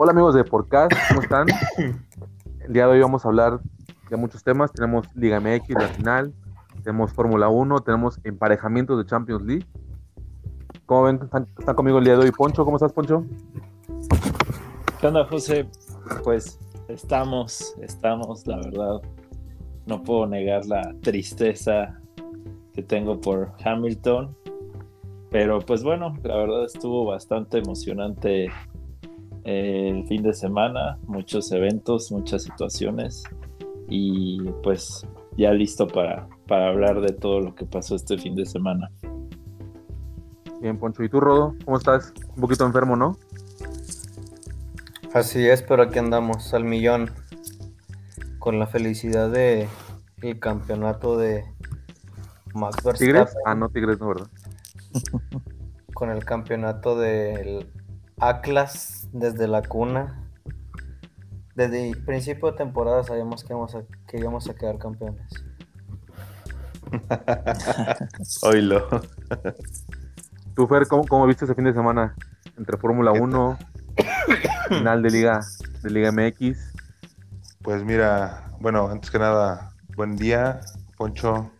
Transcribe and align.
Hola 0.00 0.12
amigos 0.12 0.32
de 0.32 0.44
Podcast, 0.44 0.92
¿cómo 1.08 1.22
están? 1.22 1.48
El 2.60 2.72
día 2.72 2.86
de 2.86 2.92
hoy 2.92 3.00
vamos 3.00 3.24
a 3.24 3.28
hablar 3.28 3.58
de 4.08 4.16
muchos 4.16 4.44
temas. 4.44 4.70
Tenemos 4.70 5.08
Liga 5.16 5.40
MX, 5.40 5.70
la 5.70 5.88
final, 5.88 6.32
tenemos 6.84 7.12
Fórmula 7.12 7.48
1, 7.48 7.80
tenemos 7.80 8.20
emparejamientos 8.22 8.96
de 8.96 9.06
Champions 9.10 9.42
League. 9.42 9.66
¿Cómo 10.86 11.02
ven? 11.02 11.18
¿Están, 11.20 11.48
están 11.58 11.74
conmigo 11.74 11.98
el 11.98 12.04
día 12.04 12.16
de 12.16 12.26
hoy? 12.26 12.30
Poncho, 12.30 12.64
¿cómo 12.64 12.76
estás, 12.76 12.92
Poncho? 12.92 13.24
¿Qué 15.00 15.08
onda, 15.08 15.24
José? 15.24 15.68
Pues 16.22 16.60
estamos, 16.86 17.74
estamos, 17.82 18.46
la 18.46 18.58
verdad. 18.58 19.00
No 19.86 20.04
puedo 20.04 20.28
negar 20.28 20.64
la 20.66 20.94
tristeza 21.00 21.98
que 22.72 22.84
tengo 22.84 23.20
por 23.20 23.50
Hamilton. 23.64 24.32
Pero 25.32 25.58
pues 25.58 25.82
bueno, 25.82 26.16
la 26.22 26.36
verdad 26.36 26.66
estuvo 26.66 27.04
bastante 27.04 27.58
emocionante 27.58 28.48
el 29.48 30.06
fin 30.06 30.22
de 30.22 30.34
semana, 30.34 30.98
muchos 31.06 31.50
eventos, 31.52 32.12
muchas 32.12 32.42
situaciones 32.42 33.22
y 33.88 34.42
pues 34.62 35.06
ya 35.38 35.52
listo 35.52 35.86
para, 35.86 36.28
para 36.46 36.68
hablar 36.68 37.00
de 37.00 37.14
todo 37.14 37.40
lo 37.40 37.54
que 37.54 37.64
pasó 37.64 37.94
este 37.94 38.18
fin 38.18 38.34
de 38.34 38.44
semana. 38.44 38.90
Bien, 40.60 40.76
Poncho. 40.78 41.02
¿Y 41.02 41.08
tú, 41.08 41.20
Rodo? 41.20 41.54
¿Cómo 41.64 41.78
estás? 41.78 42.12
Un 42.36 42.42
poquito 42.42 42.66
enfermo, 42.66 42.94
¿no? 42.94 43.16
Así 45.14 45.48
es, 45.48 45.62
pero 45.62 45.84
aquí 45.84 45.98
andamos 45.98 46.52
al 46.52 46.64
millón 46.64 47.10
con 48.38 48.58
la 48.58 48.66
felicidad 48.66 49.30
de 49.30 49.66
el 50.20 50.38
campeonato 50.40 51.16
de 51.16 51.44
Max 52.52 52.84
Verstappen. 52.84 52.98
¿Tigres? 52.98 53.34
Ah, 53.46 53.54
no, 53.54 53.70
Tigres 53.70 53.98
no, 53.98 54.08
¿verdad? 54.08 54.28
Con 55.94 56.10
el 56.10 56.22
campeonato 56.26 56.98
del 56.98 57.70
Atlas 58.18 58.97
desde 59.12 59.48
la 59.48 59.62
cuna. 59.62 60.24
Desde 61.54 61.90
el 61.90 62.04
principio 62.04 62.52
de 62.52 62.56
temporada 62.56 63.02
sabíamos 63.02 63.42
que 63.42 63.52
íbamos 63.52 63.74
a, 63.74 63.82
que 64.06 64.18
íbamos 64.18 64.48
a 64.48 64.54
quedar 64.54 64.78
campeones. 64.78 65.28
Oílo. 68.42 68.88
¿Tú, 70.54 70.66
Fer, 70.66 70.86
cómo, 70.86 71.04
cómo 71.06 71.26
viste 71.26 71.44
ese 71.44 71.54
fin 71.54 71.64
de 71.64 71.72
semana? 71.72 72.14
Entre 72.56 72.76
Fórmula 72.76 73.12
1, 73.12 73.58
final 74.68 75.02
de 75.02 75.10
Liga, 75.10 75.40
de 75.82 75.90
Liga 75.90 76.12
MX. 76.12 76.72
Pues 77.62 77.84
mira, 77.84 78.52
bueno, 78.60 78.88
antes 78.88 79.10
que 79.10 79.18
nada, 79.18 79.72
buen 79.96 80.16
día, 80.16 80.60
Poncho, 80.96 81.50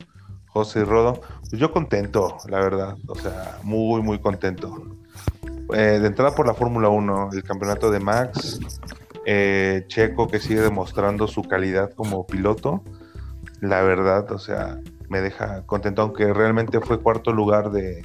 José 0.48 0.80
y 0.80 0.84
Rodo. 0.84 1.20
Pues 1.48 1.60
yo 1.60 1.70
contento, 1.70 2.38
la 2.48 2.58
verdad, 2.58 2.96
o 3.06 3.14
sea, 3.14 3.58
muy, 3.62 4.02
muy 4.02 4.18
contento. 4.18 4.97
Eh, 5.74 5.98
de 6.00 6.06
entrada 6.06 6.34
por 6.34 6.46
la 6.46 6.54
Fórmula 6.54 6.88
1, 6.88 7.30
el 7.32 7.42
campeonato 7.42 7.90
de 7.90 8.00
Max, 8.00 8.60
eh, 9.26 9.84
Checo 9.88 10.28
que 10.28 10.40
sigue 10.40 10.60
demostrando 10.60 11.26
su 11.26 11.42
calidad 11.42 11.92
como 11.92 12.26
piloto, 12.26 12.82
la 13.60 13.82
verdad, 13.82 14.30
o 14.32 14.38
sea, 14.38 14.80
me 15.08 15.20
deja 15.20 15.66
contento, 15.66 16.02
aunque 16.02 16.32
realmente 16.32 16.80
fue 16.80 17.00
cuarto 17.00 17.32
lugar 17.32 17.70
de, 17.70 18.02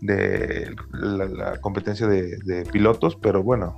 la, 0.00 1.60
competencia 1.60 2.06
de, 2.06 2.38
de 2.38 2.64
pilotos, 2.64 3.16
pero 3.16 3.42
bueno, 3.42 3.76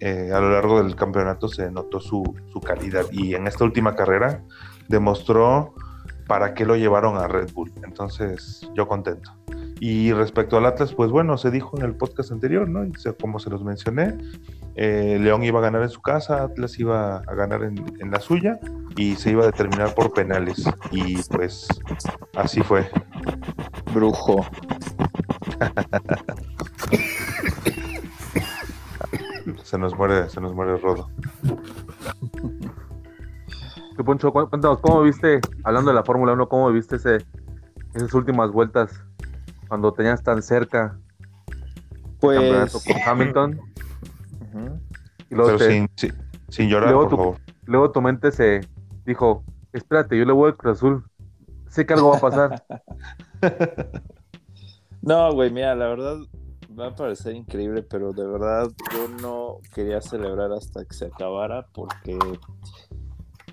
eh, 0.00 0.30
a 0.32 0.40
lo 0.40 0.50
largo 0.50 0.82
del 0.82 0.96
campeonato 0.96 1.46
se 1.46 1.70
notó 1.70 2.00
su, 2.00 2.22
su, 2.50 2.60
calidad 2.60 3.04
y 3.12 3.34
en 3.34 3.46
esta 3.46 3.64
última 3.64 3.94
carrera 3.94 4.42
demostró 4.88 5.74
para 6.26 6.54
qué 6.54 6.64
lo 6.64 6.74
llevaron 6.74 7.18
a 7.18 7.28
Red 7.28 7.52
Bull. 7.52 7.70
Entonces, 7.84 8.66
yo 8.74 8.88
contento. 8.88 9.30
Y 9.82 10.12
respecto 10.12 10.58
al 10.58 10.66
Atlas, 10.66 10.92
pues 10.92 11.10
bueno, 11.10 11.38
se 11.38 11.50
dijo 11.50 11.78
en 11.78 11.84
el 11.84 11.94
podcast 11.94 12.30
anterior, 12.32 12.68
¿no? 12.68 12.86
Como 13.18 13.38
se 13.38 13.48
los 13.48 13.64
mencioné, 13.64 14.18
eh, 14.74 15.18
León 15.18 15.42
iba 15.42 15.58
a 15.58 15.62
ganar 15.62 15.82
en 15.82 15.88
su 15.88 16.02
casa, 16.02 16.42
Atlas 16.42 16.78
iba 16.78 17.16
a 17.16 17.34
ganar 17.34 17.62
en, 17.64 17.82
en 17.98 18.10
la 18.10 18.20
suya 18.20 18.60
y 18.96 19.16
se 19.16 19.30
iba 19.30 19.42
a 19.42 19.46
determinar 19.46 19.94
por 19.94 20.12
penales. 20.12 20.64
Y 20.90 21.16
pues 21.34 21.66
así 22.36 22.60
fue. 22.60 22.90
Brujo. 23.94 24.44
se 29.62 29.78
nos 29.78 29.96
muere, 29.96 30.28
se 30.28 30.42
nos 30.42 30.52
muere 30.54 30.74
el 30.74 30.82
rodo. 30.82 31.08
¿Qué, 33.96 34.04
Poncho, 34.04 34.30
cuéntanos, 34.30 34.80
¿cómo 34.80 35.00
viste, 35.02 35.40
hablando 35.64 35.90
de 35.90 35.94
la 35.94 36.04
Fórmula 36.04 36.34
1, 36.34 36.48
cómo 36.50 36.70
viste 36.70 36.96
ese, 36.96 37.24
esas 37.94 38.12
últimas 38.12 38.50
vueltas 38.50 39.04
cuando 39.70 39.92
tenías 39.92 40.20
tan 40.20 40.42
cerca 40.42 40.98
pues... 42.18 42.40
el 42.40 42.48
campeonato 42.48 42.80
con 42.84 42.96
Hamilton? 43.06 43.60
Uh 44.40 44.58
-huh. 44.58 44.80
y 45.30 45.34
luego 45.36 45.46
Pero 45.46 45.58
te, 45.58 45.70
sin, 45.70 45.88
sin, 45.94 46.12
sin, 46.48 46.68
llorar, 46.68 46.90
luego 46.90 47.02
por 47.02 47.10
tu, 47.10 47.16
favor. 47.16 47.36
Luego 47.66 47.92
tu 47.92 48.02
mente 48.02 48.32
se 48.32 48.62
dijo, 49.06 49.44
espérate, 49.72 50.18
yo 50.18 50.24
le 50.24 50.32
voy 50.32 50.50
al 50.50 50.56
Cruz 50.56 50.78
Azul, 50.78 51.04
sé 51.68 51.86
que 51.86 51.94
algo 51.94 52.10
va 52.10 52.16
a 52.16 52.20
pasar. 52.20 52.64
no, 55.02 55.32
güey, 55.34 55.52
mira, 55.52 55.76
la 55.76 55.86
verdad 55.86 56.16
va 56.76 56.88
a 56.88 56.94
parecer 56.96 57.36
increíble, 57.36 57.84
pero 57.84 58.12
de 58.12 58.26
verdad 58.26 58.68
yo 58.92 59.06
no 59.22 59.58
quería 59.72 60.00
celebrar 60.00 60.50
hasta 60.50 60.84
que 60.84 60.94
se 60.94 61.06
acabara 61.06 61.64
porque 61.72 62.18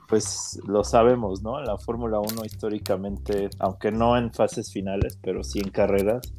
pues 0.08 0.60
lo 0.68 0.84
sabemos, 0.84 1.44
¿no? 1.44 1.62
La 1.62 1.78
Fórmula 1.78 2.20
1 2.20 2.46
históricamente, 2.46 3.50
aunque 3.60 3.92
no 3.92 4.18
en 4.18 4.32
fases 4.32 4.72
finales, 4.72 5.20
pero 5.22 5.44
sí 5.44 5.60
en 5.60 5.70
carreras, 5.70 6.34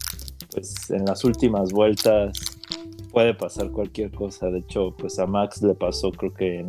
pues 0.52 0.90
en 0.90 1.04
las 1.04 1.24
últimas 1.24 1.72
vueltas 1.72 2.38
puede 3.12 3.34
pasar 3.34 3.70
cualquier 3.70 4.10
cosa. 4.10 4.46
De 4.46 4.60
hecho, 4.60 4.94
pues 4.96 5.18
a 5.18 5.26
Max 5.26 5.62
le 5.62 5.74
pasó 5.74 6.10
creo 6.10 6.32
que 6.32 6.60
en 6.60 6.66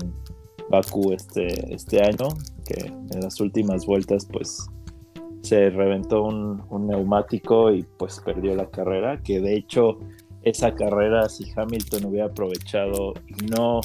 Bakú 0.69 1.13
este, 1.13 1.73
este 1.73 2.03
año, 2.03 2.29
que 2.65 2.87
en 2.87 3.21
las 3.21 3.39
últimas 3.39 3.85
vueltas 3.85 4.27
pues 4.31 4.69
se 5.41 5.69
reventó 5.69 6.23
un, 6.23 6.87
neumático 6.87 7.71
y 7.71 7.83
pues 7.97 8.19
perdió 8.19 8.55
la 8.55 8.69
carrera, 8.69 9.21
que 9.23 9.39
de 9.39 9.55
hecho 9.55 9.99
esa 10.43 10.73
carrera 10.75 11.27
si 11.29 11.51
Hamilton 11.55 12.05
hubiera 12.05 12.27
aprovechado 12.27 13.13
no 13.51 13.81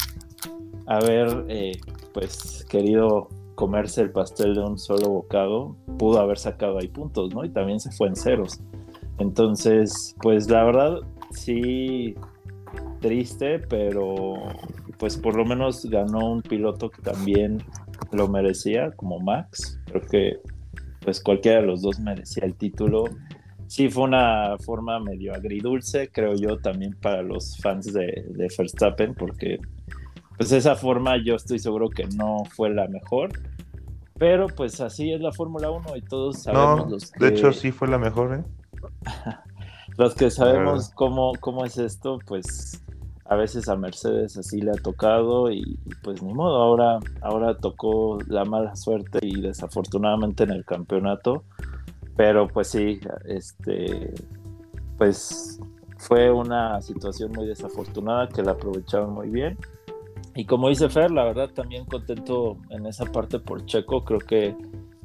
haber 0.87 1.47
eh, 1.49 1.73
pues 2.15 2.65
querido 2.71 3.29
comerse 3.55 4.01
el 4.01 4.11
pastel 4.11 4.55
de 4.55 4.61
un 4.61 4.79
solo 4.79 5.11
bocado, 5.11 5.77
pudo 5.99 6.21
haber 6.21 6.39
sacado 6.39 6.79
ahí 6.79 6.89
puntos, 6.89 7.35
¿no? 7.35 7.45
Y 7.45 7.51
también 7.51 7.81
se 7.81 7.91
fue 7.91 8.09
en 8.09 8.17
ceros. 8.17 8.61
Entonces, 9.19 10.17
pues 10.23 10.49
la 10.49 10.65
verdad, 10.65 11.01
sí, 11.31 12.15
triste, 13.01 13.59
pero 13.59 14.35
pues 14.99 15.17
por 15.17 15.37
lo 15.37 15.45
menos 15.45 15.85
ganó 15.87 16.33
un 16.33 16.43
piloto 16.43 16.91
que 16.91 17.03
también 17.03 17.63
lo 18.13 18.29
merecía, 18.29 18.93
como 18.93 19.21
Max. 19.21 19.81
Creo 19.87 20.03
que 20.03 20.41
pues 21.01 21.21
cualquiera 21.21 21.61
de 21.61 21.67
los 21.67 21.83
dos 21.83 22.01
merecía 22.01 22.45
el 22.45 22.55
título. 22.55 23.05
Sí, 23.67 23.89
fue 23.89 24.05
una 24.05 24.57
forma 24.59 24.99
medio 25.01 25.35
agridulce, 25.35 26.11
creo 26.11 26.35
yo, 26.35 26.59
también 26.59 26.97
para 27.01 27.23
los 27.23 27.59
fans 27.59 27.93
de, 27.93 28.25
de 28.31 28.49
Verstappen, 28.57 29.15
porque 29.15 29.59
pues 30.37 30.53
esa 30.53 30.77
forma 30.77 31.17
yo 31.22 31.37
estoy 31.37 31.59
seguro 31.59 31.89
que 31.89 32.05
no 32.17 32.45
fue 32.50 32.71
la 32.71 32.89
mejor. 32.89 33.31
Pero 34.17 34.47
pues 34.47 34.81
así 34.81 35.12
es 35.12 35.21
la 35.21 35.33
Fórmula 35.33 35.71
1 35.71 35.97
y 35.97 36.03
todos 36.03 36.43
sabemos 36.43 36.84
no, 36.84 36.91
los 36.91 37.11
que... 37.11 37.25
De 37.25 37.33
hecho 37.33 37.53
sí 37.53 37.72
fue 37.72 37.89
la 37.89 37.99
mejor, 37.99 38.34
¿eh? 38.34 38.45
los 39.97 40.15
que 40.15 40.31
sabemos 40.31 40.91
cómo, 40.91 41.33
cómo 41.41 41.65
es 41.65 41.78
esto, 41.78 42.19
pues 42.25 42.81
a 43.25 43.34
veces 43.34 43.69
a 43.69 43.75
Mercedes 43.75 44.37
así 44.37 44.61
le 44.61 44.71
ha 44.71 44.75
tocado 44.75 45.50
y, 45.50 45.61
y, 45.61 45.95
pues 46.03 46.22
ni 46.22 46.33
modo, 46.33 46.62
ahora, 46.62 47.01
ahora 47.22 47.56
tocó 47.56 48.19
la 48.28 48.45
mala 48.45 48.77
suerte 48.77 49.19
y 49.22 49.41
desafortunadamente 49.41 50.45
en 50.45 50.51
el 50.51 50.65
campeonato. 50.65 51.43
Pero 52.16 52.47
pues 52.47 52.69
sí, 52.69 53.01
este 53.25 54.15
pues 54.97 55.60
fue 55.98 56.31
una 56.31 56.81
situación 56.81 57.33
muy 57.33 57.47
desafortunada 57.47 58.28
que 58.28 58.42
la 58.42 58.53
aprovecharon 58.53 59.13
muy 59.13 59.28
bien. 59.28 59.59
Y 60.34 60.45
como 60.47 60.69
dice 60.69 60.89
Fer, 60.89 61.10
la 61.10 61.25
verdad 61.25 61.51
también 61.51 61.84
contento 61.84 62.57
en 62.71 62.86
esa 62.86 63.04
parte 63.07 63.39
por 63.39 63.65
Checo, 63.66 64.04
creo 64.04 64.19
que 64.19 64.57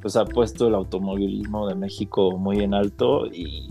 pues 0.02 0.16
ha 0.16 0.24
puesto 0.24 0.66
el 0.66 0.74
automovilismo 0.74 1.68
de 1.68 1.74
México 1.74 2.36
muy 2.36 2.60
en 2.60 2.74
alto 2.74 3.26
y, 3.26 3.70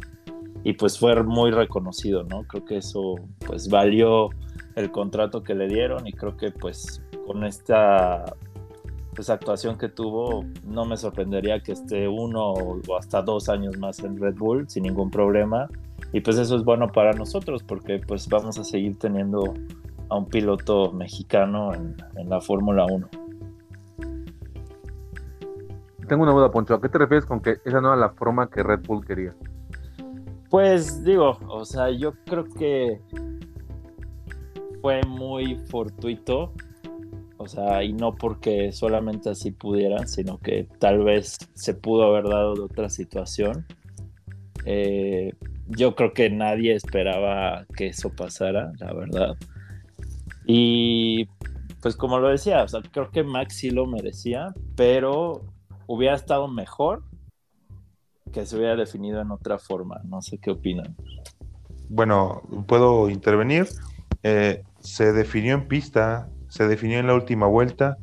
y, 0.63 0.73
pues 0.73 0.99
fue 0.99 1.21
muy 1.23 1.51
reconocido, 1.51 2.23
¿no? 2.23 2.43
Creo 2.43 2.63
que 2.65 2.77
eso 2.77 3.15
pues 3.45 3.67
valió 3.67 4.29
el 4.75 4.91
contrato 4.91 5.43
que 5.43 5.55
le 5.55 5.67
dieron 5.67 6.07
y 6.07 6.13
creo 6.13 6.37
que 6.37 6.51
pues 6.51 7.01
con 7.25 7.43
esta 7.43 8.23
pues 9.15 9.29
actuación 9.29 9.77
que 9.77 9.89
tuvo 9.89 10.45
no 10.65 10.85
me 10.85 10.95
sorprendería 10.95 11.59
que 11.59 11.73
esté 11.73 12.07
uno 12.07 12.53
o 12.53 12.97
hasta 12.97 13.21
dos 13.21 13.49
años 13.49 13.77
más 13.77 13.99
en 13.99 14.17
Red 14.17 14.35
Bull 14.35 14.69
sin 14.69 14.83
ningún 14.83 15.11
problema 15.11 15.67
y 16.13 16.21
pues 16.21 16.37
eso 16.37 16.55
es 16.55 16.63
bueno 16.63 16.87
para 16.87 17.11
nosotros 17.13 17.63
porque 17.63 17.99
pues 17.99 18.29
vamos 18.29 18.57
a 18.59 18.63
seguir 18.63 18.97
teniendo 18.97 19.53
a 20.09 20.17
un 20.17 20.27
piloto 20.27 20.91
mexicano 20.91 21.73
en, 21.73 21.95
en 22.15 22.29
la 22.29 22.41
Fórmula 22.41 22.85
1. 22.85 23.09
Tengo 26.07 26.23
una 26.23 26.31
duda, 26.31 26.49
Poncho. 26.49 26.73
¿A 26.73 26.81
qué 26.81 26.89
te 26.89 26.97
refieres 26.97 27.25
con 27.25 27.39
que 27.39 27.57
esa 27.63 27.79
no 27.81 27.89
era 27.89 27.95
la 27.95 28.09
forma 28.09 28.49
que 28.49 28.63
Red 28.63 28.79
Bull 28.87 29.05
quería? 29.05 29.35
Pues 30.49 31.03
digo, 31.03 31.37
o 31.47 31.63
sea, 31.65 31.91
yo 31.91 32.13
creo 32.25 32.45
que 32.45 32.99
fue 34.81 35.01
muy 35.03 35.55
fortuito. 35.67 36.51
O 37.37 37.47
sea, 37.47 37.83
y 37.83 37.93
no 37.93 38.15
porque 38.15 38.71
solamente 38.71 39.29
así 39.29 39.51
pudieran, 39.51 40.07
sino 40.07 40.39
que 40.39 40.67
tal 40.79 41.03
vez 41.03 41.37
se 41.53 41.73
pudo 41.73 42.03
haber 42.05 42.25
dado 42.25 42.55
de 42.55 42.61
otra 42.61 42.89
situación. 42.89 43.65
Eh, 44.65 45.33
yo 45.67 45.95
creo 45.95 46.13
que 46.13 46.29
nadie 46.29 46.73
esperaba 46.73 47.65
que 47.77 47.87
eso 47.87 48.09
pasara, 48.09 48.73
la 48.79 48.93
verdad. 48.93 49.37
Y 50.45 51.27
pues 51.81 51.95
como 51.95 52.19
lo 52.19 52.29
decía, 52.29 52.63
o 52.63 52.67
sea, 52.67 52.81
creo 52.91 53.09
que 53.11 53.23
Max 53.23 53.55
sí 53.55 53.69
lo 53.69 53.85
merecía, 53.85 54.53
pero 54.75 55.43
hubiera 55.87 56.15
estado 56.15 56.47
mejor 56.47 57.03
que 58.31 58.45
se 58.45 58.57
hubiera 58.57 58.75
definido 58.75 59.21
en 59.21 59.31
otra 59.31 59.57
forma. 59.57 60.01
No 60.03 60.21
sé 60.21 60.37
qué 60.37 60.51
opinan. 60.51 60.95
Bueno, 61.89 62.43
puedo 62.67 63.09
intervenir. 63.09 63.67
Eh, 64.23 64.63
se 64.79 65.13
definió 65.13 65.55
en 65.55 65.67
pista, 65.67 66.29
se 66.47 66.67
definió 66.67 66.99
en 66.99 67.07
la 67.07 67.15
última 67.15 67.47
vuelta. 67.47 67.97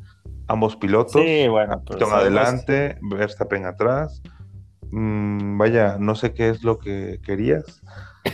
Ambos 0.47 0.75
pilotos. 0.75 1.21
Sí, 1.21 1.47
bueno, 1.47 1.81
pero 1.87 2.09
adelante, 2.13 2.97
Verstappen 3.01 3.65
atrás. 3.65 4.21
Mm, 4.91 5.57
vaya, 5.57 5.97
no 5.99 6.15
sé 6.15 6.33
qué 6.33 6.49
es 6.49 6.63
lo 6.63 6.79
que 6.79 7.19
querías. 7.23 7.81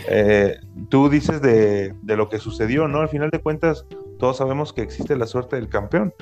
Eh, 0.07 0.59
tú 0.89 1.09
dices 1.09 1.41
de, 1.41 1.93
de, 2.01 2.17
lo 2.17 2.29
que 2.29 2.39
sucedió, 2.39 2.87
¿no? 2.87 2.99
Al 2.99 3.09
final 3.09 3.29
de 3.29 3.39
cuentas, 3.39 3.85
todos 4.19 4.37
sabemos 4.37 4.73
que 4.73 4.81
existe 4.81 5.15
la 5.15 5.27
suerte 5.27 5.55
del 5.55 5.69
campeón. 5.69 6.13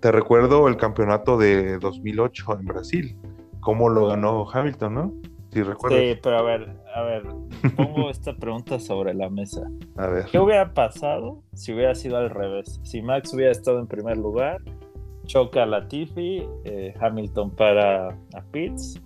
Te 0.00 0.12
recuerdo 0.12 0.68
el 0.68 0.76
campeonato 0.76 1.38
de 1.38 1.78
2008 1.78 2.58
en 2.60 2.66
Brasil, 2.66 3.16
cómo 3.60 3.88
lo 3.88 4.08
ganó 4.08 4.48
Hamilton, 4.50 4.94
¿no? 4.94 5.12
Si 5.52 5.62
recuerdas. 5.62 6.00
Sí, 6.00 6.18
pero 6.22 6.38
a 6.38 6.42
ver, 6.42 6.76
a 6.94 7.02
ver, 7.02 7.22
pongo 7.76 8.10
esta 8.10 8.34
pregunta 8.34 8.78
sobre 8.78 9.14
la 9.14 9.30
mesa. 9.30 9.62
A 9.96 10.06
ver. 10.08 10.26
¿Qué 10.26 10.38
hubiera 10.38 10.74
pasado 10.74 11.42
si 11.54 11.72
hubiera 11.72 11.94
sido 11.94 12.18
al 12.18 12.30
revés? 12.30 12.80
Si 12.82 13.00
Max 13.00 13.32
hubiera 13.32 13.52
estado 13.52 13.78
en 13.78 13.86
primer 13.86 14.18
lugar, 14.18 14.60
choca 15.24 15.62
a 15.62 15.66
Latifi, 15.66 16.46
eh, 16.64 16.94
Hamilton 17.00 17.50
para 17.50 18.08
a 18.08 18.42
Pitts, 18.52 19.00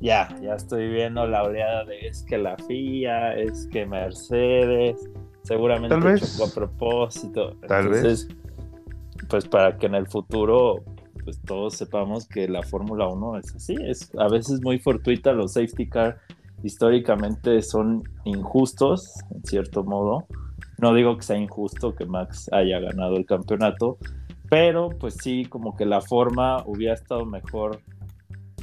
ya, 0.00 0.28
ya 0.42 0.54
estoy 0.54 0.88
viendo 0.88 1.26
la 1.26 1.42
oleada 1.42 1.84
de 1.84 2.06
es 2.06 2.22
que 2.22 2.38
la 2.38 2.56
FIA, 2.56 3.34
es 3.36 3.68
que 3.72 3.86
Mercedes, 3.86 5.08
seguramente 5.42 5.94
Tal 5.94 6.04
vez. 6.04 6.36
chocó 6.36 6.50
a 6.50 6.54
propósito. 6.54 7.56
Tal 7.66 7.86
Entonces, 7.86 8.28
pues 9.28 9.48
para 9.48 9.76
que 9.78 9.86
en 9.86 9.94
el 9.94 10.06
futuro 10.06 10.84
pues 11.26 11.40
todos 11.42 11.74
sepamos 11.74 12.28
que 12.28 12.46
la 12.46 12.62
Fórmula 12.62 13.08
1 13.08 13.38
es 13.38 13.52
así, 13.56 13.74
es 13.84 14.12
a 14.16 14.28
veces 14.28 14.62
muy 14.62 14.78
fortuita, 14.78 15.32
los 15.32 15.54
safety 15.54 15.88
car 15.88 16.18
históricamente 16.62 17.62
son 17.62 18.04
injustos, 18.24 19.12
en 19.34 19.44
cierto 19.44 19.82
modo. 19.82 20.26
No 20.78 20.94
digo 20.94 21.16
que 21.16 21.24
sea 21.24 21.36
injusto 21.36 21.96
que 21.96 22.06
Max 22.06 22.48
haya 22.52 22.78
ganado 22.78 23.16
el 23.16 23.26
campeonato, 23.26 23.98
pero 24.48 24.90
pues 24.90 25.16
sí, 25.20 25.46
como 25.46 25.74
que 25.74 25.84
la 25.84 26.00
forma 26.00 26.62
hubiera 26.64 26.94
estado 26.94 27.26
mejor 27.26 27.80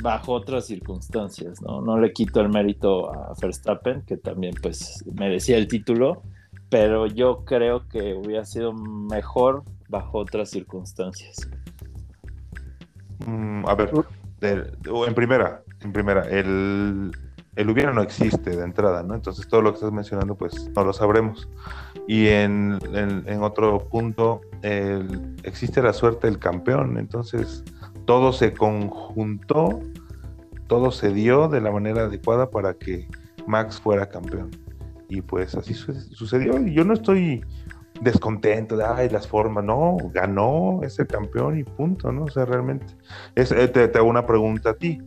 bajo 0.02 0.34
otras 0.34 0.66
circunstancias, 0.66 1.62
¿no? 1.62 1.82
No 1.82 2.00
le 2.00 2.14
quito 2.14 2.42
el 2.42 2.50
mérito 2.50 3.14
a 3.14 3.34
Verstappen, 3.40 4.02
que 4.02 4.18
también 4.18 4.56
pues 4.62 5.04
merecía 5.14 5.58
el 5.58 5.68
título, 5.68 6.24
pero 6.70 7.06
yo 7.06 7.46
creo 7.46 7.88
que 7.88 8.14
hubiera 8.16 8.46
sido 8.46 8.74
mejor 8.74 9.64
bajo 9.90 10.18
otras 10.18 10.50
circunstancias. 10.50 11.48
Mm, 13.26 13.68
a 13.68 13.76
ver, 13.76 13.92
en 14.42 15.14
primera, 15.14 15.62
en 15.82 15.94
primera, 15.94 16.24
el, 16.24 17.12
el, 17.56 17.70
hubiera 17.70 17.94
no 17.94 18.02
existe 18.02 18.50
de 18.50 18.64
entrada, 18.64 19.04
¿no? 19.04 19.14
Entonces 19.14 19.48
todo 19.48 19.62
lo 19.62 19.72
que 19.72 19.76
estás 19.76 19.92
mencionando, 19.92 20.36
pues 20.36 20.72
no 20.76 20.84
lo 20.84 20.94
sabremos. 20.94 21.48
Y 22.08 22.28
en, 22.28 22.80
en, 22.94 23.24
en 23.28 23.44
otro 23.44 23.88
punto, 23.88 24.42
el, 24.64 25.36
existe 25.44 25.82
la 25.82 25.94
suerte 25.94 26.28
del 26.28 26.40
campeón, 26.40 26.98
entonces 26.98 27.64
todo 28.06 28.34
se 28.34 28.54
conjuntó, 28.54 29.80
todo 30.68 30.92
se 30.92 31.14
dio 31.14 31.48
de 31.48 31.62
la 31.62 31.72
manera 31.72 32.04
adecuada 32.04 32.50
para 32.50 32.74
que 32.74 33.08
Max 33.48 33.80
fuera 33.80 34.10
campeón. 34.10 34.52
Y 35.10 35.22
pues 35.22 35.56
así 35.56 35.74
su 35.74 35.94
sucedió. 35.94 36.60
Y 36.60 36.74
yo 36.74 36.84
no 36.84 36.94
estoy 36.94 37.44
descontento 38.02 38.76
de, 38.76 38.86
ay, 38.86 39.10
las 39.10 39.28
formas, 39.28 39.64
no, 39.64 39.98
ganó 40.14 40.82
ese 40.84 41.06
campeón 41.06 41.60
y 41.60 41.64
punto, 41.64 42.12
¿no? 42.12 42.26
O 42.26 42.30
sea, 42.30 42.46
realmente. 42.46 42.86
Es, 43.36 43.52
eh, 43.52 43.68
te, 43.68 43.88
te, 43.88 43.98
hago 43.98 44.10
una 44.10 44.26
pregunta 44.26 44.72
a 44.72 44.74
ti. 44.74 45.02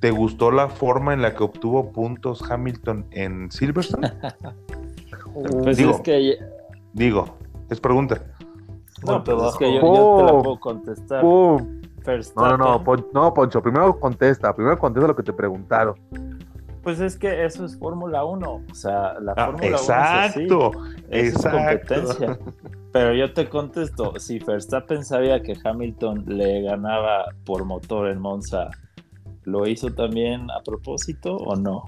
¿Te 0.00 0.12
gustó 0.12 0.52
la 0.52 0.68
forma 0.68 1.12
en 1.12 1.22
la 1.22 1.34
que 1.34 1.42
obtuvo 1.42 1.90
puntos 1.90 2.48
Hamilton 2.48 3.06
en 3.10 3.50
Silverstone? 3.50 4.12
pues 5.62 5.76
digo, 5.76 5.90
es 5.90 6.00
que... 6.02 6.38
Digo, 6.92 7.36
es 7.68 7.80
pregunta. 7.80 8.22
No, 9.04 9.22
pero 9.24 9.48
es 9.48 9.56
que 9.56 9.74
yo, 9.74 9.80
yo 9.80 10.16
te 10.18 10.32
la 10.32 10.42
puedo 10.42 10.60
contestar. 10.60 11.24
No, 12.36 12.48
no, 12.48 12.56
no, 12.56 12.84
Pon 12.84 13.06
no, 13.12 13.34
Poncho, 13.34 13.62
primero 13.62 13.98
contesta, 14.00 14.54
primero 14.54 14.78
contesta 14.78 15.08
lo 15.08 15.16
que 15.16 15.22
te 15.22 15.32
preguntaron. 15.32 15.94
Pues 16.82 17.00
es 17.00 17.16
que 17.16 17.44
eso 17.44 17.66
es 17.66 17.78
Fórmula 17.78 18.24
1, 18.24 18.50
o 18.50 18.74
sea, 18.74 19.20
la 19.20 19.32
Ah, 19.36 19.46
Fórmula 19.46 19.66
1 19.66 19.76
exacto, 19.76 20.70
es, 20.72 20.76
así, 20.76 21.10
es 21.10 21.34
exacto. 21.34 21.58
competencia. 21.58 22.38
Pero 22.92 23.14
yo 23.14 23.34
te 23.34 23.48
contesto, 23.48 24.18
si 24.18 24.38
Verstappen 24.38 25.04
sabía 25.04 25.42
que 25.42 25.54
Hamilton 25.62 26.24
le 26.26 26.62
ganaba 26.62 27.26
por 27.44 27.64
motor 27.66 28.08
en 28.08 28.20
Monza, 28.20 28.70
¿lo 29.44 29.66
hizo 29.66 29.92
también 29.92 30.50
a 30.50 30.62
propósito 30.62 31.36
o 31.36 31.56
no? 31.56 31.84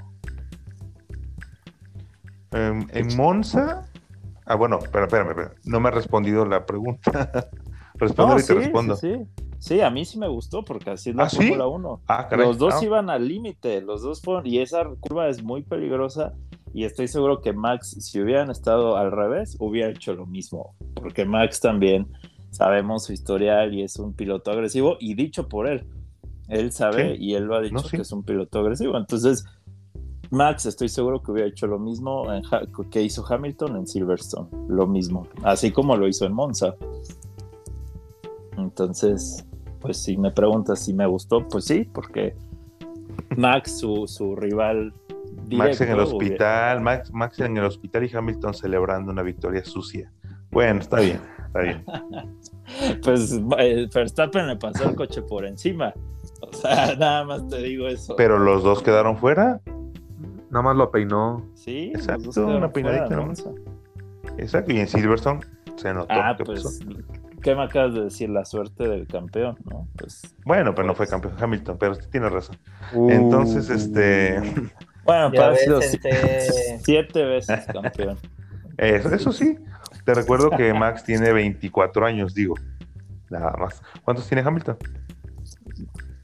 Um, 2.53 2.87
en 2.91 3.17
Monza, 3.17 3.89
ah, 4.45 4.55
bueno, 4.57 4.79
espérame, 4.83 5.07
espérame, 5.07 5.31
espérame, 5.31 5.55
no 5.65 5.81
me 5.81 5.89
ha 5.89 5.93
respondido 5.93 6.45
la 6.45 6.67
pregunta. 6.67 7.49
Responde 7.95 8.35
no, 8.35 8.39
y 8.39 8.43
sí, 8.43 8.49
te 8.49 8.55
respondo. 8.55 8.97
Sí, 8.97 9.15
sí. 9.15 9.50
Sí, 9.61 9.81
a 9.81 9.91
mí 9.91 10.05
sí 10.05 10.19
me 10.19 10.27
gustó 10.27 10.65
porque 10.65 10.91
así 10.91 11.11
es 11.11 11.17
la 11.17 11.25
¿Ah, 11.25 11.29
sí? 11.31 11.37
Fórmula 11.37 11.69
1. 11.69 12.01
Ah. 12.09 12.29
Los 12.37 12.59
dos 12.59 12.75
Ah. 12.75 12.85
iban 12.85 13.09
al 13.11 13.29
límite, 13.29 13.81
los 13.83 14.03
dos 14.03 14.21
fueron, 14.21 14.45
y 14.47 14.59
esa 14.59 14.85
curva 14.99 15.29
es 15.29 15.41
muy 15.45 15.63
peligrosa. 15.63 16.35
Y 16.75 16.85
estoy 16.85 17.07
seguro 17.09 17.41
que 17.41 17.53
Max, 17.53 17.97
si 18.01 18.21
hubieran 18.21 18.51
estado 18.51 18.97
al 18.97 19.11
revés, 19.13 19.57
hubiera 19.61 19.91
hecho 19.91 20.15
lo 20.15 20.27
mismo. 20.27 20.75
Porque 20.95 21.25
Max 21.25 21.61
también 21.61 22.07
sabemos 22.51 23.05
su 23.05 23.13
historial 23.13 23.73
y 23.75 23.83
es 23.83 23.97
un 23.99 24.13
piloto 24.15 24.51
agresivo. 24.51 24.97
Y 25.01 25.15
dicho 25.15 25.49
por 25.49 25.69
él, 25.69 25.85
él 26.49 26.73
sabe 26.73 27.17
Sí. 27.17 27.25
y 27.25 27.35
él 27.35 27.45
lo 27.45 27.57
ha 27.57 27.61
dicho 27.61 27.75
No, 27.75 27.81
sí. 27.81 27.97
que 27.97 28.03
es 28.03 28.13
un 28.13 28.23
piloto 28.25 28.59
agresivo. 28.61 28.97
Entonces, 28.97 29.45
Max, 30.31 30.65
estoy 30.67 30.89
seguro 30.89 31.21
que 31.23 31.33
hubiera 31.33 31.49
hecho 31.49 31.67
lo 31.67 31.81
mismo 31.81 32.33
en 32.33 32.43
Ha- 32.53 32.63
que 32.89 33.03
hizo 33.03 33.25
Hamilton 33.29 33.77
en 33.77 33.87
Silverstone. 33.89 34.49
Lo 34.69 34.87
mismo. 34.87 35.27
Así 35.43 35.73
como 35.73 35.97
lo 35.97 36.07
hizo 36.07 36.25
en 36.25 36.33
Monza. 36.35 36.77
Entonces, 38.57 39.45
pues 39.81 40.03
si 40.03 40.17
me 40.17 40.31
preguntas 40.31 40.81
si 40.81 40.93
me 40.93 41.07
gustó, 41.07 41.47
pues 41.49 41.65
sí, 41.65 41.89
porque 41.93 42.35
Max, 43.37 43.79
su, 43.79 44.07
su 44.07 44.37
rival. 44.37 44.93
Max 45.51 45.81
en 45.81 45.91
el 45.91 46.01
hospital, 46.01 46.81
Max, 46.81 47.13
Max 47.13 47.39
en 47.41 47.57
el 47.57 47.65
hospital 47.65 48.05
y 48.05 48.15
Hamilton 48.15 48.55
celebrando 48.55 49.11
una 49.11 49.23
victoria 49.23 49.65
sucia. 49.65 50.13
Bueno, 50.51 50.81
está 50.81 51.01
bien, 51.01 51.21
está 51.47 51.61
bien. 51.61 51.85
Pues 53.03 53.33
eh, 53.59 53.89
Verstappen 53.93 54.47
le 54.47 54.55
pasó 54.55 54.89
el 54.89 54.95
coche 54.95 55.23
por 55.23 55.45
encima. 55.45 55.93
O 56.41 56.53
sea, 56.53 56.95
nada 56.99 57.25
más 57.25 57.49
te 57.49 57.59
digo 57.59 57.89
eso. 57.89 58.15
Pero 58.15 58.39
los 58.39 58.63
dos 58.63 58.81
quedaron 58.81 59.17
fuera. 59.17 59.61
Nada 60.51 60.63
más 60.63 60.77
lo 60.77 60.89
peinó. 60.93 61.45
sí, 61.55 61.91
Exacto, 61.93 62.47
una 62.47 62.73
peinadita 62.73 63.07
fuera, 63.07 63.23
nomás. 63.23 63.45
¿no? 63.45 63.55
Exacto, 64.39 64.73
y 64.73 64.79
en 64.79 64.87
Silverstone 64.87 65.41
se 65.75 65.93
notó. 65.93 66.15
Ah, 66.15 66.37
pues, 66.39 66.63
pasó. 66.63 66.85
¿Qué 67.43 67.55
me 67.55 67.65
acabas 67.65 67.95
de 67.95 68.05
decir? 68.05 68.31
La 68.31 68.45
suerte 68.45 68.89
del 68.89 69.07
campeón, 69.07 69.57
¿no? 69.65 69.89
Pues, 69.97 70.35
Bueno, 70.45 70.75
pero 70.75 70.87
no 70.87 70.95
fue 70.95 71.07
pues. 71.07 71.11
campeón 71.11 71.35
Hamilton, 71.39 71.79
pero 71.79 71.95
sí 71.95 72.09
tiene 72.11 72.29
razón. 72.29 72.57
Uh. 72.95 73.11
Entonces, 73.11 73.69
este. 73.71 74.41
bueno, 75.05 75.33
Ya 75.33 75.41
pero 75.41 75.45
ha 75.47 75.57
sido 75.57 75.81
siete 76.83 77.25
veces 77.25 77.67
campeón. 77.73 78.19
Eso, 78.77 79.15
eso 79.15 79.33
sí, 79.33 79.59
te 80.05 80.15
recuerdo 80.15 80.51
que 80.51 80.73
Max 80.73 81.05
tiene 81.05 81.33
24 81.33 82.07
años, 82.07 82.35
digo. 82.35 82.55
Nada 83.29 83.53
más. 83.59 83.83
¿Cuántos 84.05 84.27
tiene 84.27 84.43
Hamilton? 84.43 84.77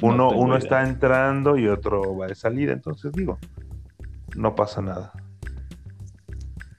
No 0.00 0.08
Uno, 0.08 0.30
uno 0.30 0.56
está 0.56 0.82
entrando 0.82 1.56
y 1.56 1.68
otro 1.68 2.16
va 2.16 2.26
de 2.26 2.34
salida, 2.34 2.72
entonces 2.72 3.12
digo, 3.12 3.38
no 4.36 4.54
pasa 4.54 4.82
nada. 4.82 5.12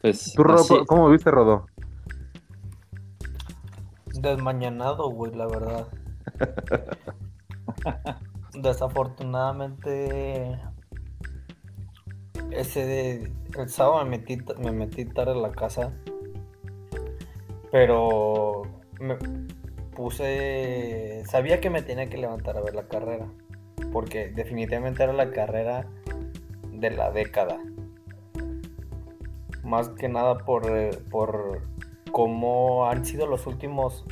Pues, 0.02 0.34
¿Tú, 0.36 0.44
Rodo, 0.44 0.86
cómo 0.86 1.10
viste, 1.10 1.32
Rodo? 1.32 1.66
Desmañanado, 4.22 5.10
güey, 5.10 5.34
la 5.34 5.48
verdad. 5.48 5.88
Desafortunadamente, 8.54 10.60
ese 12.52 12.86
de, 12.86 13.32
el 13.58 13.70
sábado 13.70 14.04
me 14.06 14.18
metí, 14.18 14.38
me 14.60 14.72
metí 14.72 15.06
tarde 15.06 15.34
a 15.34 15.36
la 15.36 15.52
casa, 15.52 15.94
pero 17.72 18.64
me 19.00 19.18
puse, 19.96 21.24
sabía 21.28 21.62
que 21.62 21.70
me 21.70 21.82
tenía 21.82 22.08
que 22.08 22.18
levantar 22.18 22.58
a 22.58 22.62
ver 22.62 22.74
la 22.74 22.88
carrera, 22.88 23.28
porque 23.92 24.30
definitivamente 24.30 25.04
era 25.04 25.14
la 25.14 25.32
carrera 25.32 25.88
de 26.72 26.92
la 26.92 27.12
década. 27.12 27.60
Más 29.64 29.90
que 29.90 30.08
nada 30.08 30.38
por, 30.40 30.66
eh, 30.70 30.98
por 31.12 31.62
como 32.12 32.88
han 32.90 33.06
sido 33.06 33.28
los 33.28 33.48
últimos 33.48 34.06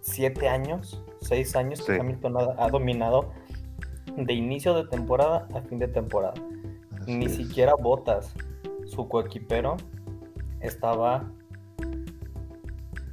siete 0.00 0.48
años, 0.48 1.02
seis 1.20 1.56
años 1.56 1.82
que. 1.82 1.98
Hamilton 1.98 2.36
ha, 2.36 2.64
ha 2.64 2.68
dominado 2.68 3.30
de 4.16 4.32
inicio 4.34 4.74
de 4.74 4.84
temporada 4.88 5.48
a 5.54 5.62
fin 5.62 5.78
de 5.78 5.88
temporada. 5.88 6.34
Así 7.00 7.16
Ni 7.16 7.26
es. 7.26 7.36
siquiera 7.36 7.74
Botas, 7.74 8.34
su 8.86 9.08
coequipero, 9.08 9.76
estaba 10.60 11.30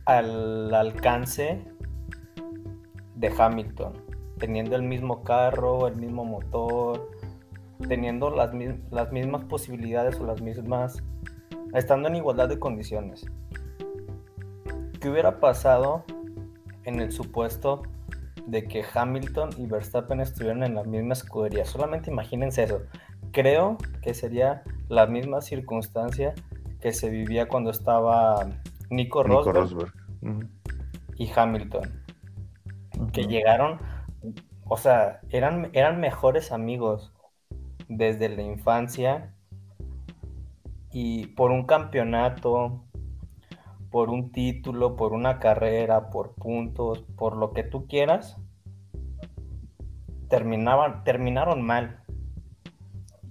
al 0.05 0.73
alcance 0.73 1.63
de 3.15 3.33
Hamilton, 3.37 3.93
teniendo 4.37 4.75
el 4.75 4.83
mismo 4.83 5.23
carro, 5.23 5.87
el 5.87 5.95
mismo 5.95 6.25
motor, 6.25 7.09
teniendo 7.87 8.29
las 8.31 9.11
mismas 9.11 9.45
posibilidades 9.45 10.19
o 10.19 10.25
las 10.25 10.41
mismas, 10.41 11.03
estando 11.73 12.09
en 12.09 12.15
igualdad 12.15 12.49
de 12.49 12.59
condiciones. 12.59 13.25
¿Qué 14.99 15.09
hubiera 15.09 15.39
pasado 15.39 16.03
en 16.83 16.99
el 16.99 17.11
supuesto 17.11 17.83
de 18.45 18.67
que 18.67 18.83
Hamilton 18.93 19.51
y 19.57 19.65
Verstappen 19.65 20.19
estuvieran 20.19 20.63
en 20.63 20.75
la 20.75 20.83
misma 20.83 21.13
escudería? 21.13 21.65
Solamente 21.65 22.11
imagínense 22.11 22.63
eso. 22.63 22.81
Creo 23.31 23.77
que 24.01 24.13
sería 24.13 24.63
la 24.89 25.05
misma 25.05 25.41
circunstancia 25.41 26.33
que 26.81 26.91
se 26.91 27.09
vivía 27.09 27.47
cuando 27.47 27.69
estaba 27.69 28.45
Nico 28.89 29.23
Nico 29.23 29.51
Rosberg 29.51 29.93
y 31.15 31.29
Hamilton, 31.33 32.03
que 33.11 33.23
llegaron, 33.23 33.79
o 34.65 34.77
sea, 34.77 35.19
eran, 35.29 35.69
eran 35.73 35.99
mejores 35.99 36.51
amigos 36.51 37.13
desde 37.87 38.29
la 38.29 38.41
infancia 38.41 39.33
y 40.91 41.27
por 41.27 41.51
un 41.51 41.65
campeonato, 41.65 42.83
por 43.91 44.09
un 44.09 44.31
título, 44.31 44.95
por 44.95 45.13
una 45.13 45.39
carrera, 45.39 46.09
por 46.09 46.33
puntos, 46.35 47.03
por 47.17 47.35
lo 47.35 47.53
que 47.53 47.63
tú 47.63 47.87
quieras, 47.87 48.37
terminaban, 50.27 51.03
terminaron 51.03 51.61
mal. 51.61 51.99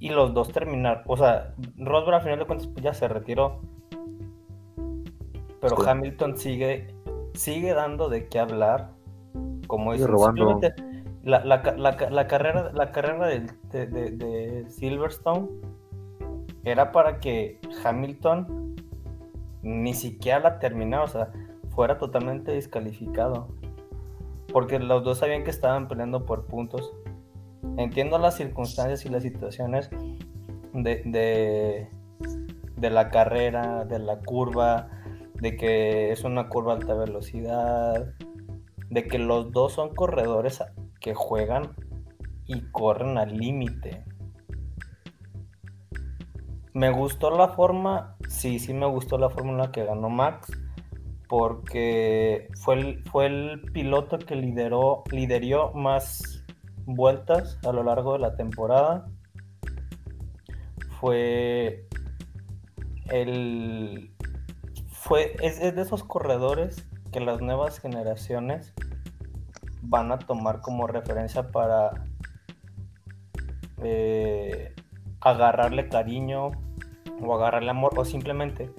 Y 0.00 0.10
los 0.10 0.32
dos 0.34 0.52
terminaron, 0.52 1.02
o 1.06 1.16
sea, 1.16 1.54
Rosberg 1.76 2.16
al 2.16 2.22
final 2.22 2.38
de 2.40 2.44
cuentas 2.46 2.68
pues, 2.68 2.84
ya 2.84 2.94
se 2.94 3.08
retiró. 3.08 3.60
Pero 5.60 5.76
Sí. 5.76 5.82
Hamilton 5.88 6.36
sigue, 6.36 6.94
sigue 7.34 7.74
dando 7.74 8.08
de 8.08 8.28
qué 8.28 8.38
hablar. 8.38 8.90
Como 9.66 9.94
simplemente 9.96 10.74
la, 11.24 11.44
la 11.44 11.62
la 11.76 11.96
la 12.10 12.26
carrera, 12.26 12.70
la 12.72 12.90
carrera 12.90 13.26
de- 13.26 13.46
de 14.12 14.64
Silverstone 14.70 15.48
era 16.64 16.90
para 16.92 17.18
que 17.18 17.60
Hamilton 17.84 18.67
ni 19.62 19.94
siquiera 19.94 20.40
la 20.40 20.58
terminara, 20.58 21.04
o 21.04 21.08
sea, 21.08 21.32
fuera 21.70 21.98
totalmente 21.98 22.52
descalificado. 22.52 23.48
Porque 24.52 24.78
los 24.78 25.04
dos 25.04 25.18
sabían 25.18 25.44
que 25.44 25.50
estaban 25.50 25.88
peleando 25.88 26.24
por 26.24 26.46
puntos. 26.46 26.92
Entiendo 27.76 28.18
las 28.18 28.36
circunstancias 28.36 29.04
y 29.04 29.08
las 29.08 29.22
situaciones 29.22 29.90
de, 30.72 31.02
de, 31.04 31.88
de 32.76 32.90
la 32.90 33.10
carrera, 33.10 33.84
de 33.84 33.98
la 33.98 34.18
curva, 34.20 34.88
de 35.34 35.56
que 35.56 36.12
es 36.12 36.24
una 36.24 36.48
curva 36.48 36.72
a 36.72 36.76
alta 36.76 36.94
velocidad, 36.94 38.14
de 38.90 39.06
que 39.06 39.18
los 39.18 39.52
dos 39.52 39.72
son 39.72 39.94
corredores 39.94 40.62
que 41.00 41.14
juegan 41.14 41.74
y 42.46 42.62
corren 42.70 43.18
al 43.18 43.36
límite. 43.36 44.04
Me 46.78 46.92
gustó 46.92 47.36
la 47.36 47.48
forma, 47.48 48.14
sí, 48.28 48.60
sí 48.60 48.72
me 48.72 48.86
gustó 48.86 49.18
la 49.18 49.30
forma 49.30 49.50
en 49.50 49.58
la 49.58 49.72
que 49.72 49.84
ganó 49.84 50.10
Max, 50.10 50.52
porque 51.28 52.48
fue 52.54 52.76
el, 52.76 53.04
fue 53.10 53.26
el 53.26 53.62
piloto 53.72 54.20
que 54.20 54.36
lideró, 54.36 55.02
liderió 55.10 55.72
más 55.72 56.44
vueltas 56.86 57.58
a 57.66 57.72
lo 57.72 57.82
largo 57.82 58.12
de 58.12 58.20
la 58.20 58.36
temporada. 58.36 59.08
Fue 61.00 61.88
el 63.06 64.14
fue 64.86 65.34
es, 65.42 65.60
es 65.60 65.74
de 65.74 65.82
esos 65.82 66.04
corredores 66.04 66.86
que 67.10 67.18
las 67.18 67.40
nuevas 67.40 67.80
generaciones 67.80 68.72
van 69.82 70.12
a 70.12 70.20
tomar 70.20 70.60
como 70.60 70.86
referencia 70.86 71.50
para 71.50 71.90
eh, 73.82 74.76
agarrarle 75.20 75.88
cariño 75.88 76.52
o 77.20 77.34
agarrarle 77.34 77.70
amor 77.70 77.92
o 77.96 78.04
simplemente 78.04 78.70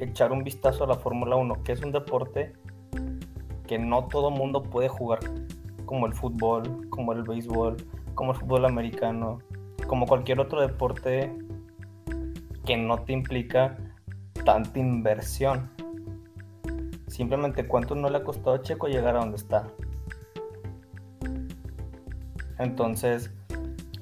echar 0.00 0.32
un 0.32 0.44
vistazo 0.44 0.84
a 0.84 0.86
la 0.86 0.96
Fórmula 0.96 1.36
1, 1.36 1.62
que 1.62 1.72
es 1.72 1.82
un 1.82 1.92
deporte 1.92 2.52
que 3.66 3.78
no 3.78 4.08
todo 4.08 4.30
mundo 4.30 4.62
puede 4.62 4.88
jugar 4.88 5.20
como 5.86 6.06
el 6.06 6.14
fútbol, 6.14 6.88
como 6.90 7.12
el 7.12 7.22
béisbol, 7.22 7.76
como 8.14 8.32
el 8.32 8.38
fútbol 8.38 8.64
americano, 8.64 9.38
como 9.86 10.06
cualquier 10.06 10.40
otro 10.40 10.60
deporte 10.60 11.32
que 12.64 12.76
no 12.76 12.98
te 13.02 13.12
implica 13.12 13.76
tanta 14.44 14.78
inversión. 14.78 15.70
Simplemente 17.06 17.66
cuánto 17.66 17.94
no 17.94 18.08
le 18.08 18.18
ha 18.18 18.24
costado 18.24 18.54
a 18.56 18.62
Checo 18.62 18.88
llegar 18.88 19.16
a 19.16 19.20
donde 19.20 19.36
está. 19.36 19.68
Entonces, 22.58 23.30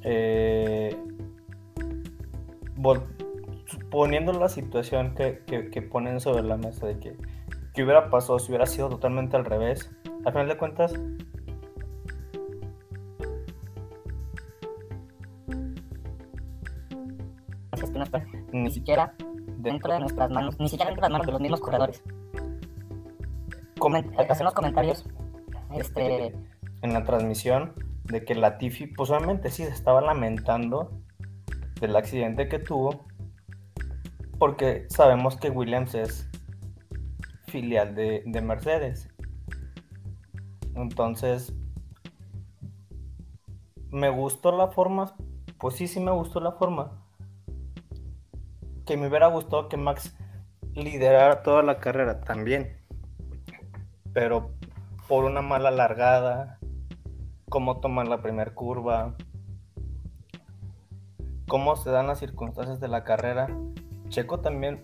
eh, 0.03 0.97
poniendo 3.91 4.33
la 4.33 4.49
situación 4.49 5.15
que, 5.15 5.43
que- 5.47 5.71
que 5.71 5.83
ponen 5.83 6.21
sobre 6.21 6.43
la 6.43 6.57
mesa 6.57 6.87
de 6.87 6.99
que, 6.99 7.17
que 7.75 7.83
hubiera 7.83 8.11
pasado 8.11 8.39
si 8.39 8.51
hubiera 8.51 8.67
sido 8.67 8.89
totalmente 8.89 9.37
al 9.37 9.45
revés, 9.45 9.91
al 10.25 10.33
final 10.33 10.49
de 10.49 10.57
cuentas, 10.57 10.95
es 17.73 17.91
que 17.91 17.99
no 17.99 18.05
está 18.05 18.25
ni 18.53 18.71
siquiera 18.71 19.15
dentro 19.59 19.93
de 19.93 20.01
nuestras 20.01 20.31
manos, 20.31 20.59
ni 20.59 20.69
siquiera 20.69 20.91
dentro 20.91 21.03
de 21.07 21.11
las 21.11 21.13
manos 21.13 21.27
de 21.27 21.33
los 21.33 21.41
mismos 21.41 21.61
corredores. 21.61 22.03
Comen- 23.79 24.13
hacen 24.31 24.45
los 24.45 24.55
comentarios, 24.55 25.07
este, 25.75 26.35
en 26.83 26.93
la 26.93 27.05
transmisión 27.05 27.73
de 28.05 28.25
que 28.25 28.35
Latifi, 28.35 28.87
pues 28.89 29.11
obviamente 29.11 29.51
sí 29.51 29.65
se 29.65 29.71
estaba 29.71 30.01
lamentando 30.01 30.91
del 31.81 31.97
accidente 31.97 32.49
que 32.49 32.59
tuvo, 32.59 33.07
porque 34.41 34.87
sabemos 34.89 35.37
que 35.37 35.51
Williams 35.51 35.95
es 35.95 36.31
filial 37.47 37.95
de, 37.95 38.23
de 38.25 38.41
Mercedes. 38.41 39.11
Entonces, 40.75 41.53
me 43.91 44.09
gustó 44.09 44.51
la 44.51 44.69
forma, 44.69 45.15
pues 45.59 45.75
sí, 45.75 45.87
sí 45.87 46.01
me 46.01 46.11
gustó 46.11 46.41
la 46.41 46.53
forma. 46.53 47.05
Que 48.87 48.97
me 48.97 49.09
hubiera 49.09 49.27
gustado 49.27 49.69
que 49.69 49.77
Max 49.77 50.17
liderara 50.73 51.43
toda 51.43 51.63
la 51.63 51.79
carrera 51.79 52.23
también. 52.23 52.79
Pero 54.15 54.53
por 55.07 55.27
una 55.27 55.43
mala 55.43 55.71
largada, 55.71 56.59
cómo 57.51 57.81
toman 57.81 58.09
la 58.09 58.23
primera 58.23 58.55
curva, 58.55 59.17
cómo 61.47 61.77
se 61.77 61.91
dan 61.91 62.07
las 62.07 62.21
circunstancias 62.21 62.81
de 62.81 62.89
la 62.89 63.05
carrera. 63.05 63.49
Checo 64.11 64.41
también 64.41 64.83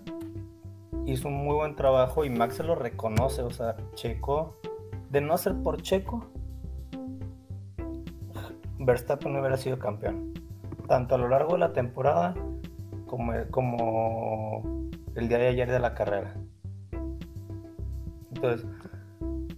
hizo 1.05 1.29
un 1.29 1.35
muy 1.45 1.55
buen 1.55 1.77
trabajo 1.77 2.25
y 2.25 2.31
Max 2.31 2.57
se 2.57 2.63
lo 2.63 2.75
reconoce, 2.77 3.43
o 3.43 3.51
sea, 3.51 3.77
Checo, 3.95 4.57
de 5.11 5.21
no 5.21 5.37
ser 5.37 5.55
por 5.63 5.83
Checo, 5.83 6.27
Verstappen 8.79 9.33
no 9.33 9.41
hubiera 9.41 9.57
sido 9.57 9.79
campeón, 9.79 10.33
tanto 10.87 11.17
a 11.17 11.19
lo 11.19 11.29
largo 11.29 11.55
de 11.55 11.59
la 11.59 11.73
temporada 11.73 12.35
como, 13.07 13.33
como 13.51 14.89
el 15.17 15.29
día 15.29 15.39
de 15.39 15.49
ayer 15.49 15.71
de 15.71 15.81
la 15.81 15.95
carrera. 15.95 16.35
Entonces, 18.33 18.67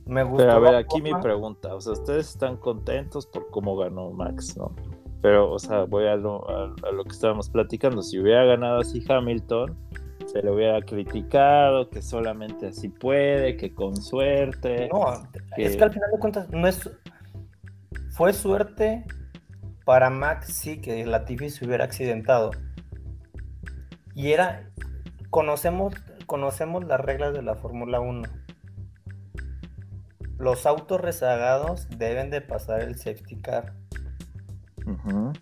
me 0.06 0.22
gusta. 0.22 0.44
Pero 0.44 0.52
a 0.56 0.58
ver, 0.60 0.75
aquí 0.76 1.02
mi 1.02 1.12
pregunta, 1.14 1.75
o 1.75 1.80
sea, 1.80 1.92
ustedes 1.92 2.30
están 2.30 2.56
contentos 2.56 3.26
por 3.26 3.50
cómo 3.50 3.76
ganó 3.76 4.10
Max, 4.10 4.56
¿no? 4.56 4.72
Pero, 5.20 5.50
o 5.52 5.58
sea, 5.58 5.82
voy 5.84 6.06
a 6.06 6.16
lo, 6.16 6.48
a, 6.48 6.75
a 6.87 6.92
lo 6.92 7.04
que 7.04 7.10
estábamos 7.10 7.50
platicando. 7.50 8.02
Si 8.02 8.18
hubiera 8.18 8.44
ganado 8.44 8.80
así 8.80 9.02
Hamilton, 9.08 9.76
se 10.26 10.42
le 10.42 10.50
hubiera 10.52 10.80
criticado, 10.82 11.88
que 11.90 12.02
solamente 12.02 12.68
así 12.68 12.88
puede, 12.88 13.56
que 13.56 13.75
con 13.75 13.96
suerte. 13.96 14.88
No, 14.92 15.28
que- 15.56 15.64
es 15.64 15.76
que 15.76 15.84
al 15.84 15.92
final 15.92 16.10
de 16.12 16.18
cuentas 16.18 16.50
no 16.50 16.68
es. 16.68 16.88
Fue 18.10 18.32
suerte 18.32 19.04
para 19.84 20.10
Max, 20.10 20.52
sí, 20.52 20.80
que 20.80 21.04
Latifi 21.06 21.50
se 21.50 21.64
hubiera 21.66 21.84
accidentado. 21.84 22.50
Y 24.14 24.32
era. 24.32 24.70
Conocemos, 25.30 25.94
conocemos 26.26 26.84
las 26.84 27.00
reglas 27.00 27.32
de 27.34 27.42
la 27.42 27.54
Fórmula 27.54 28.00
1. 28.00 28.22
Los 30.38 30.66
autos 30.66 31.00
rezagados 31.00 31.88
deben 31.98 32.30
de 32.30 32.40
pasar 32.40 32.80
el 32.82 32.96
safety 32.96 33.37
car. 33.40 33.75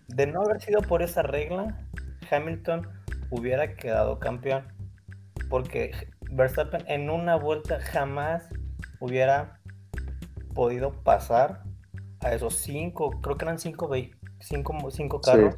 De 0.07 0.27
no 0.27 0.41
haber 0.41 0.61
sido 0.61 0.81
por 0.81 1.01
esa 1.01 1.21
regla, 1.21 1.87
Hamilton 2.29 2.87
hubiera 3.29 3.75
quedado 3.75 4.19
campeón. 4.19 4.65
Porque 5.49 5.91
Verstappen 6.31 6.83
en 6.87 7.09
una 7.09 7.35
vuelta 7.35 7.79
jamás 7.79 8.49
hubiera 8.99 9.59
podido 10.53 10.91
pasar 11.03 11.63
a 12.21 12.33
esos 12.33 12.55
cinco, 12.55 13.11
creo 13.21 13.37
que 13.37 13.45
eran 13.45 13.59
cinco, 13.59 13.89
cinco, 14.39 14.91
cinco 14.91 15.21
carros 15.21 15.55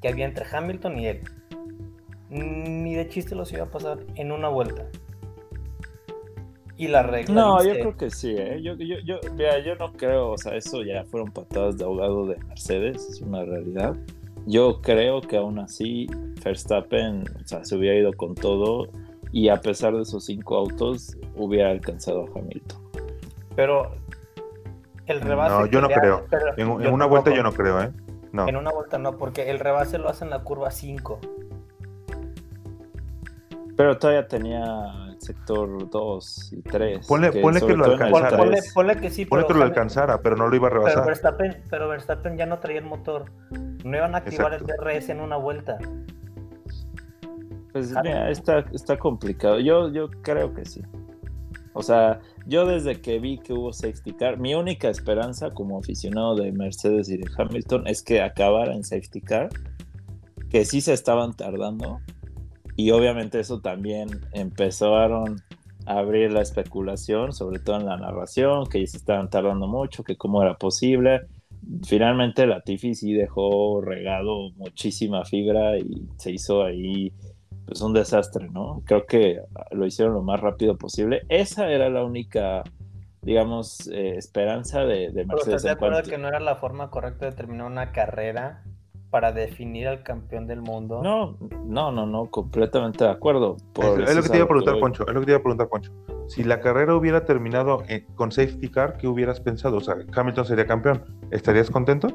que 0.00 0.08
había 0.08 0.26
entre 0.26 0.44
Hamilton 0.50 0.98
y 0.98 1.06
él. 1.06 1.24
Ni 2.28 2.94
de 2.94 3.08
chiste 3.08 3.34
los 3.34 3.52
iba 3.52 3.64
a 3.64 3.70
pasar 3.70 3.98
en 4.16 4.32
una 4.32 4.48
vuelta. 4.48 4.86
Y 6.78 6.88
la 6.88 7.02
regla 7.02 7.34
No, 7.34 7.58
yo 7.62 7.70
dice- 7.70 7.80
creo 7.80 7.96
que 7.96 8.10
sí, 8.10 8.34
¿eh? 8.36 8.60
Yo, 8.62 8.74
yo, 8.74 8.96
yo, 9.04 9.16
mira, 9.34 9.58
yo 9.60 9.76
no 9.76 9.92
creo, 9.92 10.32
o 10.32 10.38
sea, 10.38 10.54
eso 10.56 10.82
ya 10.82 11.04
fueron 11.04 11.30
patadas 11.30 11.78
de 11.78 11.84
ahogado 11.84 12.26
de 12.26 12.36
Mercedes, 12.44 13.08
es 13.10 13.20
una 13.22 13.44
realidad. 13.44 13.96
Yo 14.46 14.80
creo 14.82 15.20
que 15.22 15.38
aún 15.38 15.58
así 15.58 16.06
Verstappen, 16.44 17.24
o 17.44 17.46
sea, 17.48 17.64
se 17.64 17.76
hubiera 17.76 17.96
ido 17.98 18.12
con 18.12 18.34
todo 18.34 18.88
y 19.32 19.48
a 19.48 19.56
pesar 19.56 19.94
de 19.96 20.02
esos 20.02 20.24
cinco 20.26 20.56
autos, 20.56 21.16
hubiera 21.34 21.70
alcanzado 21.70 22.26
a 22.26 22.38
Hamilton. 22.38 22.78
Pero 23.56 23.92
el 25.06 25.20
rebase. 25.22 25.54
No, 25.54 25.66
yo 25.66 25.80
no 25.80 25.88
creo. 25.88 26.26
hace- 26.30 26.60
En, 26.62 26.70
en 26.72 26.80
yo 26.82 26.92
una 26.92 27.06
vuelta 27.06 27.34
yo 27.34 27.42
no 27.42 27.52
creo, 27.52 27.82
¿eh? 27.82 27.90
No. 28.32 28.46
En 28.48 28.56
una 28.56 28.70
vuelta 28.70 28.98
no, 28.98 29.16
porque 29.16 29.50
el 29.50 29.58
rebase 29.58 29.96
lo 29.98 30.08
hace 30.10 30.24
en 30.24 30.30
la 30.30 30.40
curva 30.44 30.70
5. 30.70 31.18
Pero 33.76 33.98
todavía 33.98 34.26
tenía 34.28 35.05
sector 35.26 35.90
2 35.90 36.52
y 36.52 36.62
3. 36.62 37.06
Ponle- 37.08 37.40
ponle 37.40 37.60
que 37.60 37.66
sobre 37.66 37.76
lo 37.76 37.84
alcanzara. 37.84 38.36
Ponle, 38.36 38.58
ponle 38.74 38.96
que 38.96 39.10
sí, 39.10 39.26
Pone 39.26 39.42
pero, 39.42 39.54
que 39.54 39.58
lo 39.58 39.64
alcanzara, 39.64 40.20
pero 40.22 40.36
no 40.36 40.48
lo 40.48 40.56
iba 40.56 40.68
a 40.68 40.70
pero 40.70 40.82
rebasar. 40.84 41.06
Verstappen, 41.06 41.62
pero 41.68 41.88
Verstappen 41.88 42.36
ya 42.36 42.46
no 42.46 42.58
traía 42.58 42.78
el 42.78 42.84
motor. 42.86 43.26
No 43.84 43.96
iban 43.96 44.14
a 44.14 44.18
activar 44.18 44.52
Exacto. 44.54 44.72
el 44.72 44.94
DRS 44.98 45.08
en 45.10 45.20
una 45.20 45.36
vuelta. 45.36 45.78
Pues 47.72 47.88
Claro. 47.90 48.08
mira, 48.08 48.30
está, 48.30 48.60
está 48.72 48.98
complicado. 48.98 49.60
Yo, 49.60 49.90
yo 49.92 50.08
creo 50.22 50.54
que 50.54 50.64
sí. 50.64 50.82
O 51.74 51.82
sea, 51.82 52.20
yo 52.46 52.64
desde 52.64 53.02
que 53.02 53.18
vi 53.18 53.38
que 53.38 53.52
hubo 53.52 53.70
safety 53.72 54.14
car, 54.14 54.38
mi 54.38 54.54
única 54.54 54.88
esperanza 54.88 55.50
como 55.50 55.78
aficionado 55.78 56.34
de 56.36 56.50
Mercedes 56.52 57.10
y 57.10 57.18
de 57.18 57.28
Hamilton 57.36 57.86
es 57.86 58.02
que 58.02 58.22
acabara 58.22 58.72
en 58.72 58.82
safety 58.82 59.20
car, 59.20 59.50
que 60.48 60.64
sí 60.64 60.80
se 60.80 60.94
estaban 60.94 61.34
tardando. 61.36 62.00
Y 62.76 62.90
obviamente 62.90 63.40
eso 63.40 63.60
también 63.60 64.08
empezaron 64.32 65.36
a 65.86 65.98
abrir 65.98 66.32
la 66.32 66.42
especulación, 66.42 67.32
sobre 67.32 67.58
todo 67.58 67.76
en 67.76 67.86
la 67.86 67.96
narración, 67.96 68.66
que 68.66 68.86
se 68.86 68.96
estaban 68.98 69.30
tardando 69.30 69.66
mucho, 69.66 70.04
que 70.04 70.16
cómo 70.16 70.42
era 70.42 70.54
posible. 70.58 71.22
Finalmente 71.84 72.46
la 72.46 72.60
Tiffy 72.60 72.94
sí 72.94 73.12
dejó 73.14 73.80
regado 73.80 74.50
muchísima 74.56 75.24
fibra 75.24 75.78
y 75.78 76.06
se 76.18 76.32
hizo 76.32 76.62
ahí 76.64 77.12
pues 77.66 77.80
un 77.80 77.92
desastre, 77.94 78.48
¿no? 78.50 78.82
Creo 78.84 79.06
que 79.06 79.40
lo 79.72 79.86
hicieron 79.86 80.14
lo 80.14 80.22
más 80.22 80.38
rápido 80.40 80.76
posible. 80.76 81.22
Esa 81.28 81.68
era 81.70 81.88
la 81.90 82.04
única, 82.04 82.62
digamos, 83.22 83.88
eh, 83.88 84.16
esperanza 84.16 84.84
de, 84.84 85.10
de 85.10 85.24
Pero 85.24 85.28
Mercedes. 85.28 85.62
de 85.62 85.68
en 85.70 85.74
acuerdo 85.74 85.94
cuanto- 85.96 86.10
que 86.10 86.18
no 86.18 86.28
era 86.28 86.38
la 86.40 86.56
forma 86.56 86.90
correcta 86.90 87.26
de 87.26 87.32
terminar 87.32 87.66
una 87.66 87.90
carrera 87.90 88.62
para 89.16 89.32
definir 89.32 89.88
al 89.88 90.02
campeón 90.02 90.46
del 90.46 90.60
mundo. 90.60 91.00
No, 91.02 91.38
no, 91.64 91.90
no, 91.90 92.04
no, 92.04 92.26
completamente 92.26 93.02
de 93.02 93.08
acuerdo. 93.08 93.56
Por 93.72 94.02
Es, 94.02 94.14
lo 94.14 94.22
que 94.22 94.28
te 94.28 94.36
iba 94.36 94.44
a 94.44 94.48
preguntar. 94.48 94.78
Poncho. 94.78 95.06
Es 95.08 95.14
lo 95.14 95.20
que 95.20 95.24
te 95.24 95.32
iba 95.32 95.38
a 95.38 95.42
preguntar, 95.42 95.68
Poncho. 95.70 95.90
Si 96.26 96.44
la 96.44 96.60
carrera 96.60 96.94
hubiera 96.94 97.24
terminado 97.24 97.82
eh, 97.88 98.04
con 98.14 98.30
safety 98.30 98.68
car, 98.68 98.98
¿qué 98.98 99.08
hubieras 99.08 99.40
pensado? 99.40 99.78
O 99.78 99.80
sea, 99.80 99.96
Hamilton 100.14 100.44
sería 100.44 100.66
campeón. 100.66 101.02
¿Estarías 101.30 101.70
contento? 101.70 102.08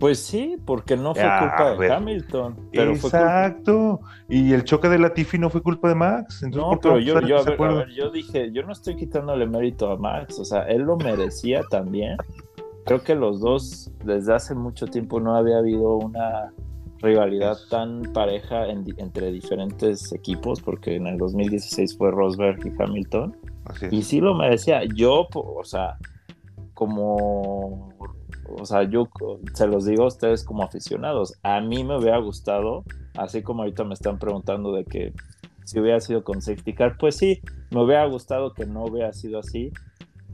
Pues 0.00 0.18
sí, 0.18 0.56
porque 0.66 0.96
no 0.96 1.14
fue 1.14 1.22
Ya, 1.22 1.38
culpa 1.38 1.76
de. 1.76 1.92
Hamilton. 1.92 2.56
Pero 2.72 2.96
fue 2.96 3.02
culpa- 3.12 3.18
Exacto. 3.20 4.00
Y 4.28 4.52
el 4.52 4.64
choque 4.64 4.88
de 4.88 4.98
Latifi 4.98 5.38
no 5.38 5.48
fue 5.48 5.62
culpa 5.62 5.88
de 5.90 5.94
Max. 5.94 6.42
Entonces, 6.42 6.60
No, 6.60 6.68
¿por 6.70 6.98
qué 6.98 7.12
pero 7.12 7.20
yo, 7.20 7.20
yo, 7.28 7.38
a 7.38 7.42
ver, 7.44 7.62
a 7.62 7.74
ver, 7.74 7.90
yo 7.90 8.10
dije, 8.10 8.50
yo 8.50 8.64
no 8.64 8.72
estoy 8.72 8.96
quitándole 8.96 9.46
mérito 9.46 9.92
a 9.92 9.96
Max, 9.96 10.40
o 10.40 10.44
sea, 10.44 10.62
él 10.62 10.82
lo 10.82 10.96
merecía 10.96 11.62
también. 11.70 12.16
Creo 12.84 13.02
que 13.02 13.14
los 13.14 13.40
dos, 13.40 13.90
desde 14.04 14.34
hace 14.34 14.54
mucho 14.54 14.86
tiempo, 14.86 15.20
no 15.20 15.36
había 15.36 15.58
habido 15.58 15.96
una 15.96 16.52
rivalidad 16.98 17.56
tan 17.70 18.02
pareja 18.12 18.66
en 18.66 18.84
entre 18.98 19.30
diferentes 19.30 20.12
equipos, 20.12 20.60
porque 20.60 20.96
en 20.96 21.06
el 21.06 21.18
2016 21.18 21.96
fue 21.96 22.10
Rosberg 22.10 22.58
y 22.66 22.72
Hamilton, 22.82 23.36
y 23.90 24.02
sí 24.02 24.20
lo 24.20 24.34
merecía. 24.34 24.82
Yo, 24.84 25.26
o 25.34 25.64
sea, 25.64 25.98
como, 26.74 27.90
o 28.58 28.66
sea, 28.66 28.82
yo 28.84 29.08
se 29.54 29.66
los 29.66 29.86
digo 29.86 30.04
a 30.04 30.08
ustedes 30.08 30.44
como 30.44 30.62
aficionados, 30.62 31.34
a 31.42 31.60
mí 31.60 31.84
me 31.84 31.96
hubiera 31.96 32.18
gustado, 32.18 32.84
así 33.16 33.42
como 33.42 33.62
ahorita 33.62 33.84
me 33.84 33.94
están 33.94 34.18
preguntando 34.18 34.72
de 34.72 34.84
que 34.84 35.12
si 35.64 35.80
hubiera 35.80 36.00
sido 36.00 36.24
con 36.24 36.42
safety 36.42 36.74
car, 36.74 36.96
pues 36.98 37.16
sí, 37.16 37.40
me 37.70 37.82
hubiera 37.82 38.04
gustado 38.06 38.52
que 38.52 38.66
no 38.66 38.84
hubiera 38.84 39.12
sido 39.12 39.38
así, 39.38 39.72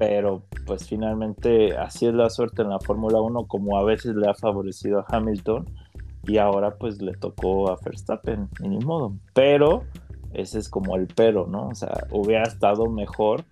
pero 0.00 0.44
pues 0.64 0.88
finalmente 0.88 1.76
así 1.76 2.06
es 2.06 2.14
la 2.14 2.30
suerte 2.30 2.62
en 2.62 2.70
la 2.70 2.80
Fórmula 2.80 3.20
1, 3.20 3.46
como 3.46 3.76
a 3.76 3.84
veces 3.84 4.16
le 4.16 4.30
ha 4.30 4.34
favorecido 4.34 5.00
a 5.00 5.04
Hamilton 5.06 5.66
y 6.26 6.38
ahora 6.38 6.78
pues 6.78 7.02
le 7.02 7.12
tocó 7.12 7.70
a 7.70 7.76
Verstappen, 7.84 8.48
y 8.64 8.68
ni 8.68 8.78
modo, 8.78 9.12
pero 9.34 9.84
ese 10.32 10.58
es 10.58 10.70
como 10.70 10.96
el 10.96 11.06
pero, 11.06 11.46
¿no? 11.46 11.68
O 11.68 11.74
sea, 11.74 12.06
hubiera 12.12 12.44
estado 12.44 12.86
mejor 12.86 13.44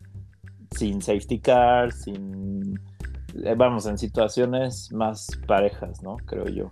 sin 0.71 1.03
safety 1.03 1.39
car, 1.39 1.93
sin, 1.93 2.81
eh, 3.45 3.55
vamos, 3.55 3.85
en 3.85 3.99
situaciones 3.99 4.91
más 4.91 5.29
parejas, 5.47 6.03
¿no? 6.03 6.17
Creo 6.17 6.47
yo. 6.47 6.71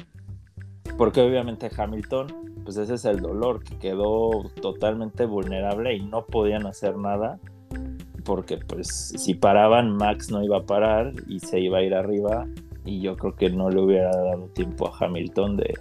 Porque 0.96 1.20
obviamente 1.20 1.70
Hamilton, 1.76 2.28
pues 2.64 2.78
ese 2.78 2.94
es 2.94 3.04
el 3.04 3.20
dolor, 3.20 3.62
que 3.62 3.78
quedó 3.78 4.30
totalmente 4.62 5.26
vulnerable 5.26 5.94
y 5.94 6.02
no 6.02 6.24
podían 6.24 6.66
hacer 6.66 6.96
nada, 6.96 7.38
porque 8.26 8.58
pues 8.58 8.88
si 9.16 9.34
paraban, 9.34 9.96
Max 9.96 10.30
no 10.30 10.42
iba 10.42 10.58
a 10.58 10.66
parar 10.66 11.14
y 11.28 11.40
se 11.40 11.60
iba 11.60 11.78
a 11.78 11.82
ir 11.82 11.94
arriba, 11.94 12.46
y 12.84 13.00
yo 13.00 13.16
creo 13.16 13.34
que 13.34 13.48
no 13.50 13.70
le 13.70 13.80
hubiera 13.80 14.10
dado 14.10 14.48
tiempo 14.48 14.88
a 14.88 15.04
Hamilton 15.04 15.56
de, 15.56 15.74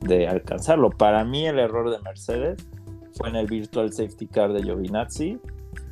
de 0.00 0.28
alcanzarlo. 0.28 0.90
Para 0.90 1.24
mí 1.24 1.46
el 1.46 1.58
error 1.58 1.90
de 1.90 1.98
Mercedes 2.00 2.66
fue 3.12 3.28
en 3.28 3.36
el 3.36 3.46
virtual 3.46 3.92
safety 3.92 4.26
car 4.26 4.52
de 4.52 4.62
Giovinazzi, 4.62 5.38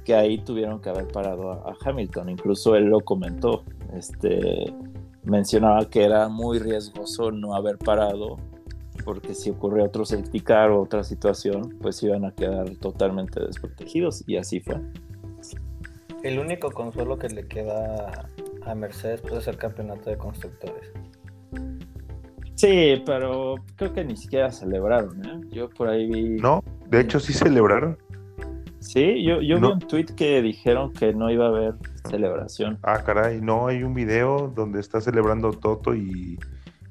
que 0.05 0.15
ahí 0.15 0.39
tuvieron 0.39 0.81
que 0.81 0.89
haber 0.89 1.09
parado 1.09 1.53
a, 1.53 1.77
Hamilton. 1.85 2.31
Incluso 2.31 2.77
él 2.77 2.85
lo 2.85 3.01
comentó. 3.01 3.65
Este, 3.95 4.73
mencionaba 5.25 5.89
que 5.89 6.05
era 6.05 6.29
muy 6.29 6.59
riesgoso 6.59 7.31
no 7.31 7.55
haber 7.55 7.79
parado, 7.79 8.37
porque 9.05 9.35
si 9.35 9.51
ocurría 9.51 9.85
otro 9.85 10.05
safety 10.05 10.41
car 10.41 10.71
o 10.71 10.83
otra 10.83 11.05
situación, 11.05 11.77
pues 11.81 12.03
iban 12.03 12.25
a 12.25 12.33
quedar 12.33 12.71
totalmente 12.77 13.41
desprotegidos. 13.41 14.25
Y 14.27 14.37
así 14.37 14.61
fue. 14.61 14.81
El 16.23 16.39
único 16.39 16.71
consuelo 16.71 17.19
que 17.19 17.29
le 17.29 17.47
queda 17.47 18.29
a 18.67 18.75
Mercedes 18.75 19.21
pues, 19.23 19.35
es 19.35 19.49
el 19.49 19.57
campeonato 19.57 20.11
de 20.11 20.17
constructores. 20.19 20.93
Sí, 22.57 23.03
pero 23.07 23.55
creo 23.77 23.93
que 23.95 24.05
ni 24.05 24.17
siquiera 24.17 24.51
celebraron. 24.51 25.25
¿eh? 25.25 25.41
Yo 25.51 25.71
por 25.71 25.89
ahí 25.89 26.07
vi. 26.07 26.37
No, 26.41 26.63
de 26.89 27.01
hecho 27.01 27.19
sí 27.19 27.33
celebraron. 27.33 27.97
Sí, 28.81 29.25
yo, 29.25 29.41
yo 29.41 29.59
No. 29.59 29.69
vi 29.69 29.73
un 29.75 29.79
tweet 29.81 30.07
que 30.17 30.43
dijeron 30.43 30.93
que 30.93 31.13
no 31.15 31.31
iba 31.31 31.47
a 31.47 31.49
haber 31.49 31.75
celebración. 32.09 32.79
Ah, 32.83 33.03
caray, 33.05 33.41
no, 33.41 33.67
hay 33.69 33.83
un 33.83 33.95
video 33.95 34.49
donde 34.55 34.81
está 34.81 35.01
celebrando 35.01 35.53
Toto 35.53 35.95
y, 35.95 36.39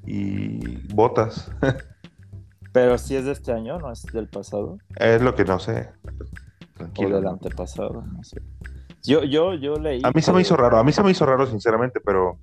y 0.05 0.59
Botas. 0.93 1.51
Pero 2.73 2.97
si 2.99 3.15
es 3.15 3.25
de 3.25 3.31
este 3.31 3.51
año, 3.51 3.79
no 3.79 3.91
es 3.91 4.03
del 4.13 4.27
pasado. 4.27 4.77
Es 4.95 5.21
lo 5.21 5.33
que 5.35 5.45
no 5.45 5.59
sé. 5.59 5.89
o 6.05 6.77
Tranquilo. 6.77 7.15
del 7.15 7.23
¿no? 7.25 7.29
antepasado, 7.31 8.03
no 8.11 8.23
sé. 8.23 8.41
Yo, 9.03 9.23
yo, 9.23 9.53
yo 9.53 9.75
leí. 9.75 10.01
A 10.03 10.11
mí 10.11 10.21
se 10.21 10.31
me 10.31 10.41
hizo 10.41 10.55
raro, 10.55 10.77
a 10.77 10.83
mí 10.83 10.91
se 10.91 11.03
me 11.03 11.11
hizo 11.11 11.25
raro 11.25 11.45
sinceramente, 11.45 11.99
pero 12.03 12.37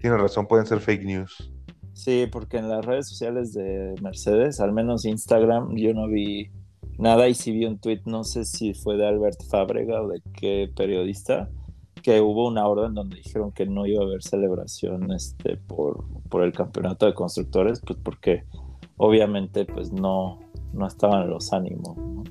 tiene 0.00 0.16
razón, 0.16 0.46
pueden 0.46 0.66
ser 0.66 0.80
fake 0.80 1.04
news. 1.04 1.52
Sí, 1.92 2.28
porque 2.30 2.58
en 2.58 2.68
las 2.68 2.84
redes 2.84 3.08
sociales 3.08 3.52
de 3.54 3.94
Mercedes, 4.02 4.60
al 4.60 4.72
menos 4.72 5.04
Instagram, 5.04 5.74
yo 5.76 5.94
no 5.94 6.08
vi 6.08 6.50
nada 6.98 7.28
y 7.28 7.34
sí 7.34 7.52
vi 7.52 7.64
un 7.64 7.78
tweet, 7.78 8.02
no 8.04 8.22
sé 8.24 8.44
si 8.44 8.74
fue 8.74 8.96
de 8.96 9.06
Albert 9.06 9.42
Fábrega 9.50 10.02
o 10.02 10.08
de 10.08 10.22
qué 10.34 10.70
periodista, 10.76 11.48
que 12.02 12.20
hubo 12.20 12.46
una 12.46 12.66
orden 12.66 12.94
donde 12.94 13.16
dijeron 13.16 13.50
que 13.50 13.66
no 13.66 13.86
iba 13.86 14.02
a 14.02 14.06
haber 14.06 14.22
celebración 14.22 15.10
este, 15.12 15.56
por, 15.56 16.04
por 16.28 16.42
el 16.42 16.52
campeonato 16.52 17.06
de 17.06 17.14
constructores, 17.14 17.80
pues 17.80 17.98
porque 18.02 18.44
obviamente 18.96 19.64
pues 19.64 19.90
no, 19.92 20.38
no 20.72 20.86
estaban 20.86 21.28
los 21.30 21.52
ánimos. 21.52 21.96
¿no? 21.96 22.24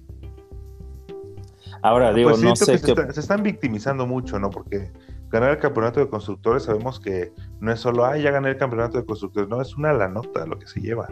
Ahora 1.88 2.12
digo, 2.14 2.32
Pues 2.32 2.42
no 2.42 2.56
sé 2.56 2.66
que 2.66 2.72
qué... 2.72 2.78
se, 2.80 2.92
está- 2.94 3.14
se 3.14 3.20
están 3.20 3.44
victimizando 3.44 4.08
mucho, 4.08 4.40
¿no? 4.40 4.50
Porque 4.50 4.92
ganar 5.30 5.52
el 5.52 5.58
campeonato 5.60 6.00
de 6.00 6.08
constructores 6.08 6.64
sabemos 6.64 7.00
que 7.00 7.32
no 7.60 7.72
es 7.72 7.80
solo, 7.80 8.06
ay, 8.06 8.24
ya 8.24 8.32
gané 8.32 8.50
el 8.50 8.58
campeonato 8.58 8.98
de 8.98 9.06
constructores, 9.06 9.50
no, 9.50 9.62
es 9.62 9.76
una 9.78 9.94
la 9.94 10.08
nota 10.08 10.46
lo 10.48 10.58
que 10.58 10.66
se 10.68 10.82
lleva, 10.82 11.08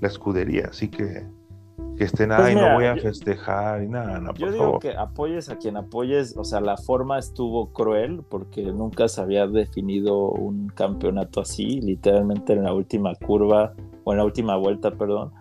la 0.00 0.08
escudería, 0.08 0.66
así 0.70 0.88
que 0.88 1.24
que 1.96 2.04
estén, 2.04 2.28
Pues 2.28 2.54
mira, 2.54 2.68
no 2.70 2.74
voy 2.74 2.84
a 2.86 2.94
yo- 2.96 3.02
festejar 3.02 3.82
y 3.82 3.88
nada, 3.88 4.18
no, 4.18 4.34
Yo 4.34 4.46
por 4.46 4.52
digo 4.52 4.64
favor. 4.64 4.80
que 4.80 4.94
apoyes 4.96 5.48
a 5.48 5.56
quien 5.56 5.76
apoyes, 5.78 6.36
o 6.36 6.44
sea, 6.44 6.60
la 6.60 6.76
forma 6.76 7.18
estuvo 7.18 7.72
cruel 7.72 8.22
porque 8.28 8.64
nunca 8.64 9.08
se 9.08 9.20
había 9.22 9.46
definido 9.46 10.30
un 10.30 10.68
campeonato 10.68 11.40
así, 11.40 11.80
literalmente 11.80 12.52
en 12.52 12.64
la 12.64 12.74
última 12.74 13.14
curva 13.14 13.72
o 14.04 14.12
en 14.12 14.18
la 14.18 14.24
última 14.24 14.56
vuelta, 14.56 14.90
perdón, 14.90 15.32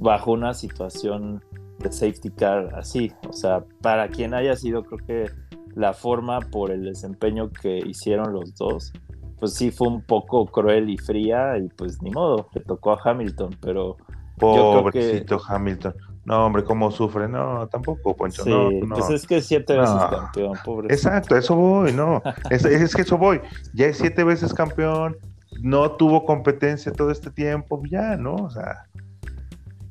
bajo 0.00 0.30
una 0.32 0.54
situación 0.54 1.42
de 1.78 1.92
safety 1.92 2.30
car 2.30 2.70
así. 2.74 3.12
O 3.28 3.32
sea, 3.32 3.64
para 3.80 4.08
quien 4.08 4.34
haya 4.34 4.56
sido, 4.56 4.82
creo 4.84 4.98
que 5.06 5.30
la 5.74 5.92
forma 5.92 6.40
por 6.40 6.70
el 6.70 6.84
desempeño 6.84 7.50
que 7.50 7.78
hicieron 7.78 8.32
los 8.32 8.54
dos, 8.56 8.92
pues 9.38 9.54
sí 9.54 9.70
fue 9.70 9.88
un 9.88 10.02
poco 10.02 10.46
cruel 10.46 10.90
y 10.90 10.98
fría 10.98 11.56
y 11.58 11.68
pues 11.68 12.02
ni 12.02 12.10
modo, 12.10 12.48
le 12.54 12.60
tocó 12.62 12.92
a 12.92 13.00
Hamilton, 13.02 13.56
pero 13.60 13.96
creo 14.38 14.84
que 14.84 15.00
Pobrecito 15.00 15.40
Hamilton. 15.46 15.94
No, 16.24 16.44
hombre, 16.44 16.62
cómo 16.62 16.90
sufre. 16.90 17.26
No, 17.26 17.66
tampoco, 17.68 18.14
Poncho. 18.14 18.42
sí, 18.44 18.50
no, 18.50 18.70
no. 18.70 18.96
pues 18.96 19.08
es 19.08 19.26
que 19.26 19.40
siete 19.40 19.78
veces 19.78 19.94
No. 19.94 20.10
campeón, 20.10 20.58
pobre. 20.62 20.92
Exacto, 20.92 21.36
eso 21.36 21.54
voy, 21.56 21.92
no. 21.94 22.20
Es, 22.50 22.64
es 22.66 22.94
que 22.94 23.02
eso 23.02 23.16
voy. 23.16 23.40
Ya 23.72 23.86
es 23.86 23.96
siete 23.96 24.24
veces 24.24 24.52
campeón, 24.52 25.16
no 25.62 25.92
tuvo 25.92 26.26
competencia 26.26 26.92
todo 26.92 27.10
este 27.10 27.30
tiempo, 27.30 27.80
ya, 27.88 28.16
¿no? 28.16 28.34
O 28.34 28.50
sea, 28.50 28.84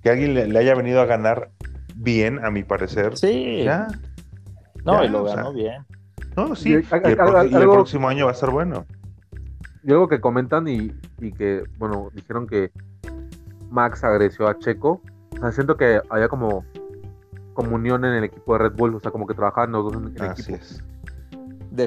que 0.04 0.12
alguien 0.12 0.36
le, 0.36 0.47
le 0.47 0.60
haya 0.60 0.76
venido 0.76 1.02
a 1.02 1.06
ganar 1.06 1.50
bien, 2.00 2.44
a 2.44 2.52
mi 2.52 2.64
parecer. 2.64 3.18
Sí, 3.18 3.64
Ya. 3.64 3.88
no, 4.84 5.02
ya, 5.02 5.06
y 5.06 5.10
lo 5.10 5.24
o 5.24 5.28
sea, 5.28 5.36
ganó 5.38 5.54
bien. 5.54 5.84
No, 6.36 6.56
sí. 6.56 6.70
Y- 6.70 6.74
el, 6.74 6.86
a- 6.92 6.96
a- 6.96 7.00
pro- 7.28 7.44
y 7.46 7.48
el 7.50 7.56
algo- 7.56 7.74
próximo 7.74 8.08
año 8.10 8.26
va 8.26 8.32
a 8.32 8.36
ser 8.36 8.50
bueno. 8.52 8.86
Y 9.84 9.92
algo 9.92 10.08
que 10.08 10.20
comentan 10.20 10.68
y, 10.68 10.92
y 11.20 11.32
que, 11.32 11.64
bueno, 11.78 12.10
dijeron 12.14 12.46
que 12.48 12.72
Max 13.70 14.04
agresió 14.04 14.48
a 14.48 14.58
Checo. 14.60 15.02
O 15.36 15.40
sea, 15.40 15.52
siento 15.52 15.78
que 15.78 16.02
había 16.10 16.28
como 16.28 16.66
comunión 17.54 18.06
en 18.06 18.14
el 18.14 18.24
equipo 18.26 18.54
de 18.54 18.60
Red 18.70 18.74
Bull, 18.76 18.96
o 18.96 19.00
sea, 19.00 19.12
como 19.12 19.26
que 19.28 19.34
trabajaban 19.34 19.72
los 19.72 19.92
dos 19.92 20.02
en, 20.02 20.16
en 20.16 20.22
Así 20.32 20.42
equipo. 20.54 20.58
es. 20.58 20.84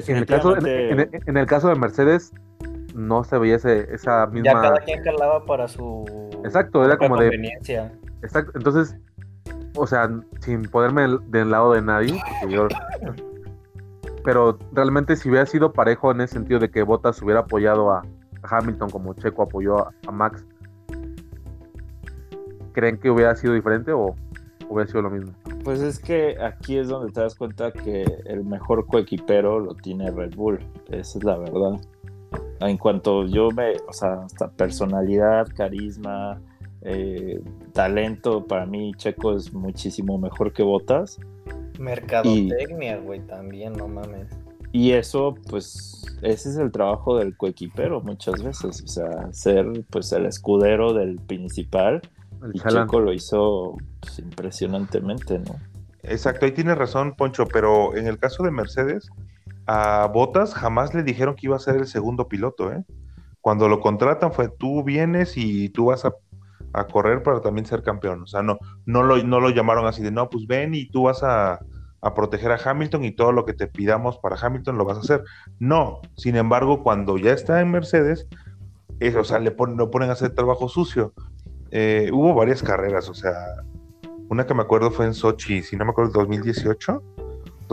En 0.09 0.15
el, 0.17 0.25
caso, 0.25 0.57
en, 0.57 0.65
el- 0.65 1.09
en 1.25 1.37
el 1.37 1.45
caso 1.45 1.67
de 1.67 1.75
Mercedes, 1.75 2.31
no 2.95 3.23
se 3.23 3.37
veía 3.37 3.55
ese, 3.55 3.93
esa 3.93 4.25
Ya 4.25 4.31
misma. 4.31 4.61
cada 4.61 4.79
quien 4.79 5.03
calaba 5.03 5.45
para 5.45 5.67
su 5.67 6.05
Exacto, 6.45 6.83
era 6.85 6.97
como 6.97 7.17
de- 7.17 7.29
conveniencia. 7.29 7.91
Exacto, 8.21 8.51
entonces, 8.55 8.95
o 9.75 9.87
sea, 9.87 10.09
sin 10.39 10.63
ponerme 10.63 11.17
del, 11.27 11.51
lado 11.51 11.73
de 11.73 11.81
nadie, 11.81 12.21
pero 14.23 14.57
realmente 14.71 15.15
si 15.15 15.29
hubiera 15.29 15.45
sido 15.45 15.73
parejo 15.73 16.11
en 16.11 16.21
ese 16.21 16.33
sentido 16.33 16.59
de 16.59 16.69
que 16.69 16.83
Bottas 16.83 17.21
hubiera 17.21 17.41
apoyado 17.41 17.91
a 17.91 18.03
Hamilton 18.43 18.89
como 18.89 19.13
Checo 19.13 19.43
apoyó 19.43 19.79
a, 19.79 19.93
a 20.07 20.11
Max, 20.11 20.45
¿creen 22.73 22.97
que 22.99 23.09
hubiera 23.09 23.35
sido 23.35 23.53
diferente 23.53 23.91
o 23.91 24.15
hubiera 24.69 24.89
sido 24.89 25.03
lo 25.03 25.09
mismo? 25.09 25.33
Pues 25.63 25.81
es 25.81 25.99
que 25.99 26.37
aquí 26.41 26.77
es 26.77 26.87
donde 26.87 27.11
te 27.11 27.21
das 27.21 27.35
cuenta 27.35 27.71
que 27.71 28.03
el 28.25 28.43
mejor 28.43 28.87
coequipero 28.87 29.59
lo 29.59 29.75
tiene 29.75 30.09
Red 30.09 30.35
Bull. 30.35 30.59
Esa 30.89 31.19
es 31.19 31.23
la 31.23 31.37
verdad. 31.37 31.79
En 32.61 32.77
cuanto 32.77 33.25
yo 33.25 33.49
me, 33.51 33.73
o 33.87 33.93
sea, 33.93 34.23
hasta 34.23 34.49
personalidad, 34.49 35.47
carisma, 35.55 36.41
eh, 36.81 37.39
talento, 37.73 38.45
para 38.45 38.65
mí 38.65 38.93
Checo 38.95 39.35
es 39.35 39.53
muchísimo 39.53 40.17
mejor 40.17 40.53
que 40.53 40.63
Botas. 40.63 41.19
Mercadotecnia, 41.79 42.97
güey, 42.97 43.19
también, 43.21 43.73
no 43.73 43.87
mames. 43.87 44.27
Y 44.71 44.91
eso, 44.91 45.35
pues, 45.49 46.05
ese 46.21 46.49
es 46.49 46.57
el 46.57 46.71
trabajo 46.71 47.17
del 47.17 47.35
coequipero 47.35 48.01
muchas 48.01 48.41
veces. 48.41 48.81
O 48.83 48.87
sea, 48.87 49.33
ser 49.33 49.65
pues 49.89 50.11
el 50.13 50.25
escudero 50.25 50.93
del 50.93 51.17
principal. 51.19 52.01
El 52.41 52.55
Y. 52.55 52.59
Checo 52.59 52.99
lo 52.99 53.13
hizo 53.13 53.75
pues, 53.99 54.19
impresionantemente, 54.19 55.39
¿no? 55.39 55.55
Exacto, 56.03 56.45
ahí 56.45 56.51
tienes 56.51 56.77
razón, 56.77 57.13
Poncho, 57.15 57.45
pero 57.45 57.95
en 57.95 58.07
el 58.07 58.17
caso 58.17 58.43
de 58.43 58.49
Mercedes, 58.49 59.09
a 59.67 60.09
Bottas 60.11 60.53
jamás 60.53 60.95
le 60.95 61.03
dijeron 61.03 61.35
que 61.35 61.45
iba 61.45 61.55
a 61.55 61.59
ser 61.59 61.75
el 61.75 61.85
segundo 61.85 62.27
piloto, 62.27 62.71
¿eh? 62.71 62.83
Cuando 63.39 63.67
lo 63.67 63.79
contratan 63.79 64.31
fue 64.31 64.49
tú 64.49 64.83
vienes 64.83 65.35
y 65.35 65.69
tú 65.69 65.85
vas 65.85 66.05
a, 66.05 66.13
a 66.73 66.85
correr 66.85 67.23
para 67.23 67.41
también 67.41 67.65
ser 67.65 67.83
campeón. 67.83 68.23
O 68.23 68.27
sea, 68.27 68.41
no, 68.41 68.57
no, 68.85 69.03
lo, 69.03 69.21
no 69.23 69.39
lo 69.39 69.49
llamaron 69.49 69.85
así 69.85 70.01
de, 70.01 70.11
no, 70.11 70.29
pues 70.29 70.47
ven 70.47 70.73
y 70.73 70.89
tú 70.89 71.03
vas 71.03 71.23
a, 71.23 71.59
a 72.01 72.13
proteger 72.13 72.51
a 72.51 72.59
Hamilton 72.63 73.03
y 73.03 73.11
todo 73.11 73.31
lo 73.31 73.45
que 73.45 73.53
te 73.53 73.67
pidamos 73.67 74.17
para 74.19 74.35
Hamilton 74.35 74.77
lo 74.77 74.85
vas 74.85 74.97
a 74.97 75.01
hacer. 75.01 75.23
No, 75.59 76.01
sin 76.15 76.35
embargo, 76.35 76.83
cuando 76.83 77.17
ya 77.17 77.33
está 77.33 77.59
en 77.61 77.71
Mercedes, 77.71 78.27
es, 78.99 79.15
o 79.15 79.23
sea, 79.23 79.39
le 79.39 79.51
ponen, 79.51 79.77
lo 79.77 79.89
ponen 79.91 80.09
a 80.09 80.13
hacer 80.13 80.31
trabajo 80.35 80.67
sucio. 80.69 81.13
Eh, 81.71 82.09
hubo 82.13 82.33
varias 82.33 82.61
carreras, 82.63 83.09
o 83.09 83.13
sea, 83.13 83.33
una 84.29 84.45
que 84.45 84.53
me 84.53 84.61
acuerdo 84.61 84.91
fue 84.91 85.05
en 85.05 85.13
Sochi, 85.13 85.61
si 85.63 85.75
no 85.75 85.85
me 85.85 85.91
acuerdo, 85.91 86.11
2018, 86.13 87.01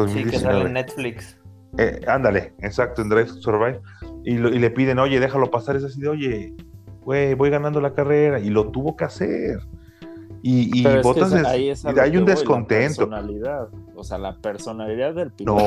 Sí, 0.07 0.25
que 0.25 0.39
sale 0.39 0.65
2019. 0.65 0.67
en 0.67 0.73
Netflix. 0.75 1.39
Eh, 1.77 2.01
ándale, 2.07 2.55
exacto, 2.61 3.03
en 3.03 3.09
Drive 3.09 3.27
to 3.27 3.35
Survive. 3.35 3.81
Y, 4.25 4.39
lo- 4.39 4.49
y 4.49 4.59
le 4.59 4.71
piden, 4.71 4.99
oye, 5.01 5.19
déjalo 5.21 5.51
pasar. 5.51 5.77
Es 5.77 5.85
así 5.85 6.01
de, 6.01 6.09
oye, 6.09 6.55
güey, 7.09 7.33
voy 7.33 7.49
ganando 7.49 7.81
la 7.81 7.95
carrera. 7.95 8.39
Y 8.39 8.51
lo 8.51 8.69
tuvo 8.69 8.95
que 8.95 9.05
hacer. 9.05 9.61
Y, 10.43 10.79
y 10.79 10.83
Pero 10.83 11.01
es 11.01 11.33
que 11.33 11.47
ahí 11.47 11.73
y 11.73 11.99
hay 11.99 12.11
un 12.11 12.25
voy, 12.25 12.29
la 12.29 12.35
descontento. 12.35 13.09
personalidad. 13.09 13.69
O 13.97 14.05
sea, 14.05 14.19
la 14.19 14.37
personalidad 14.37 15.15
del 15.15 15.33
piloto. 15.33 15.59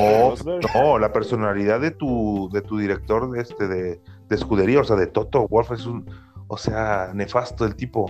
No, 0.44 0.58
no, 0.72 0.98
la 1.00 1.12
personalidad 1.12 1.80
de 1.80 1.90
tu, 1.90 2.48
de 2.52 2.62
tu 2.62 2.78
director 2.78 3.28
de 3.32 3.40
este 3.42 3.66
de, 3.66 4.00
de 4.28 4.36
escudería, 4.36 4.82
o 4.82 4.84
sea, 4.84 4.94
de 4.94 5.08
Toto 5.08 5.48
Wolf 5.48 5.72
es 5.72 5.84
un, 5.84 6.06
o 6.46 6.56
sea, 6.56 7.10
nefasto 7.12 7.64
el 7.64 7.74
tipo. 7.74 8.06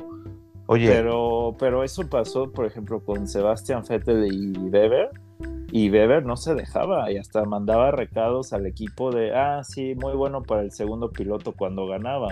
Oye, 0.66 0.88
Pero, 0.90 1.56
pero 1.58 1.84
eso 1.84 2.06
pasó, 2.08 2.52
por 2.52 2.66
ejemplo, 2.66 3.00
con 3.00 3.26
Sebastian 3.26 3.82
Vettel 3.88 4.30
y 4.30 4.52
Weber. 4.58 5.08
Y 5.72 5.90
Weber 5.90 6.26
no 6.26 6.36
se 6.36 6.54
dejaba 6.54 7.10
y 7.10 7.16
hasta 7.16 7.46
mandaba 7.46 7.92
recados 7.92 8.52
al 8.52 8.66
equipo 8.66 9.10
de, 9.10 9.34
ah, 9.34 9.64
sí, 9.64 9.94
muy 9.94 10.12
bueno 10.12 10.42
para 10.42 10.60
el 10.60 10.70
segundo 10.70 11.10
piloto 11.10 11.52
cuando 11.52 11.86
ganaba. 11.86 12.28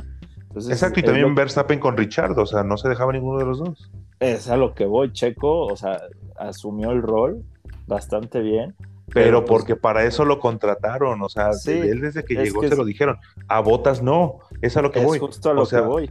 Entonces, 0.51 0.73
exacto, 0.73 0.99
y 1.01 1.03
también 1.05 1.33
Verstappen 1.35 1.79
con 1.79 1.97
Richard, 1.97 2.37
o 2.39 2.45
sea, 2.45 2.65
no 2.65 2.77
se 2.77 2.89
dejaba 2.89 3.13
ninguno 3.13 3.39
de 3.39 3.45
los 3.47 3.59
dos. 3.61 3.91
es 4.19 4.49
a 4.51 4.57
lo 4.57 4.75
que 4.75 4.85
voy. 4.85 5.13
Checo, 5.13 5.67
o 5.67 5.77
sea, 5.77 6.01
asumió 6.37 6.91
el 6.91 7.03
rol 7.03 7.43
bastante 7.87 8.41
bien. 8.41 8.75
Pero 9.13 9.45
pues, 9.45 9.49
porque 9.51 9.77
para 9.77 10.05
eso 10.05 10.25
lo 10.25 10.39
contrataron, 10.41 11.23
o 11.23 11.29
sea, 11.29 11.53
Sí, 11.53 11.71
él 11.73 12.01
desde 12.01 12.25
que 12.25 12.35
llegó 12.35 12.61
que 12.61 12.69
se 12.69 12.75
es- 12.75 12.79
lo 12.79 12.85
dijeron. 12.85 13.17
A 13.49 13.61
Botas 13.61 14.03
no, 14.03 14.39
es 14.61 14.77
a 14.77 14.83
lo 14.83 14.91
que 14.91 15.01
es 15.01 15.05
voy. 15.05 15.19
justo 15.19 15.51
a 15.51 15.55
lo 15.55 15.63
O 15.63 15.67
sea, 15.67 15.81
que 15.81 15.87
voy. 15.87 16.11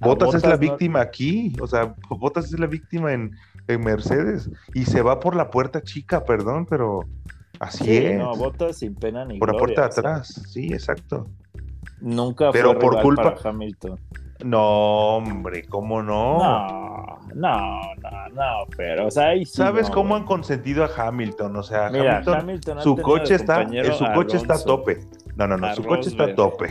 Botas 0.00 0.34
es 0.34 0.42
la 0.44 0.50
no- 0.54 0.58
víctima 0.58 1.00
aquí, 1.00 1.52
o 1.60 1.66
sea, 1.66 1.94
Botas 2.08 2.46
es 2.52 2.58
la 2.58 2.66
víctima 2.66 3.12
en, 3.12 3.32
en 3.68 3.80
Mercedes 3.80 4.48
y 4.74 4.84
se 4.84 5.02
va 5.02 5.20
por 5.20 5.36
la 5.36 5.50
puerta 5.50 5.82
chica, 5.82 6.24
perdón, 6.24 6.66
pero 6.66 7.00
así 7.60 7.84
Sí, 7.84 7.96
es. 7.96 8.18
no, 8.18 8.34
Botas 8.34 8.78
sin 8.78 8.94
pena 8.96 9.24
ni 9.24 9.38
por 9.38 9.48
la 9.52 9.58
gloria, 9.58 9.74
puerta 9.76 9.82
de 9.82 9.88
o 9.88 9.92
sea, 9.92 10.00
atrás, 10.14 10.42
sí, 10.48 10.72
exacto. 10.72 11.28
Nunca 12.02 12.50
Pero 12.52 12.72
fue 12.72 12.80
por 12.80 12.90
rival 12.90 13.02
culpa- 13.04 13.34
para 13.36 13.50
Hamilton. 13.50 14.00
No, 14.44 15.16
hombre, 15.18 15.64
¿cómo 15.68 16.02
no? 16.02 16.38
No, 16.38 17.18
no, 17.32 17.80
no, 18.02 18.28
no, 18.34 18.42
pero, 18.76 19.06
o 19.06 19.10
sea, 19.10 19.28
ahí 19.28 19.44
sí 19.44 19.52
¿Sabes 19.56 19.88
no, 19.88 19.94
cómo 19.94 20.16
han 20.16 20.24
consentido 20.24 20.84
a 20.84 20.90
Hamilton? 20.96 21.54
O 21.56 21.62
sea, 21.62 21.90
Mira, 21.90 22.14
Hamilton, 22.16 22.40
Hamilton 22.40 22.78
ha 22.78 22.82
su 22.82 22.96
coche 22.96 23.34
está, 23.36 23.68
su 23.68 24.04
coche 24.14 24.36
está 24.38 24.54
a 24.54 24.64
tope. 24.64 25.06
No, 25.36 25.46
no, 25.46 25.56
no, 25.56 25.68
a 25.68 25.74
su 25.76 25.84
coche 25.84 26.08
está 26.10 26.24
a 26.24 26.34
tope. 26.34 26.66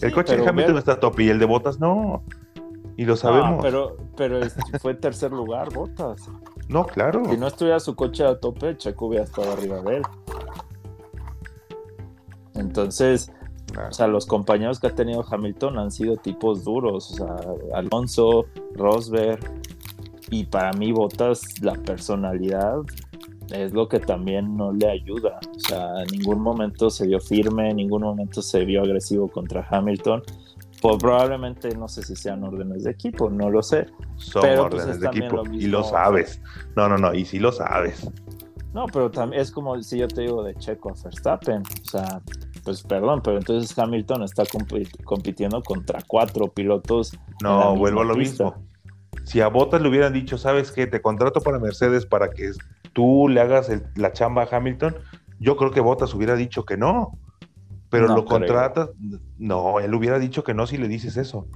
El 0.00 0.10
Sí, 0.10 0.12
coche 0.12 0.36
de 0.36 0.46
Hamilton 0.48 0.74
ver- 0.74 0.78
está 0.80 0.92
a 0.92 1.00
tope 1.00 1.22
y 1.24 1.28
el 1.28 1.38
de 1.38 1.46
Botas 1.46 1.78
no. 1.78 2.24
Y 2.96 3.04
lo 3.04 3.14
sabemos. 3.14 3.56
No, 3.56 3.62
pero, 3.62 3.96
pero 4.16 4.40
fue 4.80 4.94
tercer 4.94 5.30
lugar, 5.30 5.72
Botas. 5.72 6.28
No, 6.68 6.84
claro. 6.84 7.22
Si 7.30 7.36
no 7.36 7.46
estuviera 7.46 7.78
su 7.78 7.94
coche 7.94 8.24
a 8.24 8.38
tope, 8.38 8.76
Checo 8.76 9.06
hubiera 9.06 9.24
estado 9.24 9.52
arriba 9.52 9.80
de 9.82 9.98
él. 9.98 10.02
Entonces, 12.54 13.30
Ah, 13.76 13.88
o 13.90 13.92
sea, 13.92 14.06
los 14.06 14.26
compañeros 14.26 14.80
que 14.80 14.86
ha 14.86 14.94
tenido 14.94 15.24
Hamilton 15.28 15.78
han 15.78 15.90
sido 15.90 16.16
tipos 16.16 16.64
duros. 16.64 17.12
O 17.12 17.14
sea, 17.16 17.36
Alonso, 17.74 18.46
Rosberg. 18.74 19.40
Y 20.30 20.44
para 20.44 20.72
mí, 20.72 20.92
Botas, 20.92 21.42
la 21.62 21.72
personalidad 21.74 22.80
es 23.50 23.72
lo 23.72 23.88
que 23.88 23.98
también 23.98 24.56
no 24.56 24.72
le 24.72 24.90
ayuda. 24.90 25.40
O 25.56 25.60
sea, 25.60 26.02
en 26.02 26.18
ningún 26.18 26.40
momento 26.40 26.90
se 26.90 27.06
vio 27.06 27.20
firme, 27.20 27.70
en 27.70 27.76
ningún 27.76 28.02
momento 28.02 28.42
se 28.42 28.64
vio 28.64 28.82
agresivo 28.82 29.28
contra 29.28 29.66
Hamilton. 29.70 30.22
Pues 30.80 30.96
probablemente 30.98 31.74
no 31.76 31.88
sé 31.88 32.02
si 32.02 32.14
sean 32.14 32.44
órdenes 32.44 32.84
de 32.84 32.90
equipo, 32.92 33.30
no 33.30 33.50
lo 33.50 33.62
sé. 33.62 33.86
Son 34.16 34.42
pero, 34.42 34.68
pues, 34.68 34.82
órdenes 34.82 34.96
es 34.96 35.00
de 35.00 35.06
equipo. 35.08 35.36
lo 35.36 35.46
y 35.46 35.48
mismo, 35.48 35.72
lo 35.72 35.80
o 35.80 35.84
sea. 35.84 36.04
sabes. 36.04 36.40
No, 36.76 36.88
no, 36.88 36.98
no. 36.98 37.14
Y 37.14 37.24
sí 37.24 37.38
lo 37.38 37.50
sabes. 37.50 38.08
No, 38.74 38.86
pero 38.86 39.10
también 39.10 39.42
es 39.42 39.50
como 39.50 39.80
si 39.82 39.98
yo 39.98 40.06
te 40.06 40.20
digo 40.20 40.42
de 40.44 40.54
Checo 40.54 40.90
a 40.90 40.94
Verstappen. 41.02 41.62
O 41.62 41.90
sea, 41.90 42.22
pues 42.68 42.82
perdón, 42.82 43.22
pero 43.24 43.38
entonces 43.38 43.76
Hamilton 43.78 44.24
está 44.24 44.44
compi- 44.44 44.90
compitiendo 45.04 45.62
contra 45.62 46.00
cuatro 46.06 46.48
pilotos. 46.48 47.18
No, 47.42 47.74
vuelvo 47.74 48.02
a 48.02 48.04
lo 48.04 48.14
pista. 48.14 48.44
mismo. 48.44 48.68
Si 49.24 49.40
a 49.40 49.48
Bottas 49.48 49.80
le 49.80 49.88
hubieran 49.88 50.12
dicho, 50.12 50.36
¿sabes 50.36 50.70
qué? 50.70 50.86
Te 50.86 51.00
contrato 51.00 51.40
para 51.40 51.58
Mercedes 51.58 52.04
para 52.04 52.28
que 52.28 52.50
tú 52.92 53.26
le 53.26 53.40
hagas 53.40 53.70
el- 53.70 53.86
la 53.96 54.12
chamba 54.12 54.42
a 54.42 54.54
Hamilton, 54.54 54.96
yo 55.38 55.56
creo 55.56 55.70
que 55.70 55.80
Bottas 55.80 56.12
hubiera 56.12 56.36
dicho 56.36 56.66
que 56.66 56.76
no. 56.76 57.18
Pero 57.88 58.08
No 58.08 58.16
lo 58.16 58.26
contratas. 58.26 58.90
No, 59.38 59.80
él 59.80 59.94
hubiera 59.94 60.18
dicho 60.18 60.44
que 60.44 60.52
no 60.52 60.66
si 60.66 60.76
le 60.76 60.88
dices 60.88 61.16
eso. 61.16 61.46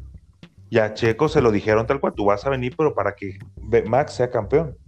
Y 0.70 0.78
a 0.78 0.94
Checo 0.94 1.28
se 1.28 1.42
lo 1.42 1.50
dijeron 1.52 1.86
tal 1.86 2.00
cual, 2.00 2.14
tú 2.14 2.24
vas 2.24 2.46
a 2.46 2.48
venir, 2.50 2.74
pero 2.74 2.94
para 2.94 3.14
que 3.14 3.38
Max 3.86 4.14
sea 4.14 4.30
campeón. 4.30 4.78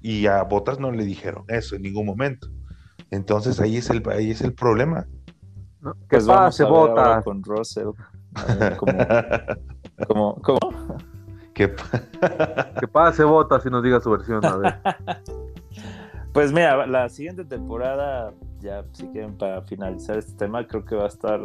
Y 0.00 0.26
a 0.26 0.44
Bottas 0.44 0.78
no 0.78 0.92
le 0.92 1.04
dijeron 1.04 1.44
eso 1.48 1.74
en 1.74 1.82
ningún 1.82 2.06
momento. 2.06 2.46
Entonces 3.10 3.60
ahí 3.60 3.76
es 3.76 3.90
el, 3.90 4.02
ahí 4.10 4.30
es 4.30 4.40
el 4.40 4.52
problema. 4.54 5.06
¿no? 5.80 5.92
Que 5.94 5.98
Pues 6.16 6.26
vamos 6.26 6.44
pase, 6.46 6.62
a 6.62 6.66
ver 6.66 6.74
ahora 6.76 6.92
Bottas. 6.94 7.24
con 7.24 7.42
Russell. 7.42 7.88
A 8.34 8.54
ver 8.54 8.76
cómo, 8.76 8.98
cómo- 10.08 10.34
cómo- 10.42 10.96
Que 11.52 11.72
Que 12.80 12.88
pase 12.88 13.22
Botas 13.24 13.64
y 13.66 13.70
nos 13.70 13.82
diga 13.82 14.00
su 14.00 14.10
versión. 14.10 14.44
A 14.44 14.56
ver. 14.56 14.74
Pues 16.32 16.52
mira, 16.52 16.84
la 16.88 17.08
siguiente 17.10 17.44
temporada, 17.44 18.32
ya 18.58 18.84
si 18.90 19.06
quieren 19.06 19.38
para 19.38 19.62
finalizar 19.62 20.18
este 20.18 20.32
tema, 20.32 20.66
creo 20.66 20.84
que 20.84 20.96
va 20.96 21.04
a 21.04 21.08
estar 21.08 21.40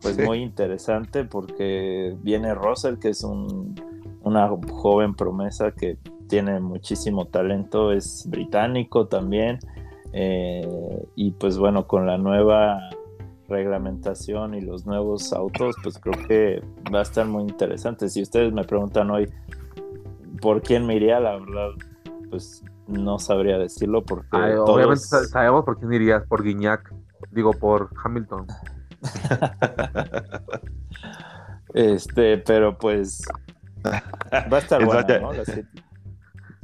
pues 0.00 0.16
Sí. 0.16 0.22
muy 0.22 0.38
interesante 0.42 1.24
porque 1.24 2.16
viene 2.22 2.52
Russell, 2.52 2.96
que 2.98 3.10
es 3.10 3.22
un, 3.22 3.80
una 4.22 4.48
joven 4.72 5.14
promesa 5.14 5.70
que 5.70 5.96
tiene 6.28 6.58
muchísimo 6.58 7.26
talento, 7.26 7.92
es 7.92 8.26
británico 8.28 9.06
también, 9.06 9.60
eh, 10.18 11.06
y 11.14 11.30
pues 11.32 11.58
bueno, 11.58 11.86
con 11.86 12.06
la 12.06 12.16
nueva 12.16 12.80
reglamentación 13.48 14.54
y 14.54 14.60
los 14.62 14.86
nuevos 14.86 15.32
autos, 15.32 15.76
pues 15.82 15.98
creo 15.98 16.26
que 16.26 16.62
va 16.92 17.00
a 17.00 17.02
estar 17.02 17.26
muy 17.26 17.42
interesante. 17.44 18.08
Si 18.08 18.22
ustedes 18.22 18.52
me 18.52 18.64
preguntan 18.64 19.10
hoy 19.10 19.28
por 20.40 20.62
quién 20.62 20.86
me 20.86 20.96
iría, 20.96 21.20
la 21.20 21.36
verdad, 21.36 21.68
pues 22.30 22.64
no 22.88 23.18
sabría 23.18 23.58
decirlo 23.58 24.02
porque 24.04 24.28
Ay, 24.32 24.52
todos- 24.54 24.70
Obviamente 24.70 25.04
sa- 25.04 25.24
sabemos 25.24 25.64
por 25.64 25.78
quién 25.78 25.92
irías, 25.92 26.24
por 26.26 26.42
Guiñac, 26.42 26.92
digo 27.30 27.52
por 27.52 27.90
Hamilton. 28.02 28.46
Este, 31.74 32.38
pero 32.38 32.78
pues 32.78 33.22
va 33.84 34.56
a 34.56 34.60
estar 34.60 34.84
vaya- 34.86 35.18
¿no? 35.20 35.32
La 35.32 35.44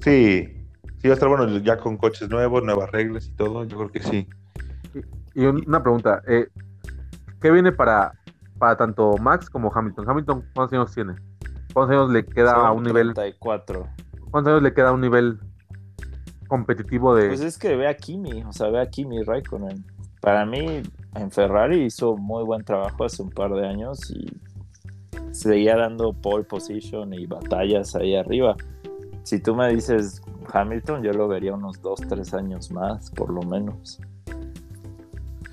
sí, 0.01 0.62
sí 1.03 1.09
va 1.09 1.13
a 1.13 1.15
estar 1.15 1.29
bueno 1.29 1.47
ya 1.59 1.77
con 1.79 1.97
coches 1.99 2.31
nuevos, 2.31 2.63
nuevas 2.63 2.91
reglas 2.93 3.27
y 3.27 3.33
todo. 3.33 3.65
Yo 3.65 3.77
creo 3.77 3.91
que 3.91 4.01
sí. 4.01 4.29
Y 5.35 5.45
un- 5.47 5.65
una 5.67 5.83
pregunta, 5.83 6.23
eh, 6.29 6.47
¿qué 7.41 7.51
viene 7.51 7.73
para, 7.73 8.13
para 8.59 8.77
tanto 8.77 9.17
Max 9.19 9.51
como 9.51 9.71
Hamilton? 9.75 10.09
Hamilton, 10.09 10.45
¿cuántos 10.55 10.79
años 10.79 10.95
tiene? 10.95 11.15
¿Cuántos 11.75 11.97
años 11.97 12.11
le 12.11 12.25
queda 12.25 12.53
a 12.55 12.73
un 12.73 12.83
nivel? 12.85 13.15
34. 13.15 13.89
¿Cuántos 14.31 14.51
años 14.53 14.63
le 14.63 14.73
queda 14.75 14.91
a 14.91 14.93
un 14.93 15.01
nivel 15.01 15.39
competitivo 16.49 17.15
de? 17.15 17.29
Pues 17.29 17.41
es 17.41 17.59
que 17.59 17.77
ve 17.77 17.89
a 17.89 17.97
Kimi, 17.97 18.43
o 18.45 18.53
sea, 18.53 18.69
ve 18.69 18.81
a 18.81 18.87
Kimi 18.89 19.23
Raikkonen. 19.23 19.85
Para 20.21 20.45
mí, 20.47 20.83
en 21.17 21.31
Ferrari 21.31 21.83
hizo 21.85 22.17
muy 22.17 22.45
buen 22.45 22.63
trabajo 22.65 23.05
hace 23.05 23.23
un 23.23 23.31
par 23.31 23.53
de 23.53 23.67
años 23.67 23.99
y 24.11 24.27
seguía 25.33 25.77
dando 25.77 26.13
pole 26.13 26.45
position 26.45 27.13
y 27.15 27.27
batallas 27.27 27.97
ahí 27.97 28.15
arriba. 28.15 28.55
Si 29.25 29.41
tú 29.41 29.55
me 29.57 29.69
dices 29.73 30.21
Hamilton, 30.53 31.03
yo 31.03 31.13
lo 31.13 31.29
vería 31.29 31.55
unos 31.55 31.81
2, 31.83 32.01
3 32.09 32.35
años 32.35 32.71
más, 32.73 33.11
por 33.11 33.31
lo 33.31 33.43
menos. 33.43 34.01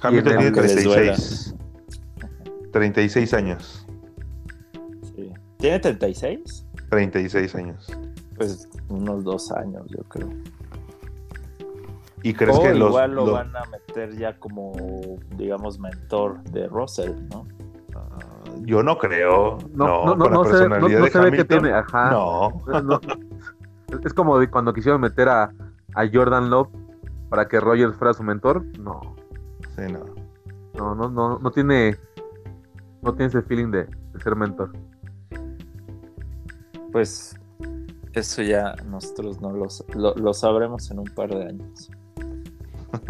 Hamilton 0.02 0.38
tiene 0.38 0.45
aunque 0.45 0.62
les 0.62 0.84
duela. 0.84 1.13
36. 1.15 1.56
36 2.71 3.34
años. 3.34 3.86
Sí. 5.15 5.34
¿Tiene 5.58 5.80
36? 5.80 6.65
36 6.89 7.56
años. 7.56 7.88
Pues 8.38 8.69
unos 8.89 9.23
2 9.23 9.52
años, 9.54 9.86
yo 9.89 10.04
creo. 10.04 10.30
¿Y 12.21 12.34
crees 12.34 12.58
o 12.58 12.62
que 12.62 12.73
los, 12.73 12.89
igual 12.89 13.12
lo 13.15 13.25
los- 13.25 13.34
van 13.34 13.56
a 13.56 13.63
meter 13.65 14.15
ya 14.17 14.38
como, 14.38 14.73
digamos, 15.38 15.80
mentor 15.80 16.41
de 16.43 16.67
Russell, 16.67 17.13
¿no? 17.32 17.45
Ah, 17.95 18.19
Yo 18.65 18.84
no 18.84 18.97
creo. 18.97 19.58
no, 19.73 19.86
No, 19.86 20.06
no, 20.06 20.15
no, 20.15 20.17
con 20.25 20.32
la 20.32 20.38
no 20.38 20.43
se, 20.43 20.49
no- 20.52 20.58
personalidad 20.60 20.99
no 20.99 21.06
de 21.06 21.12
se 21.12 21.19
ve 21.19 21.32
que 21.32 21.45
tiene, 21.45 21.71
ajá. 21.71 22.12
No. 22.12 22.62
No, 22.82 22.99
es 24.04 24.13
como 24.13 24.38
de 24.39 24.49
cuando 24.49 24.73
quisieron 24.73 25.02
meter 25.02 25.30
a, 25.30 25.52
a 25.95 26.08
Jordan 26.12 26.49
Love 26.49 26.69
para 27.30 27.47
que 27.47 27.60
Rogers 27.60 27.95
fuera 27.95 28.13
su 28.13 28.23
mentor. 28.23 28.63
No, 28.80 29.15
Sí, 29.75 29.84
no. 29.91 30.04
no, 30.75 30.95
no, 30.95 31.10
no, 31.10 31.39
no 31.39 31.52
tiene, 31.52 31.95
no 33.02 33.13
tiene 33.13 33.28
ese 33.28 33.41
feeling 33.41 33.71
de, 33.71 33.84
de 33.86 34.19
ser 34.21 34.36
mentor. 34.36 34.71
Pues 36.91 37.36
eso 38.13 38.41
ya 38.41 38.75
nosotros 38.88 39.39
no 39.41 39.52
lo, 39.52 39.67
lo, 39.95 40.15
lo 40.15 40.34
sabremos 40.34 40.89
en 40.91 40.99
un 40.99 41.06
par 41.06 41.30
de 41.30 41.45
años. 41.47 41.89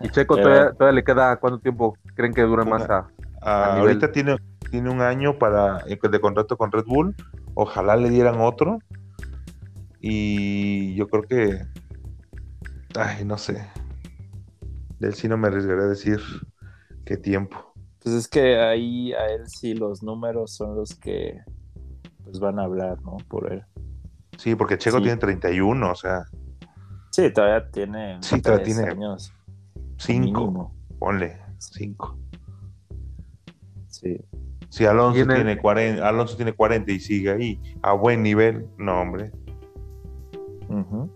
Y 0.00 0.08
Checo 0.10 0.36
Pero- 0.36 0.46
todavía, 0.48 0.72
todavía 0.74 0.94
le 0.94 1.02
queda 1.04 1.36
cuánto 1.40 1.58
tiempo 1.58 1.96
creen 2.14 2.32
que 2.32 2.42
dura 2.42 2.64
más 2.64 2.88
a, 2.88 3.08
A 3.42 3.74
nivel- 3.74 3.80
ahorita 3.80 4.12
tiene, 4.12 4.36
tiene 4.70 4.90
un 4.90 5.00
año 5.00 5.36
para 5.38 5.80
eh, 5.88 5.98
de 6.08 6.20
contrato 6.20 6.56
con 6.56 6.70
Red 6.70 6.84
Bull. 6.86 7.16
Ojalá 7.54 7.96
le 7.96 8.08
dieran 8.08 8.40
otro. 8.40 8.78
Y 10.00 10.94
yo 10.94 11.08
creo 11.08 11.22
que. 11.22 11.60
Ay, 12.98 13.24
no 13.24 13.36
sé. 13.38 13.66
Del 14.98 15.14
sí 15.14 15.28
no 15.28 15.36
me 15.36 15.48
arriesgaré 15.48 15.82
a 15.82 15.86
decir 15.86 16.20
qué 17.04 17.16
tiempo. 17.16 17.72
Pues 18.02 18.14
es 18.14 18.28
que 18.28 18.58
ahí 18.58 19.12
a 19.12 19.26
él 19.26 19.46
sí 19.48 19.74
los 19.74 20.02
números 20.02 20.52
son 20.54 20.76
los 20.76 20.94
que 20.94 21.38
pues 22.24 22.40
van 22.40 22.58
a 22.58 22.64
hablar, 22.64 23.00
¿no? 23.02 23.16
Por 23.28 23.52
él. 23.52 23.62
Sí, 24.36 24.54
porque 24.54 24.78
Checo 24.78 24.98
Sí. 24.98 25.04
tiene 25.04 25.18
31, 25.18 25.90
o 25.92 25.94
sea, 25.94 26.24
Sí, 27.10 27.32
todavía 27.32 27.68
tiene 27.70 28.18
Sí, 28.20 28.40
todavía 28.40 28.64
tiene 28.64 28.82
años 28.90 29.32
5. 29.98 30.40
mínimo. 30.42 30.76
Ponle, 30.98 31.38
5. 31.58 32.16
Sí. 33.88 34.16
Si 34.68 34.84
Alonso 34.84 35.14
Tiene- 35.14 35.34
tiene 35.36 35.58
40, 35.58 36.06
Alonso 36.08 36.36
tiene 36.36 36.52
40 36.52 36.92
y 36.92 37.00
sigue 37.00 37.30
ahí 37.30 37.60
a 37.82 37.92
buen 37.92 38.22
nivel, 38.22 38.68
no, 38.76 39.00
hombre. 39.00 39.32
Ujú. 40.68 41.08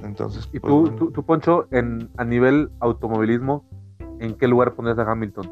Entonces, 0.00 0.48
Y 0.52 0.58
pues, 0.58 0.70
tú, 0.70 0.80
bueno. 0.82 0.96
tú, 0.96 1.10
tú, 1.12 1.22
Poncho, 1.22 1.66
en, 1.70 2.10
a 2.16 2.24
nivel 2.24 2.70
automovilismo, 2.80 3.64
¿en 4.20 4.34
qué 4.34 4.48
lugar 4.48 4.74
pondrías 4.74 4.98
a 4.98 5.10
Hamilton 5.10 5.48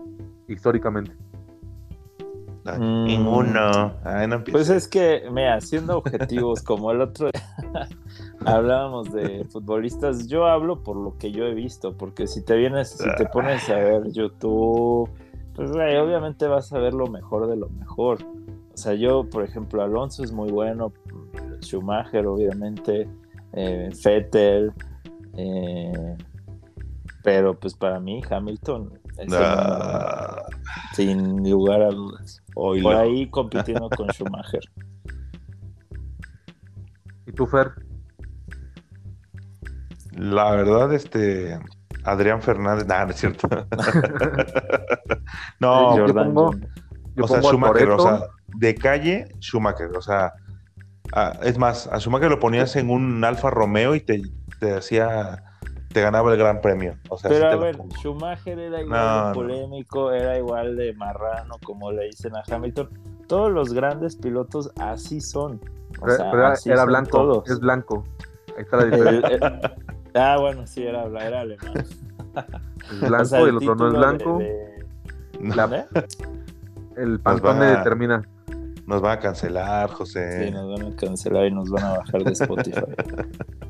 históricamente? 0.48 1.12
Ay, 2.64 2.78
Mm. 2.78 3.04
ninguno. 3.04 3.94
Ay, 4.04 4.26
no 4.28 4.36
empieces. 4.36 4.52
Pues 4.52 4.68
es 4.70 4.88
que, 4.88 5.22
mira, 5.32 5.60
siendo 5.60 5.96
objetivos, 5.98 6.62
como 6.62 6.90
el 6.90 7.00
otro 7.00 7.30
día 7.30 7.88
hablábamos 8.44 9.10
de 9.12 9.44
futbolistas, 9.50 10.26
yo 10.28 10.46
hablo 10.46 10.82
por 10.82 10.96
lo 10.96 11.16
que 11.16 11.30
yo 11.32 11.44
he 11.44 11.54
visto, 11.54 11.96
porque 11.96 12.26
si 12.26 12.44
te 12.44 12.56
vienes, 12.56 12.90
si 12.90 13.08
te 13.16 13.26
pones 13.26 13.68
a 13.70 13.76
ver 13.76 14.10
YouTube, 14.12 15.08
pues 15.54 15.70
güey, 15.72 15.96
obviamente 15.96 16.46
vas 16.48 16.72
a 16.72 16.78
ver 16.78 16.92
lo 16.94 17.06
mejor 17.06 17.46
de 17.48 17.56
lo 17.56 17.68
mejor. 17.70 18.18
O 18.74 18.76
sea, 18.76 18.94
yo, 18.94 19.24
por 19.28 19.42
ejemplo, 19.44 19.82
Alonso 19.82 20.22
es 20.22 20.32
muy 20.32 20.50
bueno, 20.50 20.92
Schumacher, 21.62 22.26
obviamente, 22.26 23.08
eh, 23.52 23.90
eh, 25.36 26.16
pero 27.22 27.58
pues 27.58 27.74
para 27.74 28.00
mí 28.00 28.22
Hamilton 28.28 28.98
es 29.18 29.32
Ah, 29.32 30.42
sin 30.94 31.48
lugar 31.48 31.82
a 31.82 31.90
dudas. 31.90 32.42
oílo. 32.54 32.88
Por 32.90 32.96
ahí 32.96 33.28
compitiendo 33.28 33.88
con 33.90 34.08
Schumacher. 34.12 34.62
¿Y 37.26 37.32
tú, 37.32 37.46
Fer? 37.46 37.72
La 40.12 40.50
verdad, 40.52 40.92
este. 40.92 41.58
Adrián 42.02 42.40
Fernández, 42.40 42.86
nada, 42.86 43.04
no 43.04 43.10
es 43.10 43.16
cierto. 43.18 43.46
no, 45.60 45.96
yo 45.98 46.06
pongo- 46.14 46.54
o 47.20 47.28
sea, 47.28 47.42
Schumacher, 47.42 47.90
o 47.90 47.98
sea, 47.98 48.22
de 48.56 48.74
calle, 48.74 49.26
Schumacher, 49.38 49.94
o 49.96 50.00
sea, 50.00 50.32
ah, 51.14 51.32
es 51.42 51.58
más, 51.58 51.86
a 51.88 51.98
Schumacher 51.98 52.30
lo 52.30 52.38
ponías 52.40 52.74
en 52.76 52.90
un 52.90 53.22
Alfa 53.24 53.50
Romeo 53.50 53.94
y 53.94 54.00
te, 54.00 54.22
te 54.58 54.74
hacía, 54.76 55.42
te 55.92 56.00
ganaba 56.00 56.32
el 56.32 56.38
gran 56.38 56.60
premio. 56.60 56.96
O 57.08 57.18
sea, 57.18 57.30
Pero 57.30 57.48
a 57.48 57.56
ver. 57.56 57.78
Schumacher 58.00 58.58
era 58.58 58.80
igual 58.80 58.98
No, 59.00 59.16
de 59.22 59.26
no. 59.28 59.32
polémico, 59.32 60.12
era 60.12 60.38
igual 60.38 60.76
de 60.76 60.92
marrano, 60.94 61.56
como 61.64 61.90
le 61.92 62.06
dicen 62.06 62.32
a 62.36 62.42
Hamilton. 62.48 62.88
Todos 63.26 63.50
los 63.50 63.72
grandes 63.72 64.16
pilotos 64.16 64.72
así 64.80 65.20
son. 65.20 65.60
O 66.00 66.04
Pero- 66.04 66.16
sea, 66.16 66.30
era, 66.32 66.48
así 66.52 66.68
era 66.70 66.78
son 66.78 66.86
blanco, 66.88 67.10
todos. 67.18 67.50
es 67.50 67.60
blanco. 67.60 68.04
Ahí 68.56 68.62
está 68.62 68.76
la 68.78 68.84
diferencia. 68.86 69.28
El- 69.36 69.42
el- 69.44 69.60
ah, 70.20 70.36
bueno, 70.40 70.66
sí, 70.66 70.82
era, 70.84 71.04
era 71.06 71.40
alemán. 71.40 71.72
Es 71.76 73.00
blanco 73.00 73.22
O 73.22 73.24
sea, 73.24 73.40
y 73.40 73.44
el 73.44 73.56
otro 73.56 73.74
no 73.74 73.86
es 73.86 73.90
título 73.90 73.92
de- 73.92 73.98
blanco. 73.98 74.38
de- 74.38 75.56
La- 75.56 75.76
¿eh? 75.76 75.86
el 76.96 77.20
Pues 77.20 77.40
pantone 77.40 77.66
determina. 77.66 78.22
Nos 78.90 79.00
van 79.00 79.18
a 79.18 79.20
cancelar, 79.20 79.88
José. 79.90 80.46
Sí, 80.46 80.50
nos 80.50 80.68
van 80.68 80.92
a 80.92 80.96
cancelar 80.96 81.46
y 81.46 81.52
nos 81.52 81.70
van 81.70 81.84
a 81.84 81.98
bajar 81.98 82.24
de 82.24 82.32
Spotify. 82.32 82.80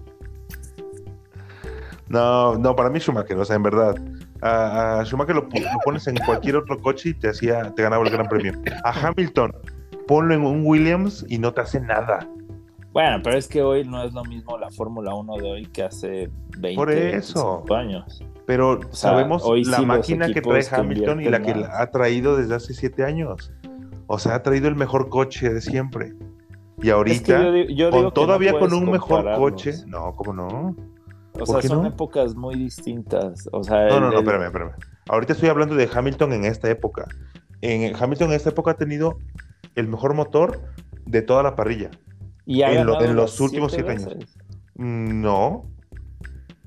No, 2.09 2.59
no, 2.59 2.75
para 2.75 2.91
mí 2.91 2.99
Schumacher, 2.99 3.39
o 3.39 3.45
sea, 3.45 3.55
en 3.55 3.63
verdad. 3.63 3.95
A, 4.43 4.99
a 4.99 5.05
Schumacher 5.05 5.37
lo, 5.37 5.43
lo 5.43 5.79
pones 5.85 6.09
en 6.09 6.17
cualquier 6.17 6.57
otro 6.57 6.77
coche 6.81 7.11
y 7.11 7.15
te 7.15 7.29
hacía, 7.29 7.73
te 7.73 7.85
ganaba 7.85 8.05
el 8.05 8.11
gran 8.11 8.27
premio. 8.27 8.53
A 8.83 8.91
Hamilton, 8.91 9.55
ponlo 10.09 10.35
en 10.35 10.43
un 10.43 10.67
Williams 10.67 11.25
y 11.29 11.39
no 11.39 11.55
te 11.55 11.61
hace 11.61 11.81
nada. 11.81 12.29
Bueno, 12.93 13.21
pero 13.23 13.39
es 13.39 13.47
que 13.47 13.63
hoy 13.63 13.85
no 13.85 14.03
es 14.03 14.13
lo 14.13 14.25
mismo 14.25 14.59
la 14.59 14.71
Fórmula 14.71 15.15
1 15.15 15.37
de 15.37 15.53
hoy 15.53 15.67
que 15.67 15.85
hace 15.85 16.29
20 16.59 16.75
Por 16.75 16.91
eso. 16.91 17.63
25 17.69 17.75
años. 17.77 18.25
Pero 18.45 18.81
sea, 18.91 19.11
sabemos 19.13 19.45
hoy 19.45 19.63
la 19.63 19.77
sí 19.77 19.87
máquina 19.87 20.33
que 20.33 20.43
trae 20.43 20.67
Hamilton 20.69 21.21
y 21.21 21.27
la 21.27 21.41
que 21.41 21.65
ha 21.73 21.91
traído 21.93 22.37
desde 22.37 22.57
hace 22.57 22.75
siete 22.75 23.05
años. 23.05 23.53
O 24.13 24.19
sea, 24.19 24.35
ha 24.35 24.43
traído 24.43 24.67
el 24.67 24.75
mejor 24.75 25.09
coche 25.09 25.51
de 25.55 25.61
siempre. 25.61 26.15
Y 26.79 26.81
Es 26.81 26.85
que 26.87 26.91
ahorita, 26.93 27.53
yo, 27.69 27.91
con, 27.91 28.03
no 28.03 28.11
todavía 28.13 28.59
con 28.59 28.73
un 28.75 28.91
mejor 28.91 29.25
coche. 29.37 29.73
No, 29.87 30.17
¿cómo 30.17 30.33
no? 30.33 30.75
O 31.35 31.45
¿Por 31.45 31.47
sea, 31.63 31.71
son 31.71 31.83
no? 31.83 31.89
épocas 31.89 32.35
muy 32.35 32.57
distintas. 32.57 33.49
O 33.53 33.63
sea, 33.63 33.87
No, 33.87 33.95
el- 33.97 34.01
no, 34.03 34.11
no, 34.11 34.19
espérame, 34.19 34.47
espérame. 34.47 34.73
Ahorita 35.09 35.33
estoy 35.35 35.49
hablando 35.49 35.77
de 35.77 35.89
Hamilton 35.95 36.33
en 36.33 36.45
esta 36.45 36.69
época. 36.69 37.07
En 37.61 37.95
Hamilton 37.95 38.31
en 38.31 38.35
esta 38.35 38.49
época 38.51 38.73
ha 38.73 38.77
tenido 38.77 39.19
el 39.77 39.87
mejor 39.87 40.15
motor 40.15 40.61
de 41.07 41.23
toda 41.23 41.45
la 41.45 41.55
parrilla. 41.55 41.91
Y 42.47 42.63
En 42.63 42.85
lo- 42.87 43.01
en 43.01 43.15
los 43.15 43.39
últimos 43.41 43.71
siete 43.71 43.97
siete 43.97 44.13
años. 44.15 44.37
No, 44.75 45.67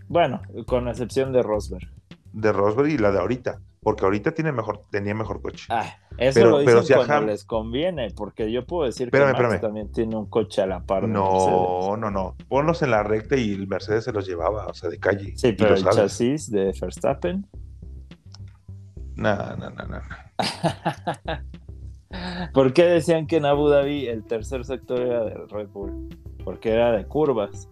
Bueno, 0.07 0.41
con 0.65 0.87
excepción 0.87 1.33
de 1.33 1.41
Rosberg. 1.43 1.89
de 2.31 2.53
Rosberg 2.53 2.87
y 2.89 2.97
la 2.97 3.11
de 3.11 3.19
ahorita. 3.19 3.59
Porque 3.81 4.05
ahorita 4.05 4.31
tiene 4.31 4.53
mejor, 4.53 4.83
tenía 4.91 5.13
mejor 5.13 5.41
coche. 5.41 5.65
Ah, 5.69 5.83
eso 6.17 6.39
Pero- 6.39 6.49
lo 6.51 6.57
pero 6.65 6.81
dicen 6.81 6.85
si 6.87 6.93
a 6.93 6.97
cuando 6.97 7.13
Ham- 7.15 7.25
les 7.25 7.43
conviene, 7.45 8.07
porque 8.15 8.51
yo 8.51 8.65
puedo 8.65 8.85
decir 8.85 9.07
Espérame, 9.07 9.35
que 9.35 9.43
Max 9.43 9.61
también 9.61 9.91
tiene 9.91 10.15
un 10.15 10.25
coche 10.27 10.61
a 10.61 10.67
la 10.67 10.81
par. 10.81 11.07
No, 11.07 11.95
no, 11.97 12.11
no. 12.11 12.35
Ponlos 12.49 12.81
en 12.83 12.91
la 12.91 13.03
recta 13.03 13.35
y 13.35 13.51
el 13.53 13.67
Mercedes 13.67 14.03
se 14.05 14.11
los 14.11 14.27
llevaba, 14.27 14.67
o 14.67 14.73
sea, 14.73 14.89
de 14.89 14.99
calle. 14.99 15.33
Sí, 15.37 15.53
pero 15.53 15.73
el 15.75 15.81
sabes. 15.81 15.95
chasis 15.95 16.51
de 16.51 16.73
Verstappen. 16.79 17.47
No, 19.15 19.35
no, 19.57 19.69
no, 19.69 19.85
no. 19.85 20.01
¿Por 22.53 22.73
qué 22.73 22.83
decían 22.83 23.27
que 23.27 23.37
en 23.37 23.45
Abu 23.45 23.69
Dhabi 23.69 24.07
el 24.07 24.23
tercer 24.23 24.65
sector 24.65 24.99
era 25.01 25.23
de 25.25 25.35
Red 25.49 25.69
Bull? 25.69 26.09
Porque 26.43 26.71
era 26.71 26.91
de 26.91 27.05
curvas. 27.05 27.69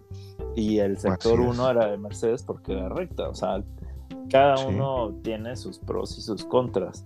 Y 0.56 0.80
el 0.80 0.98
sector 0.98 1.34
Así 1.40 1.44
es. 1.44 1.50
1 1.50 1.70
era 1.70 1.88
de 1.92 1.98
Mercedes 1.98 2.44
porque 2.44 2.74
era 2.74 2.90
recta. 2.90 3.30
O 3.30 3.36
sea, 3.36 3.62
cada 4.30 4.58
Sí. 4.58 4.66
uno 4.70 5.14
tiene 5.24 5.56
sus 5.56 5.80
pros 5.80 6.18
y 6.18 6.22
sus 6.22 6.46
contras. 6.46 7.06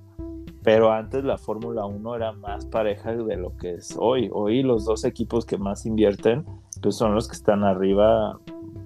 Pero 0.66 0.92
antes 0.92 1.24
la 1.24 1.38
Fórmula 1.38 1.86
1 1.86 2.16
era 2.16 2.32
más 2.32 2.66
pareja 2.66 3.16
de 3.16 3.38
lo 3.38 3.56
que 3.56 3.76
es 3.76 3.96
hoy. 4.00 4.32
Hoy 4.34 4.64
los 4.64 4.84
dos 4.84 5.06
equipos 5.06 5.46
que 5.46 5.60
más 5.60 5.86
invierten 5.86 6.44
pues 6.82 6.96
son 6.96 7.14
los 7.14 7.28
que 7.28 7.36
están 7.36 7.64
arriba 7.64 8.40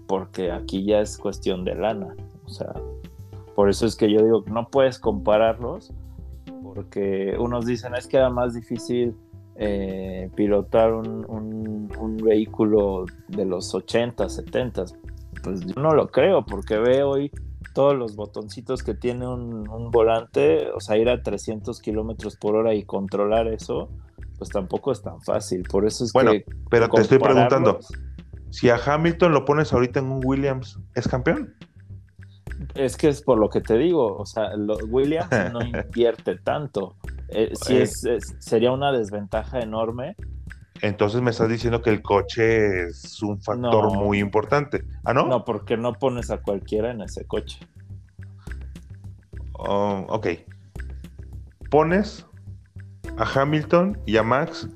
porque 0.06 0.52
aquí 0.52 0.84
ya 0.84 1.00
es 1.00 1.18
cuestión 1.18 1.64
de 1.64 1.76
lana. 1.76 2.16
O 2.46 2.50
sea, 2.50 2.74
por 3.56 3.70
eso 3.70 3.86
es 3.86 3.96
que 3.96 4.12
yo 4.12 4.22
digo 4.22 4.44
que 4.44 4.52
no 4.52 4.68
puedes 4.68 5.00
compararlos 5.00 5.94
porque 6.66 7.38
unos 7.40 7.66
dicen 7.66 7.96
es 7.96 8.08
que 8.08 8.18
era 8.18 8.30
más 8.30 8.54
difícil 8.54 9.16
eh, 9.56 10.30
pilotar 10.36 10.94
un, 10.94 11.88
vehículo 12.22 13.06
de 13.30 13.46
los 13.46 13.74
80, 13.74 14.28
70. 14.28 14.84
Pues 15.42 15.66
yo 15.66 15.82
no 15.82 15.94
lo 15.94 16.10
creo 16.10 16.46
porque 16.46 16.78
veo 16.78 17.12
hoy 17.12 17.32
todos 17.74 17.96
los 17.96 18.16
botoncitos 18.16 18.84
que 18.84 18.94
tiene 18.94 19.28
un, 19.28 19.68
un 19.70 19.92
volante, 19.92 20.70
o 20.72 20.80
sea, 20.80 20.98
ir 20.98 21.10
a 21.10 21.22
300 21.22 21.80
kilómetros 21.82 22.36
por 22.36 22.56
hora 22.56 22.74
y 22.74 22.84
controlar 22.84 23.48
eso, 23.48 23.90
pues 24.38 24.50
tampoco 24.50 24.92
es 24.92 25.02
tan 25.02 25.22
fácil. 25.22 25.64
Por 25.64 25.86
eso 25.86 26.04
es 26.06 26.14
Bueno, 26.14 26.32
que. 26.32 26.46
Pero 26.70 26.90
te 26.90 27.02
estoy 27.02 27.20
preguntando, 27.20 27.80
si 28.50 28.70
a 28.70 28.78
Hamilton 28.78 29.34
lo 29.34 29.46
pones 29.46 29.74
ahorita 29.74 30.00
en 30.00 30.06
un 30.12 30.22
Williams, 30.26 30.80
¿es 30.96 31.08
campeón? 31.08 31.54
Es 32.76 32.98
que 32.98 33.08
es 33.08 33.22
por 33.22 33.38
lo 33.40 33.50
que 33.50 33.62
te 33.62 33.78
digo, 33.78 34.18
o 34.18 34.26
sea, 34.26 34.56
lo- 34.58 34.78
Williams 34.88 35.30
no 35.54 35.62
invierte 35.62 36.36
tanto. 36.38 36.96
Eh, 37.30 37.52
sí 37.54 37.76
Eh. 37.78 37.82
es, 37.84 38.04
es- 38.06 38.36
sería 38.40 38.72
una 38.72 38.92
desventaja 38.92 39.60
enorme. 39.60 40.16
Entonces 40.82 41.22
me 41.22 41.32
estás 41.32 41.50
diciendo 41.50 41.82
que 41.82 41.90
el 41.90 42.02
coche 42.02 42.84
es 42.88 43.22
un 43.22 43.42
factor 43.42 43.92
No. 43.94 44.00
muy 44.00 44.20
importante. 44.20 44.86
¿Ah, 45.04 45.14
no? 45.14 45.28
No, 45.28 45.44
porque 45.44 45.76
no 45.78 45.94
pones 45.94 46.32
a 46.32 46.38
cualquiera 46.42 46.92
en 46.92 47.02
ese 47.02 47.26
coche. 47.26 47.60
Oh, 49.54 50.06
ok. 50.10 50.28
Pones 51.70 52.26
a 53.18 53.42
Hamilton 53.42 54.00
y 54.06 54.18
a 54.18 54.24
Max 54.24 54.70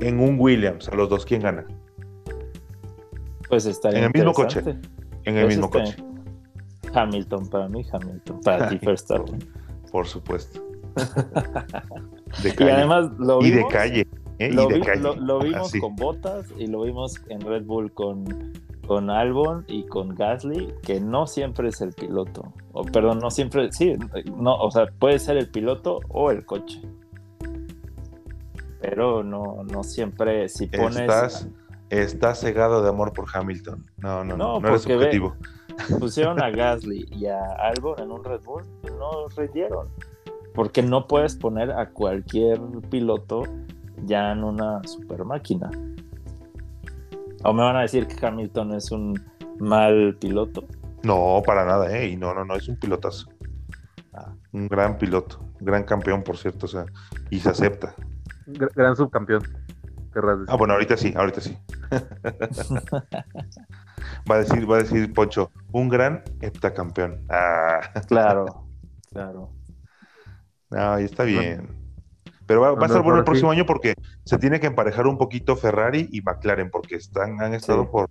en 0.00 0.18
un 0.20 0.38
Williams, 0.40 0.88
a 0.88 0.94
los 0.94 1.08
dos, 1.08 1.24
¿quién 1.26 1.42
gana? 1.42 1.66
Pues 3.48 3.66
estaría 3.66 3.98
En 3.98 4.04
el 4.06 4.12
mismo 4.14 4.32
coche. 4.32 4.60
En 5.24 5.36
el 5.36 5.44
Pues 5.44 5.56
mismo 5.56 5.70
coche, 5.70 5.96
Hamilton, 6.94 7.48
para 7.48 7.68
mí, 7.68 7.84
Hamilton. 7.92 8.40
Para 8.40 8.68
ti, 8.70 8.78
Verstappen. 8.84 9.38
por 9.92 10.06
supuesto. 10.06 10.60
De 12.42 12.48
Y 12.48 12.52
calle. 12.52 12.72
además 12.72 13.10
lo 13.18 13.40
Y 13.42 13.50
de 13.50 13.56
vimos, 13.58 13.72
calle. 13.72 14.06
¿Eh? 14.38 14.52
lo, 14.52 14.68
vi- 14.68 14.80
vimos 15.48 15.68
Así. 15.68 15.80
con 15.80 15.96
Bottas 15.96 16.46
y 16.58 16.66
lo 16.66 16.82
vimos 16.82 17.20
en 17.28 17.40
Red 17.40 17.64
Bull 17.64 17.92
con, 17.92 18.24
con 18.86 19.10
Albon 19.10 19.64
y 19.68 19.84
con 19.86 20.14
Gasly, 20.14 20.74
que 20.82 21.00
no 21.00 21.26
siempre 21.26 21.68
es 21.68 21.80
el 21.80 21.92
piloto. 21.92 22.52
O 22.72 22.84
perdón, 22.84 23.18
no 23.20 23.30
siempre, 23.30 23.72
sí, 23.72 23.94
no, 24.36 24.56
o 24.56 24.70
sea, 24.70 24.86
puede 24.98 25.18
ser 25.18 25.36
el 25.36 25.48
piloto 25.50 26.00
o 26.08 26.30
el 26.30 26.44
coche. 26.44 26.80
Pero 28.80 29.22
no, 29.22 29.62
no 29.64 29.82
siempre, 29.82 30.48
si 30.48 30.66
pones... 30.66 30.98
Estás, 31.00 31.48
estás 31.90 32.40
cegado 32.40 32.82
de 32.82 32.88
amor 32.90 33.12
por 33.12 33.26
Hamilton. 33.32 33.86
No, 33.98 34.24
no, 34.24 34.36
no. 34.36 34.36
No, 34.36 34.60
No, 34.60 34.68
eres 34.68 34.80
porque 34.82 34.96
ve- 34.96 35.04
objetivo. 35.06 35.36
pusieron 35.98 36.42
a 36.42 36.50
Gasly 36.50 37.06
y 37.10 37.26
a 37.26 37.40
Albon 37.60 37.98
en 38.00 38.10
un 38.10 38.22
Red 38.22 38.42
Bull, 38.44 38.62
no 38.98 39.28
rindieron. 39.36 39.88
Porque 40.54 40.82
no 40.82 41.06
puedes 41.08 41.34
poner 41.34 41.72
a 41.72 41.90
cualquier 41.90 42.60
piloto 42.90 43.42
ya 44.04 44.32
en 44.32 44.44
una 44.44 44.82
super 44.84 45.24
máquina. 45.24 45.70
O 47.44 47.52
me 47.52 47.62
van 47.62 47.76
a 47.76 47.82
decir 47.82 48.06
que 48.06 48.24
Hamilton 48.26 48.74
es 48.74 48.90
un 48.90 49.20
mal 49.58 50.16
piloto. 50.20 50.64
No, 51.02 51.42
para 51.44 51.64
nada, 51.64 51.94
¿eh? 51.96 52.08
Y 52.08 52.16
no, 52.16 52.34
no, 52.34 52.44
no, 52.44 52.54
es 52.56 52.66
un 52.68 52.76
pilotazo. 52.76 53.28
Ah. 54.14 54.32
Un 54.52 54.68
gran 54.68 54.96
piloto, 54.96 55.40
un 55.60 55.66
gran 55.66 55.84
campeón, 55.84 56.22
por 56.22 56.36
cierto, 56.38 56.66
o 56.66 56.68
sea, 56.68 56.86
y 57.30 57.40
se 57.40 57.50
acepta. 57.50 57.94
Gr- 58.46 58.72
Gran 58.74 58.96
subcampeón. 58.96 59.42
querrás 60.12 60.38
decir. 60.40 60.52
Ah, 60.52 60.56
bueno, 60.56 60.74
ahorita 60.74 60.96
sí, 60.96 61.12
ahorita 61.16 61.40
sí. 61.40 61.58
va 64.30 64.36
a 64.36 64.38
decir, 64.38 64.70
va 64.70 64.76
a 64.76 64.78
decir 64.80 65.12
Poncho, 65.12 65.50
un 65.72 65.88
gran 65.88 66.22
heptacampeón. 66.40 67.24
Ah, 67.28 67.80
Claro, 68.06 68.66
claro. 69.12 69.50
no, 70.70 71.00
y 71.00 71.04
está 71.04 71.24
bien. 71.24 71.83
Pero 72.46 72.60
va, 72.60 72.72
va 72.72 72.82
a 72.82 72.86
estar 72.86 73.02
bueno 73.02 73.18
el 73.18 73.24
próximo 73.24 73.50
año 73.50 73.64
porque 73.66 73.94
se 74.24 74.38
tiene 74.38 74.60
que 74.60 74.66
emparejar 74.66 75.06
un 75.06 75.16
poquito 75.18 75.56
Ferrari 75.56 76.08
y 76.12 76.20
McLaren, 76.22 76.70
porque 76.70 76.96
están, 76.96 77.40
han 77.40 77.54
estado 77.54 77.84
Sí. 77.84 77.88
por, 77.90 78.08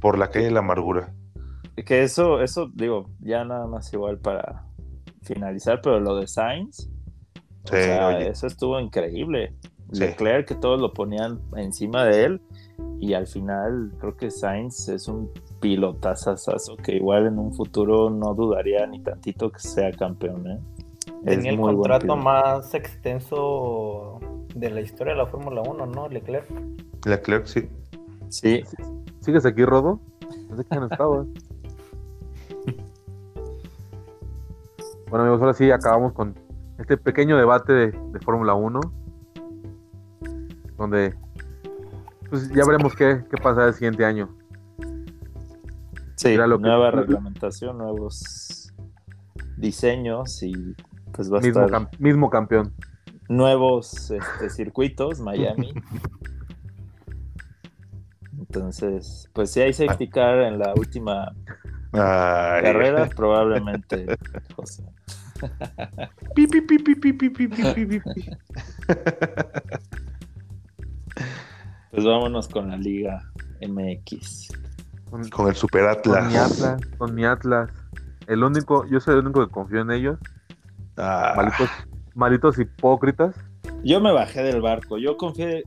por 0.00 0.18
la 0.18 0.28
calle 0.30 0.46
de 0.46 0.50
la 0.52 0.60
amargura. 0.60 1.12
Que 1.86 2.02
eso, 2.02 2.40
eso, 2.42 2.70
digo, 2.74 3.10
ya 3.20 3.44
nada 3.44 3.66
más 3.66 3.92
igual 3.92 4.18
para 4.18 4.66
finalizar, 5.22 5.80
pero 5.82 6.00
lo 6.00 6.16
de 6.16 6.26
Sainz, 6.26 6.88
o 7.64 7.68
sea, 7.68 8.08
oye. 8.08 8.28
eso 8.28 8.46
estuvo 8.46 8.78
increíble. 8.80 9.54
Sí. 9.92 10.00
Leclerc, 10.00 10.48
que 10.48 10.54
todos 10.54 10.80
lo 10.80 10.92
ponían 10.92 11.40
encima 11.56 12.04
de 12.04 12.24
él, 12.24 12.42
y 12.98 13.14
al 13.14 13.26
final 13.26 13.92
creo 14.00 14.16
que 14.16 14.30
Sainz 14.30 14.88
es 14.88 15.06
un 15.08 15.30
pilotazazazo 15.60 16.76
que 16.76 16.96
igual 16.96 17.26
en 17.26 17.38
un 17.38 17.52
futuro 17.54 18.10
no 18.10 18.34
dudaría 18.34 18.86
ni 18.86 19.00
tantito 19.02 19.50
que 19.50 19.58
sea 19.60 19.90
campeón. 19.92 20.46
¿eh? 20.46 20.58
Tenía 21.24 21.52
el 21.52 21.60
contrato 21.60 22.16
más 22.16 22.74
extenso 22.74 24.18
de 24.54 24.70
la 24.70 24.80
historia 24.80 25.12
de 25.14 25.18
la 25.18 25.26
Fórmula 25.26 25.62
1, 25.62 25.86
¿no? 25.86 26.08
Leclerc. 26.08 26.48
Leclerc, 27.06 27.46
sí. 27.46 27.68
Sí, 28.28 28.62
¿Sigues 29.20 29.44
aquí, 29.46 29.64
Rodo? 29.64 30.00
No 30.48 30.56
sé 30.56 30.64
quién 30.64 30.82
estaba. 30.90 31.24
Bueno, 35.08 35.24
amigos, 35.24 35.40
ahora 35.40 35.54
sí 35.54 35.70
acabamos 35.70 36.12
con 36.12 36.34
este 36.78 36.96
pequeño 36.96 37.36
debate 37.36 37.72
de, 37.72 37.86
de 37.92 38.20
Fórmula 38.20 38.54
1. 38.54 38.80
Donde 40.78 41.14
pues 42.30 42.48
ya 42.48 42.64
veremos 42.64 42.94
qué, 42.96 43.22
qué 43.30 43.36
pasa 43.36 43.66
el 43.68 43.74
siguiente 43.74 44.04
año. 44.06 44.30
sí, 46.16 46.30
que- 46.30 46.36
nueva 46.38 46.90
reglamentación, 46.90 47.76
nuevos 47.78 48.72
diseños 49.58 50.42
y 50.42 50.74
pues 51.12 51.30
mismo, 51.30 51.66
mismo 51.98 52.30
campeón. 52.30 52.72
Nuevos 53.28 54.10
este, 54.10 54.50
circuitos, 54.50 55.20
Miami. 55.20 55.72
Entonces, 58.38 59.30
pues 59.32 59.50
si 59.50 59.60
hay 59.60 59.72
safety 59.72 60.08
car 60.08 60.40
en 60.40 60.58
la 60.58 60.74
última 60.74 61.32
Ay. 61.92 62.62
carrera, 62.62 63.08
probablemente, 63.16 64.06
pues 71.90 72.04
vámonos 72.04 72.48
con 72.48 72.68
la 72.68 72.76
Liga 72.76 73.22
MX. 73.66 74.48
Con, 75.10 75.28
con 75.30 75.48
el 75.48 75.54
Super 75.54 75.86
Atlas. 75.86 76.24
Con 76.24 76.28
mi 76.28 76.36
Atlas, 76.36 76.80
con 76.98 77.14
mi 77.14 77.24
Atlas. 77.24 77.70
El 78.26 78.44
único, 78.44 78.86
yo 78.86 79.00
soy 79.00 79.14
el 79.14 79.26
único 79.26 79.46
que 79.46 79.52
confío 79.52 79.80
en 79.80 79.90
ellos. 79.90 80.18
Ah, 81.04 81.32
Malitos, 81.36 81.68
malitos 82.14 82.58
hipócritas. 82.60 83.34
Yo 83.82 84.00
me 84.00 84.12
bajé 84.12 84.44
del 84.44 84.60
barco, 84.60 84.98
yo 84.98 85.16
confié 85.16 85.64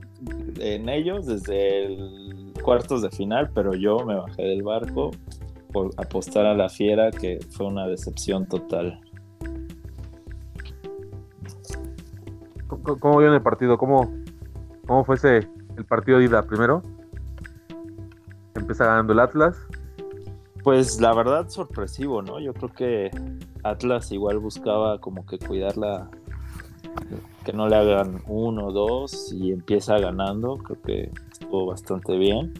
en 0.58 0.88
ellos 0.88 1.26
desde 1.26 1.84
el 1.84 2.54
cuartos 2.62 3.02
de 3.02 3.10
final, 3.10 3.50
pero 3.54 3.74
yo 3.74 3.98
me 3.98 4.14
bajé 4.14 4.42
del 4.42 4.62
barco 4.62 5.10
por 5.74 5.90
apostar 5.98 6.46
a 6.46 6.54
la 6.54 6.70
fiera, 6.70 7.10
que 7.10 7.38
fue 7.50 7.66
una 7.66 7.86
decepción 7.86 8.46
total. 8.46 8.98
¿Cómo, 12.66 12.98
cómo 12.98 13.18
vieron 13.18 13.34
el 13.34 13.42
partido? 13.42 13.76
¿Cómo, 13.76 14.10
¿Cómo 14.86 15.04
fue 15.04 15.16
ese 15.16 15.46
el 15.76 15.84
partido 15.84 16.18
de 16.18 16.24
ida 16.24 16.42
primero? 16.44 16.80
Empieza 18.54 18.86
ganando 18.86 19.12
el 19.12 19.20
Atlas. 19.20 19.58
Pues 20.64 20.98
la 20.98 21.12
verdad 21.12 21.50
sorpresivo, 21.50 22.22
¿no? 22.22 22.40
Yo 22.40 22.54
creo 22.54 22.72
que 22.72 23.10
Atlas 23.70 24.12
igual 24.12 24.38
buscaba 24.38 24.98
como 25.00 25.26
que 25.26 25.38
cuidar 25.38 25.76
la, 25.76 26.10
que 27.44 27.52
no 27.52 27.68
le 27.68 27.76
hagan 27.76 28.22
uno, 28.26 28.72
dos 28.72 29.32
y 29.32 29.52
empieza 29.52 29.98
ganando, 29.98 30.58
creo 30.58 30.82
que 30.82 31.10
estuvo 31.30 31.66
bastante 31.66 32.16
bien. 32.16 32.54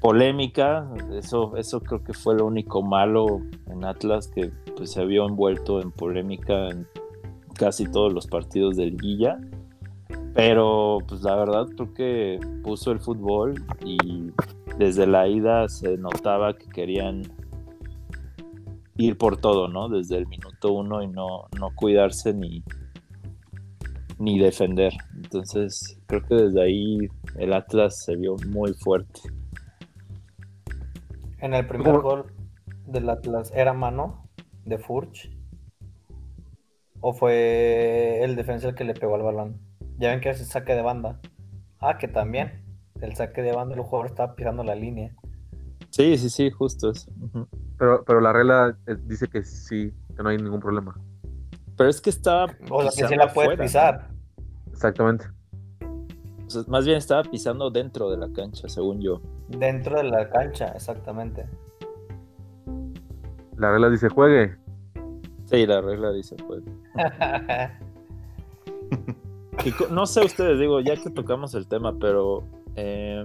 Polémica, 0.00 0.88
eso, 1.12 1.56
eso 1.56 1.80
creo 1.80 2.02
que 2.02 2.12
fue 2.12 2.36
lo 2.36 2.46
único 2.46 2.82
malo 2.82 3.40
en 3.70 3.84
Atlas, 3.84 4.28
que 4.28 4.50
pues, 4.76 4.90
se 4.90 5.04
vio 5.04 5.26
envuelto 5.26 5.80
en 5.80 5.90
polémica 5.90 6.68
en 6.68 6.86
casi 7.54 7.86
todos 7.90 8.12
los 8.12 8.26
partidos 8.26 8.76
del 8.76 8.96
Guilla. 8.96 9.38
Pero 10.34 10.98
pues 11.08 11.22
la 11.22 11.34
verdad 11.34 11.66
creo 11.74 11.94
que 11.94 12.40
puso 12.62 12.92
el 12.92 13.00
fútbol 13.00 13.54
y 13.84 14.30
desde 14.78 15.06
la 15.06 15.28
ida 15.28 15.68
se 15.68 15.96
notaba 15.96 16.54
que 16.54 16.68
querían 16.68 17.22
ir 18.96 19.18
por 19.18 19.36
todo, 19.38 19.68
¿no? 19.68 19.88
Desde 19.88 20.16
el 20.16 20.26
minuto 20.26 20.72
uno 20.72 21.02
y 21.02 21.08
no, 21.08 21.46
no 21.58 21.70
cuidarse 21.74 22.32
ni, 22.32 22.62
ni 24.18 24.38
defender. 24.38 24.92
Entonces, 25.14 26.00
creo 26.06 26.22
que 26.22 26.34
desde 26.34 26.62
ahí 26.62 26.98
el 27.36 27.52
Atlas 27.52 28.02
se 28.04 28.16
vio 28.16 28.36
muy 28.48 28.72
fuerte. 28.74 29.20
En 31.38 31.54
el 31.54 31.66
primer 31.66 31.98
gol 32.00 32.32
del 32.86 33.10
Atlas, 33.10 33.52
¿era 33.54 33.72
mano 33.72 34.28
de 34.64 34.78
Furch? 34.78 35.30
¿O 37.00 37.12
fue 37.12 38.22
el 38.22 38.36
defensa 38.36 38.68
el 38.68 38.74
que 38.74 38.84
le 38.84 38.94
pegó 38.94 39.16
al 39.16 39.22
balón? 39.22 39.60
Ya 39.98 40.10
ven 40.10 40.20
que 40.20 40.30
es 40.30 40.40
el 40.40 40.46
saque 40.46 40.74
de 40.74 40.82
banda. 40.82 41.20
Ah, 41.78 41.98
que 41.98 42.08
también. 42.08 42.64
El 43.00 43.14
saque 43.14 43.42
de 43.42 43.52
banda, 43.52 43.74
el 43.74 43.82
jugador 43.82 44.06
estaba 44.06 44.34
pisando 44.34 44.64
la 44.64 44.74
línea. 44.74 45.14
Sí, 45.90 46.16
sí, 46.16 46.30
sí, 46.30 46.50
justo 46.50 46.90
eso. 46.90 47.10
Pero, 47.78 48.04
pero 48.04 48.20
la 48.20 48.32
regla 48.32 48.76
eh, 48.86 48.96
dice 49.04 49.28
que 49.28 49.44
sí, 49.44 49.92
que 50.16 50.22
no 50.22 50.28
hay 50.28 50.38
ningún 50.38 50.60
problema. 50.60 50.96
Pero 51.76 51.90
es 51.90 52.00
que 52.00 52.10
estaba. 52.10 52.46
O 52.70 52.82
sea, 52.82 52.90
que 52.90 53.08
sí 53.08 53.16
la 53.16 53.32
puede 53.32 53.56
pisar. 53.56 54.08
Exactamente. 54.72 55.26
O 56.46 56.50
sea, 56.50 56.62
más 56.68 56.86
bien 56.86 56.98
estaba 56.98 57.22
pisando 57.22 57.70
dentro 57.70 58.10
de 58.10 58.16
la 58.16 58.32
cancha, 58.32 58.68
según 58.68 59.00
yo. 59.00 59.20
Dentro 59.48 59.98
de 59.98 60.04
la 60.04 60.28
cancha, 60.30 60.68
exactamente. 60.68 61.46
La 63.56 63.72
regla 63.72 63.90
dice 63.90 64.08
juegue. 64.08 64.56
Sí, 65.46 65.66
la 65.66 65.80
regla 65.80 66.12
dice 66.12 66.36
juegue. 66.46 66.70
no 69.90 70.06
sé 70.06 70.24
ustedes, 70.24 70.58
digo, 70.58 70.80
ya 70.80 70.96
que 70.96 71.10
tocamos 71.10 71.54
el 71.54 71.66
tema, 71.66 71.94
pero 71.98 72.42
eh, 72.74 73.22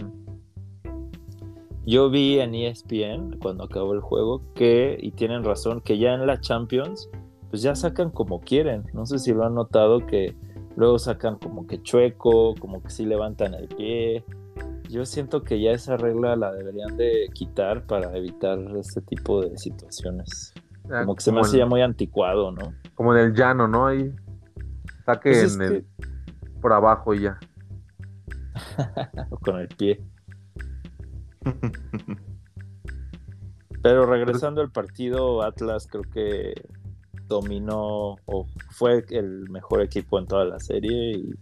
yo 1.85 2.09
vi 2.09 2.39
en 2.39 2.53
ESPN 2.53 3.39
cuando 3.41 3.63
acabó 3.63 3.93
el 3.93 4.01
juego 4.01 4.41
que, 4.53 4.97
y 5.01 5.11
tienen 5.11 5.43
razón, 5.43 5.81
que 5.81 5.97
ya 5.97 6.13
en 6.13 6.27
la 6.27 6.39
Champions, 6.39 7.09
pues 7.49 7.61
ya 7.61 7.75
sacan 7.75 8.11
como 8.11 8.39
quieren. 8.41 8.83
No 8.93 9.05
sé 9.05 9.19
si 9.19 9.33
lo 9.33 9.45
han 9.45 9.55
notado 9.55 10.05
que 10.05 10.35
luego 10.75 10.99
sacan 10.99 11.37
como 11.37 11.65
que 11.67 11.81
chueco, 11.81 12.55
como 12.55 12.81
que 12.83 12.89
sí 12.89 13.05
levantan 13.05 13.53
el 13.53 13.67
pie. 13.67 14.23
Yo 14.89 15.05
siento 15.05 15.43
que 15.43 15.59
ya 15.61 15.71
esa 15.71 15.97
regla 15.97 16.35
la 16.35 16.51
deberían 16.51 16.97
de 16.97 17.29
quitar 17.33 17.85
para 17.85 18.15
evitar 18.15 18.59
este 18.77 19.01
tipo 19.01 19.41
de 19.41 19.57
situaciones. 19.57 20.53
Ah, 20.91 21.01
como 21.01 21.15
que 21.15 21.21
se 21.21 21.31
me 21.31 21.41
hace 21.41 21.57
ya 21.57 21.65
muy 21.65 21.81
anticuado, 21.81 22.51
¿no? 22.51 22.73
Como 22.95 23.15
en 23.15 23.25
el 23.25 23.33
llano, 23.33 23.67
¿no? 23.67 23.87
Ahí 23.87 24.13
saque 25.05 25.31
pues 25.31 25.57
el, 25.59 25.85
por 26.61 26.73
abajo 26.73 27.13
y 27.13 27.21
ya. 27.21 27.39
o 29.31 29.37
con 29.37 29.59
el 29.59 29.67
pie. 29.69 30.01
Pero 33.83 34.05
regresando 34.05 34.61
al 34.61 34.71
partido, 34.71 35.41
Atlas 35.41 35.87
creo 35.89 36.03
que 36.03 36.53
dominó 37.27 38.17
o 38.25 38.45
fue 38.71 39.03
el 39.09 39.49
mejor 39.49 39.81
equipo 39.81 40.19
en 40.19 40.27
toda 40.27 40.45
la 40.45 40.59
serie 40.59 41.13
y 41.13 41.33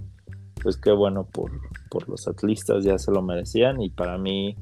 pues 0.61 0.77
qué 0.77 0.91
bueno 0.91 1.25
por, 1.25 1.51
por 1.89 2.07
los 2.07 2.27
atlistas, 2.27 2.83
ya 2.83 2.97
se 2.97 3.11
lo 3.11 3.21
merecían 3.21 3.81
y 3.81 3.89
para 3.89 4.17
mí 4.17 4.55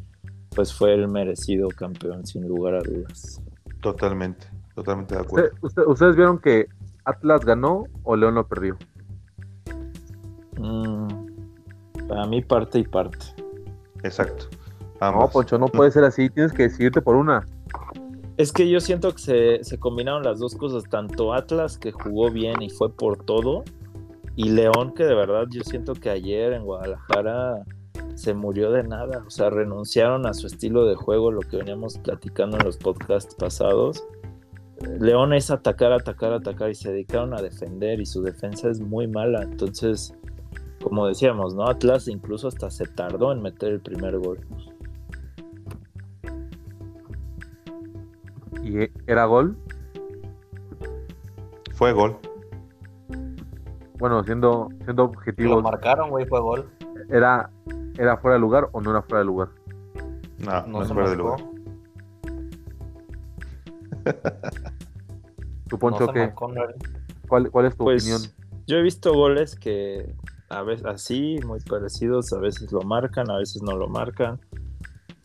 pues 0.55 0.73
fue 0.73 0.93
el 0.93 1.07
merecido 1.07 1.67
campeón 1.69 2.25
sin 2.25 2.47
lugar 2.47 2.75
a 2.75 2.81
dudas. 2.81 3.41
Totalmente, 3.81 4.47
totalmente 4.73 5.15
de 5.15 5.21
acuerdo. 5.21 5.49
¿Ustedes 5.87 6.15
vieron 6.15 6.39
que 6.39 6.67
Atlas 7.05 7.45
ganó 7.45 7.83
o 8.03 8.15
León 8.15 8.35
lo 8.35 8.47
perdió? 8.47 8.75
Mm, 10.59 11.07
para 12.07 12.25
mí 12.25 12.41
parte 12.41 12.79
y 12.79 12.83
parte. 12.83 13.25
Exacto. 14.03 14.47
No, 15.01 15.29
Poncho, 15.29 15.57
no 15.57 15.67
puede 15.67 15.91
ser 15.91 16.03
así, 16.03 16.29
tienes 16.29 16.51
que 16.53 16.63
decidirte 16.63 17.01
por 17.01 17.15
una. 17.15 17.45
Es 18.37 18.51
que 18.51 18.69
yo 18.69 18.79
siento 18.79 19.11
que 19.13 19.19
se, 19.19 19.63
se, 19.63 19.79
combinaron 19.79 20.23
las 20.23 20.39
dos 20.39 20.55
cosas, 20.55 20.83
tanto 20.89 21.33
Atlas 21.33 21.77
que 21.77 21.91
jugó 21.91 22.29
bien 22.29 22.61
y 22.61 22.69
fue 22.69 22.91
por 22.91 23.23
todo, 23.23 23.63
y 24.35 24.49
León 24.49 24.93
que 24.93 25.05
de 25.05 25.15
verdad 25.15 25.45
yo 25.49 25.63
siento 25.63 25.93
que 25.93 26.09
ayer 26.09 26.53
en 26.53 26.63
Guadalajara 26.63 27.63
se 28.15 28.33
murió 28.33 28.71
de 28.71 28.83
nada, 28.83 29.23
o 29.25 29.29
sea, 29.29 29.49
renunciaron 29.49 30.25
a 30.25 30.33
su 30.33 30.47
estilo 30.47 30.85
de 30.85 30.95
juego, 30.95 31.31
lo 31.31 31.41
que 31.41 31.57
veníamos 31.57 31.97
platicando 31.99 32.57
en 32.57 32.65
los 32.65 32.77
podcasts 32.77 33.35
pasados. 33.35 34.03
León 34.99 35.33
es 35.33 35.49
atacar, 35.49 35.91
atacar, 35.91 36.33
atacar 36.33 36.69
y 36.69 36.75
se 36.75 36.91
dedicaron 36.91 37.33
a 37.33 37.41
defender 37.41 37.99
y 37.99 38.05
su 38.05 38.21
defensa 38.21 38.69
es 38.69 38.79
muy 38.79 39.07
mala, 39.07 39.41
entonces 39.41 40.13
como 40.83 41.07
decíamos, 41.07 41.55
¿no? 41.55 41.67
Atlas 41.67 42.07
incluso 42.07 42.47
hasta 42.47 42.69
se 42.69 42.85
tardó 42.85 43.31
en 43.31 43.41
meter 43.41 43.73
el 43.73 43.79
primer 43.79 44.17
gol. 44.19 44.39
¿Y 48.67 48.91
era 49.07 49.25
gol? 49.25 49.57
Fue 51.73 51.93
gol. 51.93 52.17
Bueno, 53.97 54.23
siendo, 54.23 54.67
siendo 54.83 55.05
objetivo. 55.05 55.55
Lo 55.55 55.61
marcaron, 55.61 56.09
güey, 56.09 56.25
fue 56.25 56.41
gol. 56.41 56.69
¿Era, 57.09 57.49
¿Era 57.97 58.17
fuera 58.17 58.35
de 58.35 58.41
lugar 58.41 58.67
o 58.73 58.81
no 58.81 58.91
era 58.91 59.01
fuera 59.01 59.19
de 59.19 59.25
lugar? 59.25 59.49
No, 60.39 60.67
no, 60.67 60.81
es 60.83 60.91
fuera 60.91 61.09
de 61.09 61.15
lugar. 61.15 61.39
¿Tu 65.69 65.79
Poncho 65.79 66.07
qué? 66.09 66.33
¿Cuál, 67.27 67.49
¿Cuál, 67.49 67.65
es 67.65 67.77
tu 67.77 67.85
pues, 67.85 68.03
opinión? 68.03 68.21
Yo 68.67 68.77
he 68.77 68.81
visto 68.81 69.13
goles 69.13 69.55
que 69.55 70.13
a 70.49 70.61
veces 70.61 70.85
así, 70.85 71.39
muy 71.45 71.59
parecidos, 71.61 72.33
a 72.33 72.39
veces 72.39 72.71
lo 72.71 72.81
marcan, 72.81 73.29
a 73.31 73.37
veces 73.37 73.61
no 73.61 73.77
lo 73.77 73.87
marcan. 73.87 74.39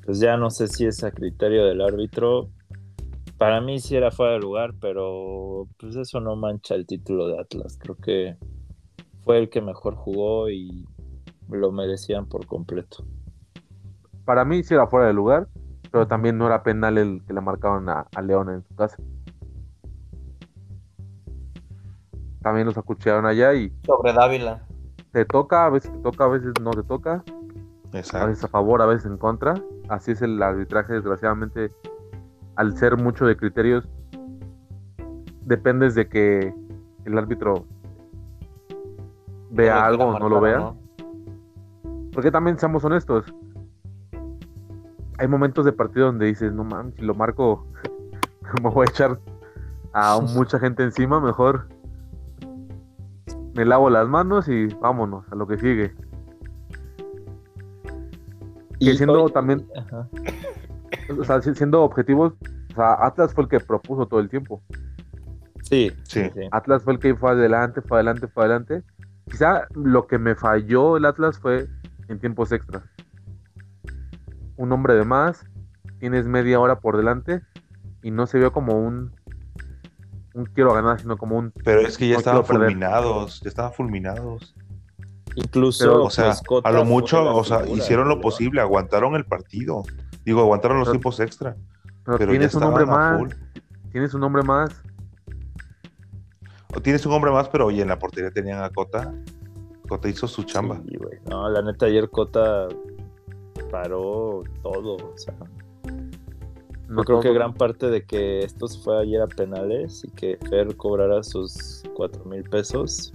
Pues 0.05 0.21
ya 0.21 0.37
no 0.37 0.51
sé 0.51 0.69
si 0.69 0.87
es 0.87 1.03
a 1.05 1.11
criterio 1.11 1.67
del 1.67 1.81
árbitro. 1.81 2.49
Para 3.43 3.61
mí 3.61 3.81
sí 3.81 3.97
era 3.97 4.11
fuera 4.11 4.35
de 4.35 4.39
lugar, 4.39 4.75
pero 4.81 5.67
pues 5.79 5.97
eso 5.97 6.21
no 6.21 6.37
mancha 6.37 6.75
el 6.75 6.87
título 6.87 7.27
de 7.29 7.41
Atlas. 7.41 7.77
Creo 7.79 7.97
que 7.97 8.37
fue 9.25 9.39
el 9.39 9.51
que 9.51 9.61
mejor 9.61 9.95
jugó 9.95 10.49
y 10.49 10.87
lo 11.49 11.73
merecían 11.73 12.27
por 12.27 12.47
completo. 12.47 13.05
Para 14.25 14.45
mí 14.45 14.63
sí 14.63 14.75
era 14.75 14.87
fuera 14.87 15.07
de 15.07 15.13
lugar, 15.13 15.49
pero 15.91 16.07
también 16.07 16.39
no 16.39 16.47
era 16.47 16.63
penal 16.63 16.99
el 16.99 17.23
que 17.27 17.33
le 17.33 17.41
marcaron 17.41 17.89
a, 17.89 18.07
a 18.15 18.23
León 18.23 18.51
en 18.51 18.63
su 18.63 18.75
casa. 18.75 18.97
También 22.43 22.67
los 22.67 22.79
acuchillaron 22.79 23.27
allá 23.27 23.55
y. 23.55 23.73
Sobre 23.85 24.13
Dávila 24.13 24.67
te 25.13 25.27
toca, 25.27 25.67
a 25.67 25.71
veces 25.71 25.93
te 25.93 25.99
toca, 25.99 26.25
a 26.25 26.29
veces 26.29 26.53
no 26.61 26.71
te 26.71 26.83
toca. 26.83 27.23
A 28.15 28.25
veces 28.25 28.45
a 28.45 28.49
favor, 28.49 28.81
a 28.81 28.87
veces 28.87 29.07
en 29.07 29.19
contra. 29.19 29.55
Así 29.89 30.13
es 30.13 30.23
el 30.23 30.43
arbitraje, 30.43 30.95
desgraciadamente, 30.95 31.71
al 32.57 32.77
ser 32.77 32.97
mucho 32.97 33.27
de 33.27 33.37
criterios, 33.37 33.89
dependes 35.45 35.95
de 35.95 36.09
que 36.09 36.55
el 37.05 37.19
árbitro 37.19 37.67
vea 39.51 39.85
algo 39.85 40.05
o 40.05 40.19
no 40.19 40.29
lo 40.29 40.41
vea. 40.41 40.73
Porque 42.13 42.31
también 42.31 42.59
seamos 42.59 42.85
honestos. 42.85 43.33
Hay 45.19 45.29
momentos 45.29 45.65
de 45.65 45.73
partido 45.73 46.07
donde 46.07 46.27
dices, 46.27 46.53
no 46.53 46.65
mames, 46.65 46.95
si 46.95 47.03
lo 47.03 47.15
marco, 47.15 47.67
me 48.63 48.71
voy 48.71 48.87
a 48.87 48.91
echar 48.91 49.19
a 49.93 50.21
mucha 50.35 50.59
gente 50.59 50.83
encima, 50.83 51.21
mejor 51.21 51.69
me 53.55 53.65
lavo 53.65 53.91
las 53.91 54.09
manos 54.09 54.49
y 54.49 54.67
vámonos 54.67 55.25
a 55.31 55.35
lo 55.35 55.47
que 55.47 55.59
sigue. 55.59 55.95
Y, 58.79 58.97
siendo 58.97 59.29
también, 59.29 59.65
o 61.19 61.25
sea, 61.25 61.41
siendo 61.43 61.83
objetivos, 61.83 62.35
o 62.73 62.75
sea, 62.75 62.95
Atlas 63.01 63.35
fue 63.35 63.45
el 63.45 63.51
que 63.51 63.61
propuso 63.61 64.07
todo 64.07 64.21
el 64.21 64.29
tiempo. 64.29 64.63
Sí, 65.63 65.93
sí, 66.05 66.31
Atlas 66.51 66.83
fue 66.83 66.95
el 66.95 66.99
que 66.99 67.15
fue 67.15 67.31
adelante, 67.31 67.81
fue 67.83 67.99
adelante, 67.99 68.29
fue 68.29 68.45
adelante. 68.45 68.83
Quizá 69.31 69.67
lo 69.75 70.07
que 70.07 70.19
me 70.19 70.35
falló 70.35 70.97
el 70.97 71.05
Atlas 71.05 71.39
fue 71.39 71.69
en 72.09 72.19
tiempos 72.19 72.53
extras. 72.53 72.83
Un 74.57 74.73
hombre 74.73 74.95
de 74.95 75.05
más, 75.05 75.47
tienes 75.99 76.27
media 76.27 76.61
hora 76.61 76.81
por 76.81 76.97
delante 76.97 77.41
y 78.03 78.11
no 78.11 78.27
se 78.27 78.39
vio 78.39 78.53
como 78.53 78.79
un 78.79 79.13
un 80.35 80.47
quiero 80.47 80.73
ganar, 80.73 81.01
sino 81.01 81.17
como 81.17 81.37
un. 81.37 81.53
Pero 81.65 81.81
es 81.81 81.99
que 81.99 82.09
ya 82.09 82.17
estaban 82.17 82.45
fulminados, 82.45 83.41
ya 83.41 83.49
estaban 83.49 83.73
fulminados. 83.73 84.55
Incluso, 85.35 86.05
o 86.05 86.11
sea, 86.11 86.35
a 86.65 86.71
lo 86.71 86.85
mucho, 86.85 87.35
o 87.35 87.45
sea, 87.45 87.67
hicieron 87.67 88.09
lo 88.09 88.21
posible, 88.21 88.61
aguantaron 88.61 89.15
el 89.15 89.25
partido. 89.25 89.83
Digo, 90.25 90.41
aguantaron 90.41 90.79
los 90.79 90.91
tiempos 90.91 91.21
extra. 91.21 91.57
Pero, 92.05 92.31
tienes 92.31 92.55
un 92.55 92.63
hombre 92.65 92.87
más. 92.87 93.23
Tienes 93.91 94.15
un 94.15 94.23
hombre 94.25 94.43
más. 94.43 94.83
tienes 96.83 97.05
un 97.07 97.13
hombre 97.13 97.31
más, 97.31 97.49
pero 97.49 97.67
oye, 97.67 97.83
en 97.83 97.89
la 97.89 97.99
portería 97.99 98.31
tenían 98.31 98.63
a 98.63 98.71
Cota. 98.71 99.13
Cota 99.89 100.09
hizo 100.09 100.27
su 100.27 100.45
chamba. 100.45 100.81
Sí, 100.89 100.97
güey. 100.97 101.19
No, 101.29 101.49
la 101.49 101.63
neta, 101.63 101.87
ayer 101.87 102.09
Cota 102.09 102.69
paró 103.71 104.43
todo. 104.63 104.97
O 104.97 105.19
sea, 105.19 105.35
No 106.89 106.99
yo 106.99 107.05
creo 107.05 107.21
que 107.21 107.33
gran 107.33 107.55
parte 107.55 107.89
de 107.89 108.05
que 108.05 108.41
esto 108.41 108.69
se 108.69 108.81
fue 108.81 109.01
ayer 109.01 109.21
a 109.21 109.27
penales 109.27 110.05
y 110.05 110.11
que 110.11 110.39
Fer 110.49 110.77
cobrara 110.77 111.23
sus 111.23 111.83
cuatro 111.95 112.25
mil 112.25 112.43
pesos 112.45 113.13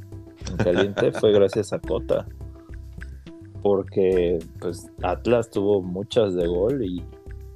en 0.50 0.58
caliente 0.58 1.12
fue 1.20 1.32
gracias 1.32 1.74
a 1.74 1.80
Cota. 1.80 2.26
Porque 3.62 4.40
pues 4.60 4.90
Atlas 5.02 5.50
tuvo 5.50 5.82
muchas 5.82 6.36
de 6.36 6.48
gol 6.48 6.84
y, 6.84 7.04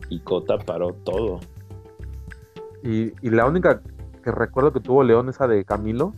y 0.09 0.19
Cota 0.19 0.57
paró 0.57 0.93
todo. 0.93 1.39
Y, 2.83 3.13
y 3.21 3.29
la 3.29 3.45
única 3.45 3.81
que 4.23 4.31
recuerdo 4.31 4.73
que 4.73 4.79
tuvo 4.79 5.03
León, 5.03 5.29
esa 5.29 5.47
de 5.47 5.63
Camilo, 5.65 6.13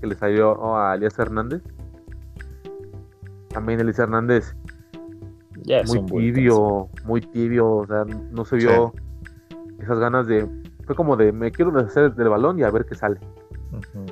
que 0.00 0.06
le 0.06 0.14
salió 0.14 0.76
a 0.76 0.94
Elías 0.94 1.18
Hernández. 1.18 1.62
También 3.48 3.80
Elías 3.80 3.98
Hernández, 3.98 4.54
Ya 5.62 5.82
muy 5.84 6.00
tibio, 6.02 6.88
muy 7.04 7.20
tibio, 7.20 7.68
o 7.68 7.86
sea, 7.86 8.04
no 8.04 8.44
se 8.44 8.56
vio 8.56 8.92
esas 9.80 9.98
ganas 9.98 10.26
de. 10.26 10.46
Fue 10.86 10.94
como 10.94 11.16
de 11.16 11.32
me 11.32 11.50
quiero 11.50 11.70
deshacer 11.70 12.14
del 12.14 12.28
balón 12.28 12.58
y 12.58 12.62
a 12.62 12.70
ver 12.70 12.84
qué 12.84 12.94
sale. 12.94 13.18
Ujú. 13.72 14.04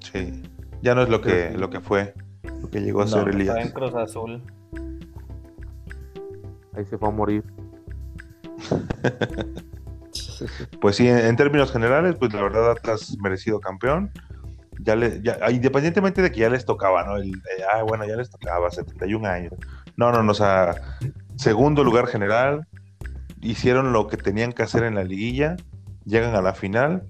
Sí. 0.00 0.42
Ya 0.82 0.94
no 0.94 1.02
es 1.02 1.08
lo 1.08 1.20
que, 1.20 1.52
lo 1.56 1.70
que 1.70 1.80
fue, 1.80 2.14
lo 2.62 2.70
que 2.70 2.80
llegó 2.80 3.02
a 3.02 3.04
No, 3.04 3.10
ser 3.10 3.28
Está 3.28 3.32
en 3.32 3.40
Elías. 3.40 3.72
Cruz 3.72 3.94
Azul. 3.94 4.42
Ahí 6.74 6.84
se 6.84 6.98
fue 6.98 7.08
a 7.08 7.12
morir. 7.12 7.44
Pues 10.80 10.96
sí, 10.96 11.08
en, 11.08 11.18
en 11.18 11.36
términos 11.36 11.72
generales, 11.72 12.16
pues 12.18 12.32
la 12.32 12.42
verdad 12.42 12.70
Atlas 12.70 13.16
merecido 13.22 13.60
campeón. 13.60 14.10
Ya 14.80 14.94
le, 14.94 15.22
ya, 15.22 15.38
ah, 15.42 15.50
independientemente 15.50 16.20
de 16.20 16.30
que 16.30 16.40
ya 16.40 16.50
les 16.50 16.64
tocaba, 16.64 17.04
¿no? 17.04 17.16
El, 17.16 17.30
eh, 17.30 17.62
ah, 17.72 17.82
bueno, 17.82 18.06
ya 18.06 18.16
les 18.16 18.30
tocaba, 18.30 18.70
71 18.70 19.26
años. 19.26 19.52
No, 19.96 20.12
no, 20.12 20.22
no, 20.22 20.32
o 20.32 20.34
sea, 20.34 20.74
segundo 21.36 21.82
lugar 21.82 22.06
general, 22.06 22.66
hicieron 23.40 23.92
lo 23.92 24.06
que 24.08 24.18
tenían 24.18 24.52
que 24.52 24.62
hacer 24.62 24.84
en 24.84 24.94
la 24.94 25.04
liguilla, 25.04 25.56
llegan 26.04 26.34
a 26.34 26.42
la 26.42 26.52
final, 26.52 27.08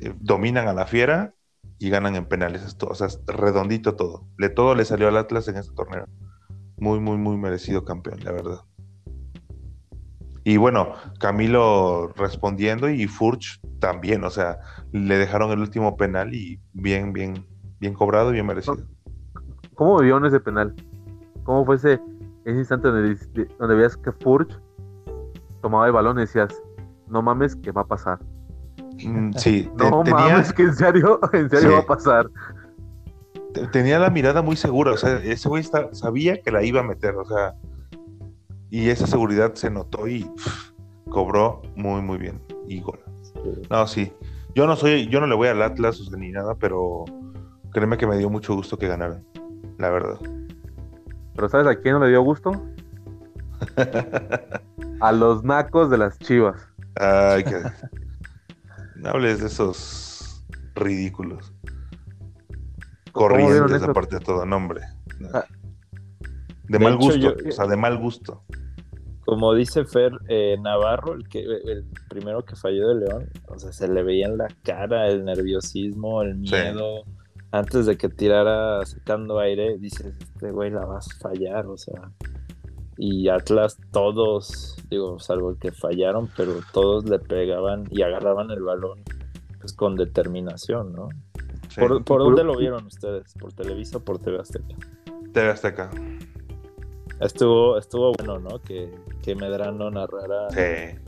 eh, 0.00 0.14
dominan 0.20 0.68
a 0.68 0.72
la 0.72 0.86
fiera 0.86 1.34
y 1.80 1.88
ganan 1.88 2.14
en 2.14 2.26
penales. 2.26 2.62
Esto, 2.62 2.86
o 2.88 2.94
sea, 2.94 3.08
redondito 3.26 3.96
todo. 3.96 4.26
Le 4.38 4.50
todo 4.50 4.74
le 4.74 4.84
salió 4.84 5.08
al 5.08 5.16
Atlas 5.16 5.48
en 5.48 5.56
este 5.56 5.74
torneo. 5.74 6.04
Muy, 6.76 7.00
muy, 7.00 7.16
muy 7.16 7.36
merecido 7.38 7.84
campeón, 7.84 8.20
la 8.22 8.32
verdad. 8.32 8.60
Y 10.44 10.58
bueno, 10.58 10.92
Camilo 11.18 12.08
respondiendo 12.16 12.88
y 12.88 13.06
Furch 13.06 13.60
también, 13.78 14.24
o 14.24 14.30
sea, 14.30 14.58
le 14.92 15.16
dejaron 15.18 15.50
el 15.52 15.60
último 15.60 15.96
penal 15.96 16.34
y 16.34 16.60
bien, 16.72 17.12
bien, 17.12 17.46
bien 17.78 17.94
cobrado, 17.94 18.30
bien 18.30 18.46
merecido. 18.46 18.86
¿Cómo 19.74 19.98
vivieron 19.98 20.24
ese 20.26 20.40
penal? 20.40 20.74
¿Cómo 21.44 21.64
fue 21.64 21.76
ese, 21.76 22.00
ese 22.44 22.58
instante 22.58 22.88
donde, 22.88 23.16
donde 23.58 23.74
veías 23.74 23.96
que 23.96 24.12
Furch 24.12 24.58
tomaba 25.62 25.86
el 25.86 25.92
balón 25.92 26.18
y 26.18 26.22
decías, 26.22 26.62
no 27.08 27.22
mames, 27.22 27.56
que 27.56 27.72
va 27.72 27.82
a 27.82 27.86
pasar? 27.86 28.18
Mm, 29.04 29.32
Sí, 29.36 29.70
te- 29.76 29.90
No 29.90 30.02
tenía, 30.02 30.28
mames, 30.28 30.52
que 30.52 30.62
en 30.62 30.74
serio, 30.74 31.20
en 31.32 31.48
serio 31.50 31.68
Sí. 31.70 31.74
va 31.74 31.80
a 31.80 31.86
pasar. 31.86 32.28
te- 33.54 33.66
tenía 33.68 33.98
la 33.98 34.10
mirada 34.10 34.42
muy 34.42 34.56
segura, 34.56 34.92
o 34.92 34.96
sea, 34.96 35.16
ese 35.18 35.48
güey 35.48 35.62
está- 35.62 35.92
sabía 35.94 36.40
que 36.40 36.50
la 36.50 36.62
iba 36.62 36.80
a 36.80 36.84
meter, 36.84 37.14
o 37.16 37.24
sea, 37.24 37.54
y 38.70 38.88
esa 38.90 39.06
seguridad 39.06 39.54
se 39.54 39.70
notó 39.70 40.06
y 40.06 40.22
pff, 40.24 40.70
cobró 41.08 41.62
muy, 41.74 42.00
muy 42.02 42.18
bien. 42.18 42.40
Y 42.68 42.80
gol. 42.80 43.00
No, 43.68 43.86
sí. 43.88 44.12
Yo 44.54 44.66
no 44.66 44.76
soy, 44.76 45.08
yo 45.08 45.20
no 45.20 45.26
le 45.26 45.34
voy 45.34 45.48
al 45.48 45.60
Atlas 45.62 46.00
o 46.00 46.04
sea, 46.04 46.16
ni 46.18 46.30
nada, 46.30 46.54
pero 46.54 47.04
créeme 47.72 47.96
que 47.96 48.06
me 48.06 48.16
dio 48.18 48.30
mucho 48.30 48.54
gusto 48.54 48.76
que 48.78 48.86
ganaran, 48.88 49.24
la 49.78 49.90
verdad. 49.90 50.18
Pero 51.34 51.48
¿sabes 51.48 51.66
a 51.66 51.80
quién 51.80 51.94
no 51.94 52.00
le 52.04 52.10
dio 52.10 52.22
gusto? 52.22 52.52
A 55.00 55.12
los 55.12 55.42
nacos 55.44 55.90
de 55.90 55.98
las 55.98 56.18
chivas. 56.18 56.56
Ay, 56.96 57.44
que... 57.44 57.56
No 59.00 59.10
hables 59.10 59.40
de 59.40 59.46
esos 59.46 60.44
ridículos. 60.74 61.52
Corrientes, 63.12 63.82
aparte 63.82 64.16
de 64.18 64.24
todo, 64.24 64.44
nombre. 64.46 64.82
Ah. 65.32 65.44
De, 66.68 66.78
De 66.78 66.84
mal 66.84 66.94
hecho, 66.94 67.02
gusto, 67.02 67.18
yo- 67.18 67.34
o 67.48 67.52
sea, 67.52 67.66
de 67.66 67.76
mal 67.76 67.98
gusto. 67.98 68.44
Como 69.24 69.54
dice 69.54 69.84
Fer, 69.84 70.12
eh, 70.28 70.56
Navarro, 70.62 71.14
el, 71.14 71.28
que, 71.28 71.40
el 71.40 71.84
primero 72.08 72.44
que 72.44 72.56
falló 72.56 72.88
de 72.88 73.06
León, 73.06 73.28
o 73.48 73.58
sea, 73.58 73.72
se 73.72 73.86
le 73.88 74.02
veía 74.02 74.26
en 74.26 74.38
la 74.38 74.48
cara 74.62 75.08
el 75.08 75.24
nerviosismo, 75.24 76.22
el 76.22 76.34
Sí. 76.46 76.54
miedo. 76.54 77.04
Antes 77.52 77.86
de 77.86 77.96
que 77.96 78.08
tirara 78.08 78.84
sacando 78.86 79.38
aire, 79.40 79.76
dices, 79.78 80.16
este 80.20 80.50
güey 80.52 80.70
la 80.70 80.84
vas 80.84 81.08
a 81.14 81.18
fallar, 81.28 81.66
o 81.66 81.76
sea. 81.76 82.12
Y 83.02 83.30
Atlas, 83.30 83.78
todos, 83.92 84.76
digo, 84.90 85.18
salvo 85.18 85.52
el 85.52 85.58
que 85.58 85.72
fallaron, 85.72 86.28
pero 86.36 86.56
todos 86.70 87.08
le 87.08 87.18
pegaban 87.18 87.88
y 87.90 88.02
agarraban 88.02 88.50
el 88.50 88.62
balón 88.62 89.02
pues, 89.58 89.72
con 89.72 89.96
determinación, 89.96 90.92
¿no? 90.92 91.08
Sí. 91.70 91.80
¿Por, 91.80 92.04
por 92.04 92.22
dónde 92.22 92.44
lo 92.44 92.58
vieron 92.58 92.84
ustedes? 92.84 93.32
¿Por 93.40 93.54
Televisa 93.54 93.96
o 93.96 94.00
por 94.00 94.18
TV 94.18 94.38
Azteca? 94.38 94.76
TV 95.32 95.48
Azteca. 95.48 95.90
Estuvo, 97.20 97.78
estuvo 97.78 98.12
bueno, 98.12 98.38
¿no? 98.38 98.60
Que, 98.60 98.94
que 99.22 99.34
Medrano 99.34 99.90
narrara 99.90 100.50
Sí. 100.50 101.00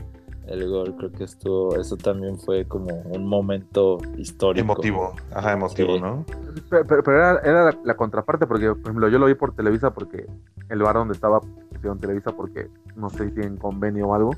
El 0.47 0.67
gol. 0.69 0.95
Creo 0.97 1.11
que 1.11 1.23
estuvo, 1.23 1.75
eso 1.75 1.95
también 1.97 2.37
fue 2.37 2.65
como 2.65 2.87
un 2.93 3.25
momento 3.25 3.97
histórico. 4.17 4.61
Emotivo. 4.63 5.13
Ajá, 5.33 5.53
emotivo, 5.53 5.95
Sí. 5.95 6.01
¿no? 6.01 6.25
Pero, 6.69 6.85
pero- 6.85 7.03
pero 7.03 7.17
era, 7.17 7.39
era 7.39 7.63
la, 7.65 7.77
la 7.83 7.95
contraparte, 7.95 8.45
porque, 8.47 8.69
por 8.69 8.79
ejemplo, 8.81 9.07
yo 9.09 9.19
lo 9.19 9.25
vi 9.27 9.35
por 9.35 9.55
Televisa 9.55 9.93
porque 9.93 10.25
el 10.69 10.79
bar 10.83 10.95
donde 10.95 11.13
estaba 11.13 11.39
pusieron 11.41 11.99
Televisa 11.99 12.31
porque 12.31 12.69
no 12.95 13.09
sé 13.09 13.25
si 13.27 13.31
tienen 13.31 13.57
convenio 13.57 14.07
o 14.07 14.15
algo. 14.15 14.31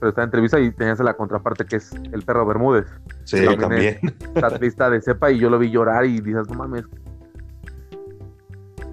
Pero 0.00 0.08
estaba 0.10 0.24
en 0.24 0.30
Televisa 0.32 0.58
y 0.60 0.70
tenías 0.72 0.98
la 1.00 1.14
contraparte 1.14 1.64
que 1.64 1.76
es 1.76 1.92
el 2.12 2.22
perro 2.22 2.44
Bermúdez. 2.46 2.86
Sí, 3.24 3.44
También 3.44 3.60
también. 3.60 3.98
Tatlista 4.34 4.90
de 4.90 5.00
cepa 5.00 5.30
y 5.30 5.38
yo 5.38 5.48
lo 5.48 5.58
vi 5.58 5.70
llorar 5.70 6.04
y 6.04 6.20
dices, 6.20 6.48
no 6.48 6.54
mames. 6.58 6.84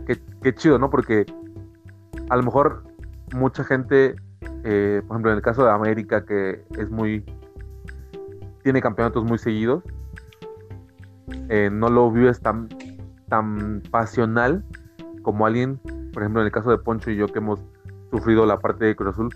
Qué, 0.08 0.18
qué 0.42 0.54
chido, 0.56 0.78
¿no? 0.80 0.90
Porque 0.90 1.26
a 2.30 2.36
lo 2.38 2.44
mejor 2.44 2.84
mucha 3.36 3.64
gente, 3.64 4.16
eh, 4.64 5.02
por 5.08 5.16
ejemplo, 5.16 5.32
en 5.32 5.38
el 5.38 5.44
caso 5.44 5.64
de 5.64 5.72
América, 5.72 6.26
que 6.26 6.64
es 6.78 6.90
muy. 6.90 7.24
tiene 8.64 8.82
campeonatos 8.82 9.24
muy 9.24 9.38
seguidos, 9.38 9.84
eh, 11.50 11.70
no 11.72 11.90
lo 11.90 12.12
vives 12.12 12.40
tan, 12.40 12.70
tan 13.28 13.82
pasional 13.92 14.64
como 15.22 15.46
alguien, 15.46 15.80
por 16.14 16.24
ejemplo, 16.24 16.42
en 16.42 16.48
el 16.48 16.52
caso 16.52 16.72
de 16.72 16.78
Poncho 16.78 17.12
y 17.12 17.16
yo 17.16 17.28
que 17.28 17.40
hemos 17.40 17.62
sufrido 18.12 18.46
la 18.46 18.60
parte 18.60 18.86
de 18.86 18.96
Cruz 18.96 19.14
Azul, 19.14 19.30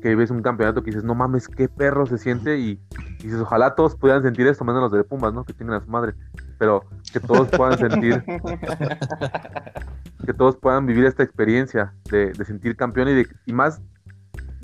que 0.00 0.16
ves 0.16 0.30
un 0.30 0.42
campeonato 0.42 0.82
que 0.82 0.90
dices, 0.90 1.04
no 1.04 1.14
mames, 1.14 1.48
qué 1.48 1.68
perro 1.68 2.06
se 2.06 2.18
siente 2.18 2.58
y, 2.58 2.80
y 3.20 3.22
dices, 3.22 3.40
ojalá 3.40 3.74
todos 3.74 3.94
pudieran 3.94 4.22
sentir 4.22 4.46
esto, 4.46 4.64
menos 4.64 4.82
los 4.82 4.92
de 4.92 5.04
Pumas, 5.04 5.32
¿no? 5.32 5.44
Que 5.44 5.52
tengan 5.52 5.76
a 5.76 5.84
su 5.84 5.90
madre, 5.90 6.14
pero 6.58 6.84
que 7.12 7.20
todos 7.20 7.48
puedan 7.50 7.78
sentir, 7.78 8.24
que 10.26 10.34
todos 10.34 10.56
puedan 10.56 10.86
vivir 10.86 11.04
esta 11.04 11.22
experiencia 11.22 11.94
de, 12.10 12.32
de 12.32 12.44
sentir 12.44 12.76
campeón 12.76 13.08
y, 13.08 13.14
de, 13.14 13.28
y 13.46 13.52
más, 13.52 13.80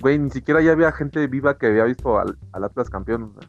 güey, 0.01 0.19
ni 0.19 0.31
siquiera 0.31 0.61
ya 0.63 0.73
había 0.73 0.93
gente 0.93 1.27
viva 1.27 1.59
que 1.59 1.67
había 1.67 1.85
visto 1.85 2.19
al, 2.19 2.39
al 2.53 2.65
Atlas 2.65 2.91
campeón, 2.91 3.23
o 3.37 3.41
sea, 3.41 3.49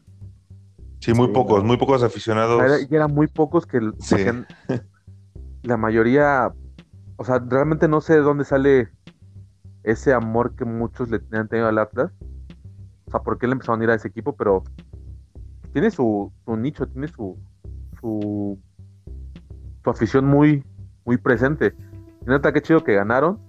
Sí, 1.02 1.14
muy 1.14 1.28
Sí, 1.28 1.34
pocos, 1.34 1.62
no. 1.62 1.68
muy 1.68 1.78
pocos 1.78 2.04
aficionados. 2.04 2.62
era- 2.62 2.82
y 2.82 2.88
eran 2.94 3.14
muy 3.14 3.28
pocos 3.28 3.66
que 3.66 3.78
l- 3.78 3.94
Sí. 4.00 4.16
hacían- 4.16 4.46
la 5.64 5.78
mayoría, 5.78 6.52
o 7.16 7.24
sea, 7.24 7.40
realmente 7.40 7.88
no 7.88 8.02
sé 8.02 8.14
de 8.16 8.20
dónde 8.22 8.44
sale 8.44 8.90
ese 9.84 10.14
amor 10.14 10.56
que 10.56 10.66
muchos 10.66 11.10
le 11.10 11.22
han 11.32 11.48
tenido 11.48 11.68
al 11.70 11.78
Atlas. 11.78 12.12
O 13.08 13.12
sea, 13.12 13.22
por 13.22 13.38
qué 13.38 13.48
le 13.48 13.54
empezaron 13.54 13.80
a 13.82 13.84
ir 13.86 13.90
a 13.92 13.96
ese 13.96 14.10
equipo, 14.10 14.36
pero 14.36 14.64
tiene 15.72 15.90
su, 15.90 16.32
su 16.46 16.58
nicho, 16.58 16.86
tiene 16.88 17.08
su, 17.08 17.38
su, 18.02 18.60
su 19.84 19.90
afición 19.90 20.26
muy, 20.26 20.64
muy 21.06 21.18
presente. 21.18 21.76
Y 22.22 22.30
neta, 22.30 22.52
qué 22.52 22.62
chido 22.62 22.84
que 22.84 22.94
ganaron. 22.96 23.40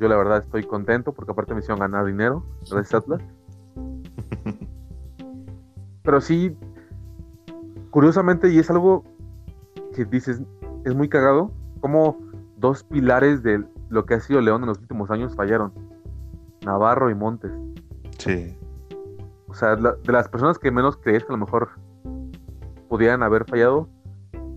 Yo 0.00 0.08
la 0.08 0.16
verdad 0.16 0.38
estoy 0.38 0.64
contento 0.64 1.12
porque 1.12 1.32
aparte 1.32 1.54
me 1.54 1.60
hicieron 1.60 1.78
ganar 1.80 2.04
dinero, 2.04 2.44
gracias 2.70 2.94
Atlas. 3.02 3.22
Pero 6.02 6.20
sí, 6.20 6.56
curiosamente, 7.90 8.50
y 8.52 8.58
es 8.58 8.68
algo 8.70 9.04
que 9.94 10.04
dices, 10.04 10.42
es 10.84 10.94
muy 10.94 11.08
cagado, 11.08 11.50
como 11.80 12.18
dos 12.58 12.82
pilares 12.84 13.42
de 13.42 13.64
lo 13.88 14.04
que 14.04 14.14
ha 14.14 14.20
sido 14.20 14.40
León 14.40 14.62
en 14.62 14.68
los 14.68 14.78
últimos 14.78 15.10
años 15.10 15.34
fallaron. 15.34 15.72
Navarro 16.64 17.10
y 17.10 17.14
Montes. 17.14 17.52
Sí. 18.18 18.56
O 19.48 19.54
sea, 19.54 19.76
la- 19.76 19.92
de 19.94 20.12
las 20.12 20.28
personas 20.28 20.58
que 20.58 20.70
menos 20.70 20.96
crees 20.96 21.24
que 21.24 21.32
a 21.32 21.36
lo 21.36 21.44
mejor 21.44 21.70
pudieran 22.88 23.22
haber 23.22 23.44
fallado, 23.44 23.88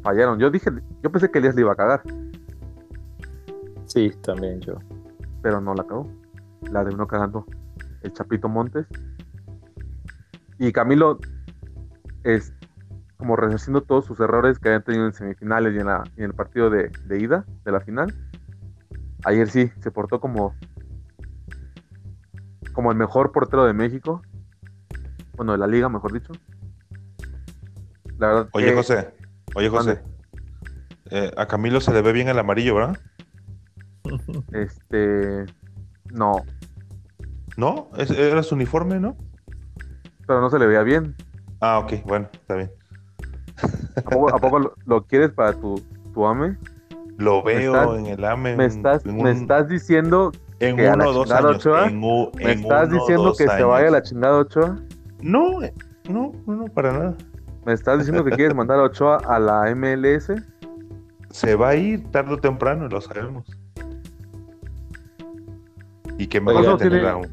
fallaron. 0.03 0.39
Yo 0.39 0.49
dije, 0.49 0.69
yo 1.03 1.11
pensé 1.11 1.29
que 1.29 1.39
Elías 1.39 1.55
le 1.55 1.61
iba 1.61 1.73
a 1.73 1.75
cagar, 1.75 2.01
Sí, 3.85 4.11
también 4.21 4.59
yo. 4.59 4.75
Pero 5.41 5.61
no 5.61 5.73
la 5.73 5.83
cagó. 5.85 6.09
La 6.71 6.83
terminó 6.83 7.07
cagando 7.07 7.45
el 8.01 8.13
Chapito 8.13 8.49
Montes. 8.49 8.88
Y 10.59 10.71
Camilo, 10.71 11.19
es, 12.23 12.53
como 13.17 13.35
resarciendo 13.35 13.81
todos 13.81 14.05
sus 14.05 14.19
errores 14.19 14.59
que 14.59 14.69
habían 14.69 14.83
tenido 14.83 15.05
en 15.05 15.13
semifinales 15.13 15.73
y 15.75 15.79
en, 15.79 15.85
la, 15.85 16.03
y 16.15 16.19
en 16.19 16.25
el 16.25 16.33
partido 16.33 16.69
de, 16.69 16.89
de 17.05 17.19
ida 17.21 17.45
de 17.63 17.71
la 17.71 17.79
final. 17.81 18.13
Ayer 19.23 19.47
sí, 19.49 19.71
se 19.79 19.91
portó 19.91 20.19
como, 20.19 20.55
como 22.73 22.91
el 22.91 22.97
mejor 22.97 23.31
portero 23.31 23.65
de 23.65 23.73
México. 23.73 24.21
Bueno, 25.35 25.51
de 25.51 25.57
la 25.59 25.67
liga, 25.67 25.89
mejor 25.89 26.13
dicho. 26.13 26.33
La 28.17 28.27
verdad 28.27 28.49
Oye, 28.53 28.67
que- 28.67 28.75
José, 28.75 29.13
oye, 29.55 29.69
José. 29.69 30.01
eh, 31.11 31.31
a 31.38 31.45
Camilo 31.47 31.79
se 31.81 31.93
le 31.93 32.01
ve 32.01 32.11
bien 32.13 32.27
el 32.29 32.39
amarillo, 32.39 32.75
¿verdad? 32.75 32.97
Este. 34.53 35.45
No, 36.11 36.43
¿No? 37.57 37.89
Es- 37.97 38.11
era 38.11 38.43
su 38.43 38.55
uniforme, 38.55 38.99
¿no? 38.99 39.17
pero 40.27 40.41
no 40.41 40.49
se 40.49 40.59
le 40.59 40.67
veía 40.67 40.83
bien. 40.83 41.15
Ah, 41.61 41.79
ok, 41.79 41.93
bueno, 42.05 42.27
está 42.33 42.55
bien. 42.55 42.69
¿A 43.95 44.01
poco, 44.09 44.35
a 44.35 44.37
poco 44.39 44.59
lo, 44.59 44.73
lo 44.85 45.05
quieres 45.05 45.31
para 45.31 45.53
tu, 45.53 45.81
tu 46.13 46.25
AME? 46.27 46.57
Lo 47.17 47.41
veo 47.43 47.73
estás- 47.73 47.97
en 47.99 48.05
el 48.07 48.23
AME. 48.25 48.55
Me 48.57 48.65
estás, 48.65 49.05
me 49.05 49.31
estás 49.31 49.69
diciendo, 49.69 50.31
en 50.59 50.75
que 50.75 50.89
uno 50.89 51.09
o 51.09 51.13
dos 51.13 51.31
años. 51.31 51.55
Ochoa, 51.55 51.87
en 51.87 52.03
u- 52.03 52.29
me 52.35 52.51
estás 52.51 52.89
uno 52.89 52.99
diciendo 52.99 53.33
que 53.37 53.47
se 53.47 53.63
vaya 53.63 53.87
a 53.87 53.91
la 53.91 54.01
chingada 54.03 54.37
Ochoa. 54.37 54.77
No, 55.21 55.63
eh, 55.63 55.73
no, 56.09 56.33
no, 56.45 56.55
no, 56.55 56.65
para 56.65 56.91
nada. 56.91 57.15
Me 57.65 57.71
estás 57.73 57.97
diciendo 57.99 58.23
que 58.25 58.31
quieres 58.31 58.53
mandar 58.55 58.79
a 58.79 58.83
Ochoa 58.83 59.17
a 59.27 59.39
la 59.39 59.69
MLS. 59.75 60.31
Se 61.31 61.55
va 61.55 61.69
a 61.69 61.75
ir 61.75 62.11
tarde 62.11 62.33
o 62.33 62.37
temprano, 62.37 62.87
lo 62.89 62.99
sabemos. 63.01 63.45
Y 66.18 66.28
que 66.28 66.39
me 66.41 66.53
voy 66.53 66.61
a 66.63 66.65
¿cuántos 66.65 66.80
tener 66.89 66.99
tiene? 66.99 67.07
a 67.09 67.15
un- 67.18 67.26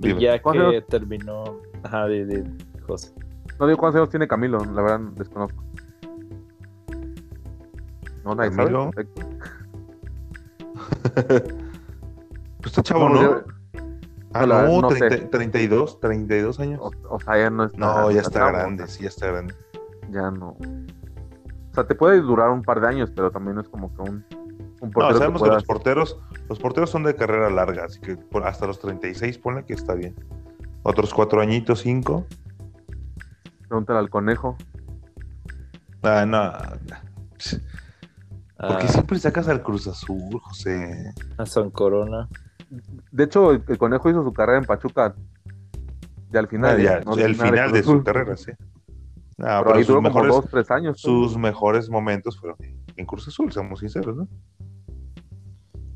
Y 0.00 0.08
Dime. 0.08 0.20
ya 0.20 0.42
¿Cuántos 0.42 0.72
que 0.72 0.80
terminó. 0.82 1.44
Ajá, 1.82 2.06
de, 2.06 2.24
de 2.26 2.44
José. 2.86 3.12
No 3.58 3.66
digo 3.66 3.78
cuántos 3.78 4.00
años 4.00 4.10
tiene 4.10 4.28
Camilo, 4.28 4.58
la 4.58 4.82
verdad 4.82 5.00
desconozco. 5.14 5.62
No, 8.24 8.34
nadie 8.34 8.50
sabe. 8.50 8.56
Camilo. 8.72 8.90
Perfecto. 8.90 9.26
Pues 12.58 12.66
está 12.78 12.82
chavo, 12.82 13.08
No, 13.08 13.14
¿no? 13.14 13.22
yo- 13.22 13.44
Ah, 14.32 14.44
no, 14.44 14.62
no, 14.66 14.80
no 14.82 14.90
sé. 14.90 15.08
30 15.08 15.30
32, 15.30 16.00
32 16.00 16.60
años. 16.60 16.80
o, 16.82 16.90
o 17.08 17.20
sea, 17.20 17.38
ya 17.38 17.48
no 17.48 17.64
está. 17.64 17.78
No, 17.78 18.10
ya 18.10 18.20
está 18.20 18.50
grande, 18.50 18.86
sí, 18.88 19.04
ya 19.04 19.08
está 19.08 19.28
grande. 19.28 19.54
Ya 20.10 20.30
no. 20.30 20.48
O 20.50 21.74
sea, 21.74 21.86
te 21.86 21.94
puede 21.94 22.20
durar 22.20 22.50
un 22.50 22.62
par 22.62 22.80
de 22.80 22.88
años, 22.88 23.10
pero 23.14 23.30
también 23.30 23.58
es 23.58 23.68
como 23.68 23.94
que 23.94 24.02
un, 24.02 24.24
un 24.86 24.90
No, 24.90 24.92
portero 24.92 25.14
que 25.14 25.18
sabemos 25.18 25.42
que 25.42 25.48
los 25.48 25.64
porteros, 25.64 26.18
los 26.48 26.58
porteros 26.58 26.90
son 26.90 27.02
de 27.02 27.14
carrera 27.14 27.50
larga, 27.50 27.84
así 27.84 28.00
que 28.00 28.16
hasta 28.44 28.66
los 28.66 28.78
36 28.80 29.38
ponle 29.38 29.64
que 29.64 29.74
está 29.74 29.94
bien. 29.94 30.14
Otros 30.82 31.12
cuatro 31.12 31.40
añitos, 31.40 31.80
cinco. 31.80 32.26
Pregúntale 33.68 33.98
al 33.98 34.10
conejo. 34.10 34.56
Ah, 36.02 36.24
no. 36.26 36.52
¿Por 38.58 38.78
qué 38.78 38.86
A, 38.86 38.88
siempre 38.88 39.18
sacas 39.18 39.48
al 39.48 39.62
Cruz 39.62 39.86
Azul, 39.88 40.40
José? 40.40 41.12
a 41.36 41.44
Son 41.46 41.70
Corona. 41.70 42.28
De 43.10 43.24
hecho, 43.24 43.50
el, 43.52 43.62
el 43.68 43.78
conejo 43.78 44.08
hizo 44.10 44.22
su 44.24 44.32
carrera 44.32 44.58
en 44.58 44.64
Pachuca. 44.64 45.14
Ya 46.30 46.40
al 46.40 46.46
Ah, 46.46 46.48
final. 46.48 46.80
ya, 46.82 47.00
no- 47.00 47.14
el 47.14 47.36
nada 47.36 47.50
final 47.50 47.72
de 47.72 47.82
Cruz 47.82 47.88
Azul. 47.88 47.98
su 47.98 48.04
carrera, 48.04 48.36
sí. 48.36 48.52
Ah, 49.38 49.60
Pero, 49.60 49.64
pero 49.64 49.74
ahí 49.76 49.80
sus 49.84 49.88
duró 49.88 49.98
como 49.98 50.08
mejores, 50.08 50.34
dos, 50.34 50.50
tres 50.50 50.70
años. 50.70 51.00
sus 51.00 51.36
mejores 51.36 51.90
momentos 51.90 52.38
fueron 52.40 52.56
en 52.96 53.04
Cruz 53.06 53.28
Azul, 53.28 53.52
seamos 53.52 53.80
sinceros, 53.80 54.16
¿no? 54.16 54.28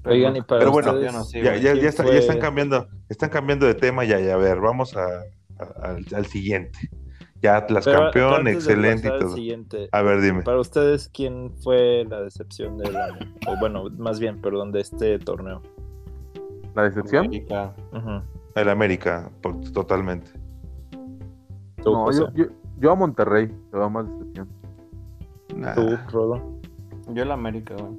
Oigan, 0.05 0.37
y 0.37 0.41
para 0.43 0.61
Pero 0.61 0.71
bueno, 0.73 0.93
ustedes, 0.93 1.13
yo 1.13 1.19
no 1.19 1.25
sé, 1.25 1.43
ya, 1.43 1.57
ya, 1.57 1.73
¿quién 1.73 1.83
ya, 1.85 1.89
está- 1.91 2.03
fue- 2.05 2.13
ya 2.15 2.19
están 2.21 2.39
cambiando, 2.39 2.87
están 3.09 3.29
cambiando 3.31 3.67
de 3.67 3.75
tema 3.75 4.05
ya, 4.05 4.19
ya, 4.21 4.35
a 4.35 4.37
ver, 4.39 4.61
vamos 4.61 4.97
a, 4.97 5.05
a- 5.59 5.89
al, 5.91 6.05
al 6.15 6.27
siguiente. 6.27 6.79
Ya 7.43 7.57
Atlas 7.57 7.85
Pero 7.87 8.01
campeón, 8.01 8.35
antes 8.35 8.45
de 8.45 8.53
excelente 8.73 9.09
y 9.09 9.19
todo. 9.19 9.35
siguiente, 9.35 9.89
A 9.93 10.03
ver, 10.03 10.21
dime. 10.21 10.43
Para 10.43 10.61
ustedes, 10.61 11.09
¿quién 11.09 11.53
fue 11.63 12.05
la 12.09 12.21
decepción 12.21 12.77
del 12.77 12.95
año? 12.97 13.35
O 13.47 13.59
bueno, 13.59 13.85
más 13.97 14.21
bien, 14.21 14.41
perdón, 14.43 14.73
de 14.73 14.81
este 14.81 15.19
torneo. 15.19 15.63
La 16.75 16.83
decepción. 16.85 17.25
América. 17.27 17.75
Ujú. 17.93 18.23
El 18.55 18.69
América, 18.69 19.31
por- 19.43 19.59
totalmente. 19.73 20.31
Tú, 21.83 21.93
No, 21.93 22.11
yo, 22.13 22.47
yo 22.79 22.93
a 22.93 22.95
Monterrey, 22.95 23.49
te 23.71 23.77
va 23.79 23.89
más 23.89 24.07
decepción. 24.07 24.49
Nah. 25.57 25.75
Tú, 25.75 25.97
Rodo. 26.13 26.61
Yo 27.09 27.23
el 27.23 27.31
América, 27.33 27.75
güey. 27.75 27.93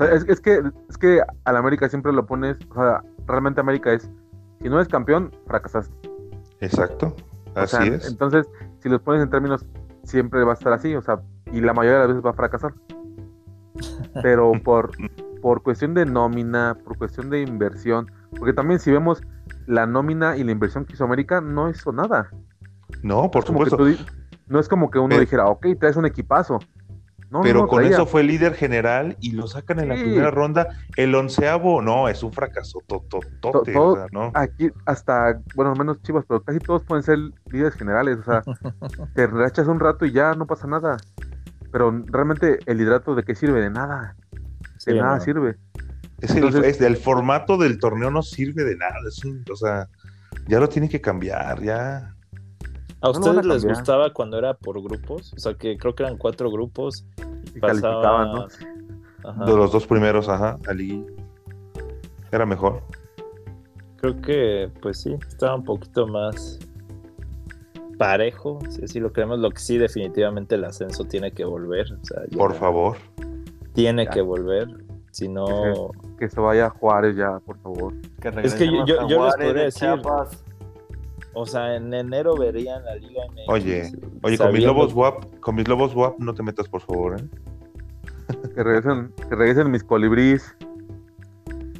O 0.00 0.04
sea, 0.04 0.14
es, 0.14 0.24
es 0.28 0.40
que 0.40 0.62
es 0.88 0.98
que 0.98 1.20
al 1.44 1.56
América 1.56 1.88
siempre 1.88 2.12
lo 2.12 2.24
pones, 2.24 2.56
o 2.70 2.74
sea, 2.74 3.02
realmente 3.26 3.60
América 3.60 3.92
es, 3.92 4.10
si 4.60 4.68
no 4.68 4.76
eres 4.76 4.88
campeón, 4.88 5.30
fracasaste. 5.46 5.94
Exacto, 6.60 7.14
O 7.54 7.58
así 7.58 7.76
sea, 7.76 7.86
es. 7.86 8.08
Entonces, 8.08 8.48
si 8.78 8.88
los 8.88 9.00
pones 9.02 9.22
en 9.22 9.30
términos, 9.30 9.66
siempre 10.04 10.42
va 10.44 10.52
a 10.52 10.54
estar 10.54 10.72
así, 10.72 10.94
o 10.94 11.02
sea, 11.02 11.20
y 11.52 11.60
la 11.60 11.74
mayoría 11.74 11.98
de 12.00 12.06
las 12.06 12.08
veces 12.08 12.24
va 12.24 12.30
a 12.30 12.34
fracasar. 12.34 12.74
Pero 14.22 14.52
por, 14.64 14.90
por 15.42 15.62
cuestión 15.62 15.94
de 15.94 16.06
nómina, 16.06 16.78
por 16.82 16.96
cuestión 16.96 17.28
de 17.28 17.42
inversión, 17.42 18.10
porque 18.38 18.52
también 18.52 18.80
si 18.80 18.90
vemos 18.90 19.22
la 19.66 19.86
nómina 19.86 20.36
y 20.36 20.44
la 20.44 20.52
inversión 20.52 20.84
que 20.84 20.94
hizo 20.94 21.04
América, 21.04 21.40
no 21.40 21.68
hizo 21.68 21.92
nada. 21.92 22.30
No, 23.02 23.30
por 23.30 23.44
supuesto. 23.44 23.76
tú 23.76 23.96
no 24.48 24.58
es 24.58 24.68
como 24.68 24.90
que 24.90 24.98
uno 24.98 25.18
dijera, 25.18 25.46
ok, 25.46 25.66
traes 25.78 25.96
un 25.96 26.06
equipazo. 26.06 26.58
No, 27.30 27.42
Pero 27.42 27.60
no, 27.60 27.68
con 27.68 27.78
traía. 27.80 27.94
eso 27.94 28.06
fue 28.06 28.24
líder 28.24 28.54
general 28.54 29.16
y 29.20 29.32
lo 29.32 29.46
sacan 29.46 29.78
en 29.78 29.88
la 29.90 29.94
primera 29.94 30.30
ronda. 30.32 30.66
El 30.96 31.14
onceavo, 31.14 31.80
no, 31.80 32.08
es 32.08 32.22
un 32.24 32.32
fracaso 32.32 32.80
tototote, 32.86 33.30
To- 33.40 33.62
todo- 33.72 33.92
o 33.92 33.96
sea, 33.96 34.06
¿no? 34.10 34.32
Aquí 34.34 34.68
hasta, 34.84 35.40
bueno, 35.54 35.74
menos 35.76 36.02
chivas, 36.02 36.24
pero 36.26 36.42
casi 36.42 36.58
todos 36.58 36.82
pueden 36.82 37.04
ser 37.04 37.18
líderes 37.50 37.74
generales. 37.74 38.18
O 38.18 38.24
sea, 38.24 38.42
te 39.14 39.26
rachas 39.28 39.68
un 39.68 39.78
rato 39.78 40.04
y 40.06 40.12
ya 40.12 40.34
no 40.34 40.46
pasa 40.46 40.66
nada. 40.66 40.96
Pero 41.70 42.02
realmente 42.06 42.58
el 42.66 42.78
liderazgo 42.78 43.14
de 43.14 43.22
qué 43.22 43.36
sirve? 43.36 43.60
De 43.60 43.70
nada. 43.70 44.16
Sí, 44.78 44.92
De 44.92 45.00
nada 45.00 45.18
no. 45.18 45.20
sirve. 45.22 45.56
Es 46.20 46.32
el, 46.32 46.38
entonces- 46.44 46.64
es- 46.76 46.80
el 46.80 46.96
formato 46.96 47.56
del 47.58 47.78
torneo 47.78 48.10
no 48.10 48.22
sirve 48.22 48.64
de 48.64 48.74
nada. 48.76 48.96
es 49.06 49.24
un- 49.24 49.44
o 49.52 49.54
sea, 49.56 49.86
ya 50.48 50.58
lo 50.58 50.68
tiene 50.68 50.88
que 50.88 51.00
cambiar, 51.00 51.62
ya. 51.62 52.12
¿A 53.02 53.10
ustedes 53.10 53.38
a 53.38 53.42
les 53.42 53.64
gustaba 53.64 54.12
cuando 54.12 54.36
era 54.38 54.54
por 54.54 54.82
grupos? 54.82 55.32
O 55.34 55.38
sea, 55.38 55.54
que 55.54 55.76
creo 55.78 55.94
que 55.94 56.02
eran 56.02 56.18
cuatro 56.18 56.50
grupos. 56.50 57.06
Y 57.54 57.60
Pasaba- 57.60 58.02
calificaban, 58.02 58.32
¿no? 58.34 58.46
Ajá. 59.28 59.44
De 59.44 59.56
los 59.56 59.72
dos 59.72 59.86
primeros, 59.86 60.28
ajá, 60.28 60.58
a 60.68 60.72
liguilla. 60.72 61.06
Era 62.32 62.46
mejor. 62.46 62.82
Creo 63.96 64.20
que, 64.20 64.70
pues 64.80 65.00
sí, 65.00 65.14
estaba 65.28 65.56
un 65.56 65.64
poquito 65.64 66.06
más 66.06 66.58
parejo, 67.98 68.58
si 68.70 68.84
así 68.84 69.00
lo 69.00 69.12
creemos. 69.12 69.38
Lo 69.40 69.50
que 69.50 69.58
sí, 69.60 69.76
definitivamente 69.78 70.54
el 70.54 70.64
ascenso 70.64 71.04
tiene 71.04 71.32
que 71.32 71.44
volver. 71.44 71.92
O 71.92 72.04
sea, 72.04 72.22
ya 72.30 72.38
Por 72.38 72.54
favor. 72.54 72.96
Tiene 73.74 74.04
Ya. 74.06 74.10
que 74.10 74.20
volver. 74.22 74.68
Si 75.10 75.28
no, 75.28 75.90
Que 76.18 76.28
se 76.28 76.40
vaya 76.40 76.70
Juárez 76.70 77.16
ya, 77.16 77.40
por 77.40 77.58
favor. 77.58 77.92
Que 78.20 78.28
Es 78.42 78.54
que 78.54 78.66
yo- 78.66 78.84
regresemos 78.84 78.86
yo- 78.86 79.00
a 79.00 79.08
yo 79.08 79.24
les 79.24 79.34
podría 79.34 79.52
de 79.54 79.64
decir- 79.64 79.80
Chiapas. 79.80 80.44
O 81.34 81.46
sea, 81.46 81.76
en 81.76 81.92
enero 81.94 82.36
verían 82.36 82.84
la 82.84 82.94
Liga 82.96 83.22
MX. 83.32 83.48
Oye, 83.48 83.92
Oye, 84.22 84.38
con 84.38 84.52
mis 84.52 84.64
lobos 84.64 84.92
WAP, 84.94 85.40
con 85.40 85.54
mis 85.54 85.68
lobos 85.68 85.94
WAP 85.94 86.18
no 86.18 86.34
te 86.34 86.42
metas, 86.42 86.68
por 86.68 86.80
favor, 86.80 87.20
¿eh? 87.20 87.24
Que 88.54 88.62
regresen, 88.62 89.12
que 89.28 89.34
regresen 89.34 89.70
mis 89.70 89.82
colibríes. 89.84 90.54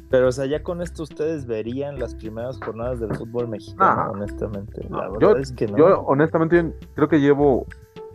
Pero, 0.09 0.27
o 0.27 0.31
sea, 0.33 0.45
ya 0.45 0.61
con 0.61 0.81
esto 0.81 1.03
ustedes 1.03 1.45
verían 1.45 1.97
las 1.97 2.13
primeras 2.15 2.59
jornadas 2.59 2.99
del 2.99 3.15
fútbol 3.15 3.47
mexicano, 3.47 4.05
No. 4.07 4.11
honestamente. 4.11 4.85
La 4.89 5.07
verdad 5.09 5.19
yo- 5.21 5.37
es 5.37 5.51
que 5.53 5.67
no. 5.67 5.77
Yo, 5.77 6.01
honestamente, 6.01 6.57
yo 6.61 6.87
creo 6.95 7.07
que 7.07 7.21
llevo 7.21 7.65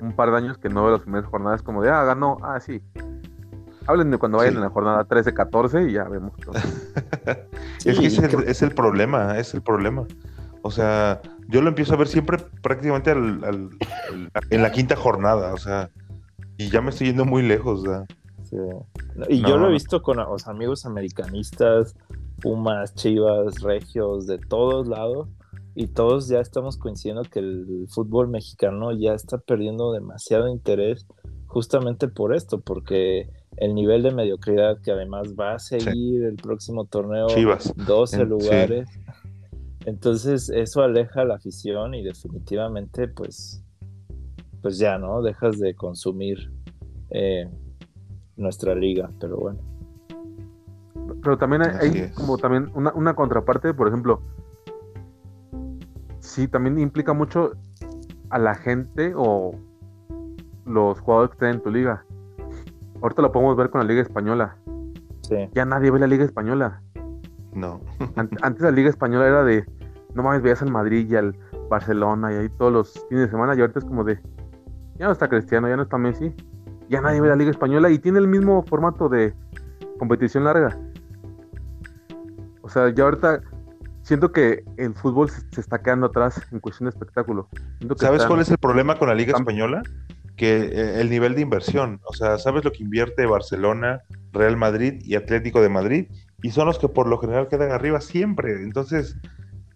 un 0.03 0.13
par 0.15 0.31
de 0.31 0.37
años 0.37 0.59
que 0.59 0.69
no 0.69 0.83
veo 0.83 0.93
las 0.93 1.01
primeras 1.01 1.27
jornadas 1.31 1.63
como 1.63 1.83
de, 1.83 1.89
ah, 1.91 2.05
ganó, 2.05 2.37
ah, 2.43 2.61
sí. 2.61 2.83
Hablen 3.87 4.11
de 4.11 4.19
cuando 4.19 4.37
vayan 4.39 4.53
Sí. 4.53 4.57
en 4.59 4.65
la 4.65 4.71
jornada 4.71 5.05
13, 5.05 5.33
14 5.33 5.89
y 5.89 5.93
ya 5.93 6.05
vemos. 6.05 6.33
Sí, 7.79 7.91
es 7.91 7.99
que 8.01 8.07
es 8.07 8.19
el, 8.19 8.29
creo- 8.29 8.41
es 8.47 8.63
el 8.63 8.73
problema, 8.73 9.39
es 9.39 9.55
el 9.55 9.63
problema. 9.63 10.05
O 10.67 10.71
sea, 10.71 11.21
yo 11.49 11.61
lo 11.63 11.69
empiezo 11.69 11.95
a 11.95 11.97
ver 11.97 12.09
siempre 12.09 12.39
prácticamente 12.63 13.11
al- 13.11 13.45
al- 13.45 13.71
al- 14.35 14.45
en 14.51 14.63
la 14.63 14.71
quinta 14.73 14.97
jornada, 14.97 15.55
o 15.55 15.59
sea, 15.59 15.91
y 16.59 16.69
ya 16.71 16.81
me 16.81 16.91
estoy 16.91 17.09
yendo 17.09 17.25
muy 17.25 17.43
lejos. 17.43 17.83
Sí. 18.45 18.57
No, 19.17 19.25
Y 19.29 19.41
No, 19.41 19.49
yo 19.49 19.59
lo 19.59 19.69
he 19.69 19.73
visto 19.73 20.03
con 20.03 20.19
los 20.19 20.47
amigos 20.47 20.87
americanistas, 20.87 21.95
Pumas, 22.41 22.95
Chivas, 22.95 23.61
Regios, 23.63 24.27
de 24.27 24.39
todos 24.39 24.87
lados, 24.89 25.29
y 25.75 25.89
todos 25.89 26.29
ya 26.29 26.41
estamos 26.41 26.77
coincidiendo 26.77 27.23
que 27.23 27.39
el 27.41 27.87
fútbol 27.89 28.29
mexicano 28.29 28.93
ya 28.93 29.15
está 29.15 29.39
perdiendo 29.39 29.93
demasiado 29.93 30.49
interés 30.49 31.07
justamente 31.47 32.09
por 32.09 32.35
esto, 32.35 32.61
porque 32.61 33.29
el 33.57 33.75
nivel 33.75 34.03
de 34.03 34.11
mediocridad 34.13 34.79
que 34.83 34.91
además 34.93 35.35
va 35.39 35.55
a 35.55 35.59
seguir 35.59 36.25
el 36.25 36.37
próximo 36.37 36.85
torneo, 36.85 37.27
Chivas. 37.29 37.73
12 37.77 38.17
En- 38.17 38.23
sí. 38.23 38.29
lugares. 38.29 38.89
Entonces 39.87 40.51
eso 40.51 40.83
aleja 40.83 41.25
la 41.25 41.37
afición 41.37 41.95
y 41.95 42.03
definitivamente 42.03 43.07
pues, 43.09 43.65
pues 44.61 44.79
ya, 44.79 44.99
¿no? 44.99 45.23
Dejas 45.23 45.59
de 45.61 45.75
consumir 45.75 46.53
eh, 47.11 47.49
nuestra 48.37 48.75
liga, 48.75 49.11
pero 49.21 49.37
bueno. 49.39 49.61
Pero 51.23 51.39
también 51.39 51.63
hay, 51.63 52.11
como 52.17 52.37
también 52.37 52.69
una, 52.75 52.93
una 52.95 53.15
contraparte, 53.15 53.73
por 53.75 53.87
ejemplo, 53.87 54.21
sí, 56.19 56.49
también 56.49 56.81
implica 56.81 57.13
mucho 57.13 57.53
a 58.31 58.39
la 58.41 58.57
gente 58.57 59.13
o 59.17 59.55
los 60.65 60.99
jugadores 60.99 61.31
que 61.31 61.35
están 61.37 61.55
en 61.55 61.63
tu 61.63 61.71
liga. 61.71 62.05
Ahorita 63.01 63.23
lo 63.23 63.31
podemos 63.31 63.57
ver 63.57 63.71
con 63.71 63.81
la 63.83 63.87
Liga 63.87 64.03
Española. 64.03 64.57
Sí. 65.23 65.37
Ya 65.55 65.65
nadie 65.65 65.93
ve 65.93 66.01
la 66.01 66.09
Liga 66.09 66.25
Española. 66.25 66.83
No. 67.53 67.81
An- 68.17 68.31
Antes 68.43 68.63
la 68.63 68.73
Liga 68.73 68.91
Española 68.91 69.29
era 69.29 69.45
de, 69.45 69.65
no 70.17 70.23
mames, 70.23 70.43
veías 70.43 70.63
al 70.63 70.71
Madrid 70.73 71.09
y 71.09 71.15
al 71.15 71.37
Barcelona 71.71 72.33
y 72.33 72.37
ahí 72.37 72.49
todos 72.59 72.73
los 72.73 73.07
fines 73.09 73.27
de 73.27 73.31
semana 73.31 73.55
y 73.55 73.61
ahorita 73.61 73.79
es 73.81 73.85
como 73.85 74.03
de, 74.03 74.19
ya 74.99 75.07
no 75.07 75.13
está 75.13 75.29
Cristiano, 75.29 75.69
ya 75.69 75.77
no 75.77 75.83
está 75.83 75.99
Messi, 75.99 76.35
ya 76.89 77.01
nadie 77.01 77.21
ve 77.21 77.29
la 77.29 77.37
Liga 77.37 77.51
Española 77.51 77.91
y 77.91 77.99
tiene 77.99 78.19
el 78.19 78.27
mismo 78.29 78.65
formato 78.65 79.09
de 79.09 79.35
competición 79.99 80.45
larga. 80.45 80.79
O 82.63 82.69
sea, 82.69 82.89
ya 82.93 83.05
ahorita 83.05 83.41
siento 84.03 84.33
que 84.33 84.65
el 84.77 84.95
fútbol 84.95 85.29
se, 85.31 85.41
se 85.53 85.61
está 85.61 85.79
quedando 85.83 86.07
atrás 86.07 86.41
en 86.53 86.61
cuestión 86.61 86.87
de 86.87 86.91
espectáculo. 86.91 87.49
¿Sabes 87.97 88.17
están- 88.23 88.29
cuál 88.29 88.41
es 88.41 88.51
el 88.51 88.59
problema 88.59 88.99
con 88.99 89.09
la 89.09 89.15
Liga 89.15 89.31
están- 89.31 89.43
Española? 89.43 89.83
Que 90.37 90.57
eh, 90.67 91.01
el 91.01 91.09
nivel 91.09 91.35
de 91.35 91.41
inversión, 91.41 92.01
o 92.07 92.13
sea, 92.13 92.37
¿sabes 92.39 92.63
lo 92.65 92.71
que 92.71 92.83
invierte 92.83 93.25
Barcelona, 93.25 94.03
Real 94.33 94.57
Madrid 94.59 95.01
y 95.03 95.15
Atlético 95.15 95.63
de 95.63 95.71
Madrid? 95.71 96.09
Y 96.43 96.51
son 96.51 96.67
los 96.67 96.79
que 96.79 96.89
por 96.89 97.07
lo 97.09 97.17
general 97.19 97.49
quedan 97.49 97.71
arriba 97.73 98.01
siempre. 98.03 98.63
Entonces, 98.63 99.17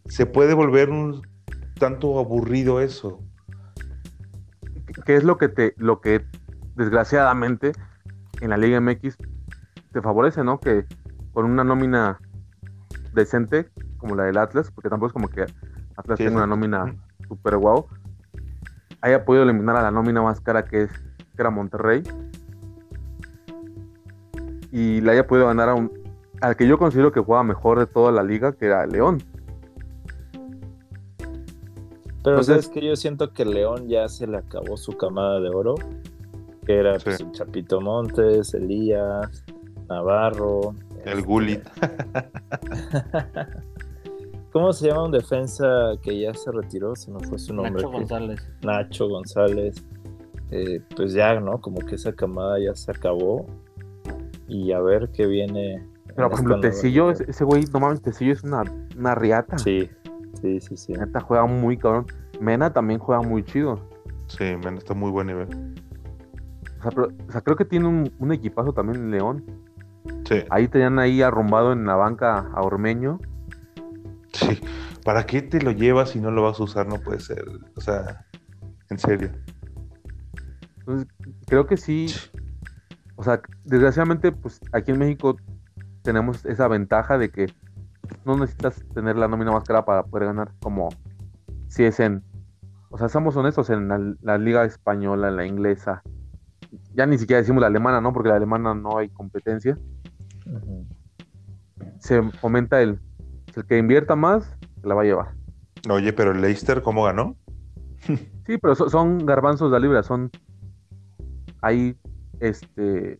se 0.07 0.27
puede 0.27 0.55
volver 0.55 0.91
un 0.91 1.23
tanto 1.79 2.19
aburrido 2.19 2.81
eso. 2.81 3.21
que 5.05 5.17
es 5.17 5.25
lo 5.25 5.39
que 5.39 5.49
te, 5.49 5.75
lo 5.77 6.01
que 6.01 6.25
desgraciadamente 6.77 7.73
en 8.41 8.51
la 8.51 8.57
Liga 8.57 8.81
MX 8.81 9.17
te 9.93 10.03
favorece, 10.03 10.45
¿no? 10.45 10.61
Que 10.61 10.85
con 11.33 11.45
una 11.45 11.65
nómina 11.65 12.19
decente 13.15 13.69
como 13.99 14.15
la 14.15 14.25
del 14.25 14.39
Atlas, 14.39 14.71
porque 14.71 14.89
tampoco 14.89 15.09
es 15.09 15.13
como 15.13 15.29
que 15.29 15.43
Atlas 15.97 16.19
Sí, 16.19 16.25
tenga 16.25 16.39
una 16.39 16.47
nómina 16.47 16.95
super 17.29 17.57
guau, 17.57 17.87
haya 19.01 19.25
podido 19.25 19.45
eliminar 19.45 19.77
a 19.77 19.83
la 19.83 19.91
nómina 19.91 20.23
más 20.23 20.41
cara 20.41 20.65
que 20.65 20.83
es 20.83 20.91
que 20.91 21.43
era 21.43 21.51
Monterrey 21.51 22.03
y 24.73 25.01
le 25.01 25.13
haya 25.13 25.27
podido 25.27 25.47
ganar 25.47 25.69
a 25.69 25.75
un 25.75 25.91
al 26.41 26.57
que 26.57 26.67
yo 26.67 26.79
considero 26.79 27.13
que 27.13 27.21
juega 27.21 27.43
mejor 27.43 27.79
de 27.79 27.87
toda 27.87 28.13
la 28.13 28.23
liga, 28.23 28.53
que 28.53 28.67
era 28.67 28.87
León. 28.87 29.23
Pero 32.23 32.37
Entonces- 32.41 32.65
sabes 32.65 32.69
que 32.69 32.87
yo 32.87 32.97
siento 32.97 33.33
que 33.33 33.45
León 33.45 33.89
ya 33.89 34.09
se 34.09 34.27
le 34.27 34.39
acabó 34.39 34.77
su 34.77 34.97
camada 34.97 35.41
de 35.41 35.49
oro, 35.49 35.75
que 36.67 36.77
era 36.77 36.99
pues, 36.99 37.21
el 37.21 37.33
Chapito 37.33 37.81
Montes, 37.81 38.55
Elías, 38.55 39.45
Navarro. 39.89 40.75
El 41.05 41.19
este, 41.19 41.23
Gullit. 41.23 41.63
¿Cómo 44.53 44.73
se 44.73 44.89
llama 44.89 45.05
un 45.05 45.13
defensa 45.13 45.93
que 46.03 46.19
ya 46.21 46.35
se 46.35 46.51
retiró? 46.51 46.97
Se 46.97 47.11
me 47.11 47.21
fue 47.21 47.39
su 47.39 47.55
nombre. 47.55 47.73
Nacho 47.75 47.91
que- 47.91 47.97
González. 47.97 48.49
Nacho 48.63 49.09
González. 49.09 49.85
Eh, 50.51 50.81
pues 50.97 51.13
ya, 51.13 51.39
¿no? 51.39 51.61
Como 51.61 51.79
que 51.81 51.95
esa 51.95 52.13
camada 52.13 52.59
ya 52.59 52.75
se 52.75 52.91
acabó. 52.91 53.47
Y 54.49 54.73
a 54.73 54.81
ver 54.81 55.11
qué 55.13 55.27
viene. 55.27 55.75
en 55.75 55.91
Pero 56.17 56.29
por 56.29 56.35
ejemplo, 56.35 56.61
Tecillo, 56.61 57.11
ese 57.13 57.45
güey, 57.45 57.65
no 57.73 57.79
mames, 57.79 58.03
Tecillo 58.03 58.33
es 58.33 58.43
una, 58.43 58.65
una 58.99 59.15
riata. 59.15 59.57
Sí, 59.59 59.89
sí, 60.43 60.61
sí, 60.61 60.77
sí. 60.77 60.93
Neta 60.93 61.21
juega 61.21 61.47
muy 61.47 61.77
cabrón. 61.77 62.07
Mena 62.41 62.73
también 62.73 62.99
juega 63.01 63.23
muy 63.23 63.43
chido. 63.45 63.81
Sí, 64.27 64.45
men, 64.65 64.77
está 64.79 64.95
muy 64.95 65.11
buen 65.11 65.27
nivel. 65.29 65.49
O 66.79 66.83
sea, 66.83 66.91
pero- 66.93 67.09
o 67.29 67.33
sea, 67.33 67.41
creo 67.41 67.57
que 67.57 67.65
tiene 67.65 67.87
un, 67.89 68.13
un 68.19 68.33
equipazo 68.33 68.73
también 68.73 69.03
en 69.05 69.11
León. 69.11 69.45
Sí, 70.27 70.43
Ahí 70.51 70.69
tenían 70.69 70.99
ahí 70.99 71.21
arrumbado 71.23 71.73
en 71.73 71.85
la 71.85 71.95
banca 71.97 72.39
a 72.55 72.63
Ormeño. 72.63 73.19
sí. 74.33 74.59
¿Para 75.05 75.25
qué 75.25 75.41
te 75.43 75.61
lo 75.63 75.71
llevas 75.73 76.11
si 76.11 76.21
no 76.21 76.31
lo 76.31 76.43
vas 76.43 76.61
a 76.61 76.63
usar? 76.65 76.87
No 76.87 76.99
puede 77.01 77.21
ser. 77.21 77.43
O 77.75 77.81
sea, 77.81 78.27
en 78.91 78.99
serio. 78.99 79.31
Entonces, 80.81 81.09
creo 81.47 81.67
que 81.67 81.77
sí. 81.79 82.07
O 83.17 83.23
sea, 83.25 83.41
desgraciadamente, 83.65 84.31
pues 84.31 84.61
aquí 84.73 84.93
en 84.93 84.99
México 84.99 85.37
tenemos 86.03 86.45
esa 86.45 86.69
ventaja 86.69 87.17
de 87.19 87.31
que 87.31 87.47
no 88.25 88.37
necesitas 88.37 88.83
tener 88.95 89.17
la 89.17 89.29
nómina 89.29 89.53
más 89.53 89.65
cara 89.65 89.85
para 89.85 90.03
poder 90.05 90.27
ganar, 90.27 90.53
como 90.61 90.89
si 91.69 91.85
es 91.85 92.01
en. 92.01 92.23
O 92.91 92.99
sea, 92.99 93.09
seamos 93.09 93.37
honestos, 93.37 93.71
en 93.71 93.89
la, 93.89 94.15
la 94.23 94.39
liga 94.39 94.65
española, 94.65 95.29
en 95.29 95.37
la 95.37 95.47
inglesa. 95.47 96.03
Ya 96.95 97.07
ni 97.07 97.19
siquiera 97.19 97.41
decimos 97.41 97.61
la 97.61 97.69
alemana, 97.69 98.01
¿no? 98.01 98.13
Porque 98.13 98.29
la 98.29 98.37
alemana 98.37 98.75
no 98.75 98.99
hay 98.99 99.09
competencia. 99.11 99.79
Se 101.99 102.23
fomenta 102.33 102.81
el, 102.83 102.99
el 103.55 103.65
que 103.67 103.79
invierta 103.79 104.17
más, 104.17 104.57
se 104.81 104.87
la 104.87 104.95
va 104.95 105.03
a 105.03 105.05
llevar. 105.05 105.35
Oye, 105.89 106.13
pero 106.13 106.33
el 106.33 106.41
Leicester, 106.41 106.83
¿cómo 106.83 107.05
ganó? 107.05 107.37
Sí, 108.47 108.59
pero 108.59 108.75
so- 108.75 108.89
son 108.89 109.25
garbanzos 109.27 109.71
de 109.71 109.79
la 109.79 109.81
libra, 109.81 110.03
son 110.03 110.29
hay 111.63 111.95
este 112.41 113.17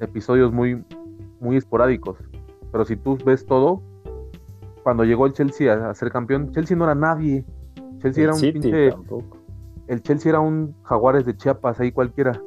episodios 0.00 0.52
muy 0.52 0.82
muy 1.38 1.56
esporádicos. 1.56 2.18
Pero 2.72 2.84
si 2.84 2.96
tú 2.96 3.16
ves 3.24 3.46
todo, 3.46 3.80
cuando 4.82 5.04
llegó 5.04 5.26
el 5.26 5.32
Chelsea 5.32 5.72
a, 5.72 5.94
ser 5.94 6.10
campeón, 6.10 6.52
Chelsea 6.52 6.76
no 6.76 6.84
era 6.84 6.94
nadie. 6.94 7.44
Chelsea 7.98 8.24
era 8.24 8.32
un 8.32 8.38
City 8.38 8.60
pinche, 8.60 8.94
el 9.86 10.02
Chelsea 10.02 10.30
era 10.30 10.40
un 10.40 10.74
Jaguares 10.84 11.26
de 11.26 11.36
Chiapas 11.36 11.80
ahí 11.80 11.92
cualquiera. 11.92 12.40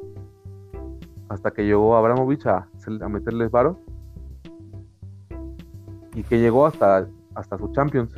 Hasta 1.28 1.50
que 1.50 1.64
llegó 1.64 1.96
Abramovich 1.96 2.46
a, 2.46 2.68
meterles 3.08 3.50
varo. 3.50 3.78
Y 6.14 6.22
que 6.22 6.38
llegó 6.38 6.66
hasta 6.66 7.06
hasta 7.34 7.58
su 7.58 7.72
Champions. 7.72 8.14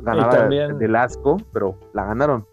Ganaba 0.00 0.30
también- 0.30 0.78
del 0.78 0.96
asco, 0.96 1.36
pero 1.52 1.78
la 1.92 2.06
ganaron. 2.06 2.46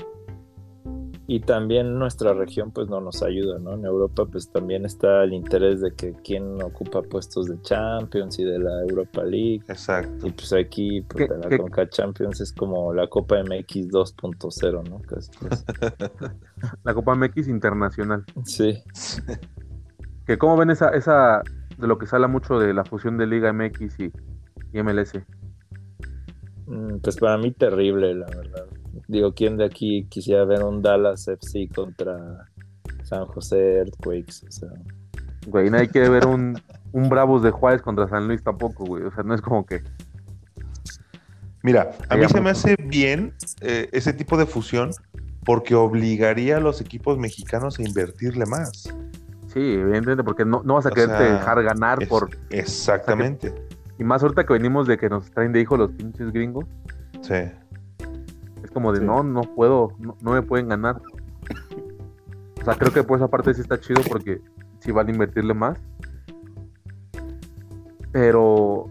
Y 1.36 1.40
también 1.40 1.98
nuestra 1.98 2.34
región 2.34 2.70
pues 2.72 2.90
no 2.90 3.02
nos 3.02 3.24
ayuda, 3.24 3.58
¿no? 3.58 3.74
En 3.74 3.84
Europa 3.86 4.26
pues 4.32 4.52
también 4.52 4.86
está 4.86 5.24
el 5.24 5.34
interés 5.34 5.82
de 5.82 5.92
que 5.96 6.14
quién 6.24 6.62
ocupa 6.62 7.02
puestos 7.02 7.48
de 7.48 7.60
Champions 7.64 8.38
y 8.38 8.44
de 8.44 8.60
la 8.60 8.82
Europa 8.82 9.24
League. 9.24 9.64
Exacto. 9.68 10.28
Y 10.28 10.32
pues 10.32 10.54
aquí 10.54 11.02
pues, 11.02 11.28
¿Qué- 11.28 11.34
de 11.34 11.40
la 11.40 11.50
qué- 11.50 11.58
Conca 11.58 11.90
Champions 11.90 12.40
es 12.40 12.54
como 12.54 12.94
la 12.94 13.08
Copa 13.08 13.40
MX 13.44 13.90
2.0, 13.90 14.84
¿no? 14.88 15.02
Casi, 15.02 15.32
casi. 15.32 15.66
La 16.84 16.94
Copa 16.94 17.16
MX 17.16 17.48
internacional. 17.48 18.24
Sí. 18.46 18.84
Que 20.28 20.38
cómo 20.38 20.56
ven 20.56 20.70
esa, 20.70 20.90
esa 20.90 21.42
de 21.78 21.88
lo 21.88 21.98
que 21.98 22.06
se 22.06 22.16
habla 22.16 22.28
mucho 22.30 22.58
de 22.60 22.74
la 22.76 22.86
fusión 22.86 23.18
de 23.18 23.26
Liga 23.28 23.52
MX 23.52 24.00
y, 24.00 24.12
y 24.72 24.82
MLS. 24.84 25.16
Mm, 26.68 26.98
Pues 27.02 27.18
para 27.18 27.38
mí 27.40 27.52
terrible, 27.52 28.14
la 28.16 28.28
verdad. 28.28 28.66
Digo, 29.08 29.34
¿quién 29.34 29.58
de 29.58 29.66
aquí 29.66 30.06
quisiera 30.10 30.46
ver 30.46 30.64
un 30.64 30.82
Dallas 30.82 31.28
FC 31.28 31.68
contra 31.74 32.48
San 33.04 33.26
José 33.26 33.78
Earthquakes? 33.78 34.46
O 34.48 34.52
sea, 34.52 34.70
Güey, 35.48 35.70
nadie 35.70 35.90
quiere 35.90 36.08
ver 36.10 36.26
un, 36.26 36.58
un 36.94 37.10
Bravos 37.10 37.44
de 37.44 37.52
Juárez 37.52 37.82
contra 37.82 38.08
San 38.08 38.28
Luis 38.28 38.42
tampoco, 38.44 38.86
güey. 38.86 39.04
O 39.04 39.12
sea, 39.12 39.24
no 39.24 39.34
es 39.36 39.42
como 39.42 39.66
que. 39.66 39.84
Mira, 41.62 41.92
a 42.10 42.18
mí 42.18 42.28
se 42.28 42.42
me 42.42 42.50
hace 42.50 42.76
bien 42.78 43.34
eh, 43.62 43.90
ese 43.94 44.14
tipo 44.14 44.38
de 44.38 44.46
fusión 44.46 44.92
porque 45.46 45.76
obligaría 45.76 46.58
a 46.58 46.60
los 46.60 46.82
equipos 46.82 47.18
mexicanos 47.18 47.80
a 47.80 47.84
invertirle 47.84 48.46
más. 48.46 48.84
Sí, 49.48 49.60
evidentemente, 49.74 50.24
porque 50.24 50.46
no, 50.46 50.62
no 50.64 50.76
vas 50.76 50.86
a 50.86 50.90
O 50.90 50.94
quererte 50.94 51.18
sea, 51.18 51.34
dejar 51.34 51.64
ganar 51.64 52.02
Es- 52.04 52.10
por. 52.10 52.30
Exactamente. 52.50 53.54
Y 54.00 54.04
más 54.04 54.24
ahorita 54.24 54.46
que 54.46 54.54
venimos 54.54 54.88
de 54.88 54.98
que 54.98 55.10
nos 55.10 55.30
traen 55.32 55.52
de 55.54 55.62
hijo 55.62 55.78
los 55.78 55.92
pinches 55.92 56.32
gringos. 56.32 56.66
Sí. 57.22 57.36
Como 58.74 58.92
de 58.92 59.00
Sí. 59.00 59.06
no, 59.06 59.24
no 59.24 59.42
puedo, 59.42 59.94
no, 60.00 60.18
no 60.22 60.32
me 60.32 60.42
pueden 60.42 60.68
ganar. 60.70 61.02
O 62.62 62.66
sea, 62.66 62.76
creo 62.76 62.92
que 62.94 63.04
por 63.04 63.18
esa 63.18 63.28
parte 63.28 63.54
sí 63.54 63.62
está 63.62 63.80
chido 63.80 64.02
porque 64.10 64.42
sí 64.80 64.92
van 64.92 65.08
a 65.08 65.12
invertirle 65.12 65.54
más. 65.54 65.78
Pero 68.12 68.90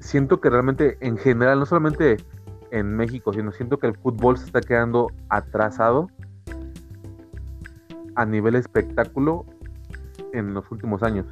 siento 0.00 0.40
que 0.40 0.50
realmente 0.50 0.98
en 1.00 1.16
general, 1.16 1.58
no 1.58 1.66
solamente 1.66 2.16
en 2.70 2.96
México, 2.96 3.32
sino 3.32 3.52
siento 3.52 3.78
que 3.78 3.86
el 3.86 3.96
fútbol 3.96 4.38
se 4.38 4.46
está 4.46 4.60
quedando 4.60 5.08
atrasado 5.28 6.08
a 8.14 8.24
nivel 8.24 8.54
espectáculo 8.56 9.44
en 10.32 10.54
los 10.54 10.70
últimos 10.70 11.02
años. 11.02 11.26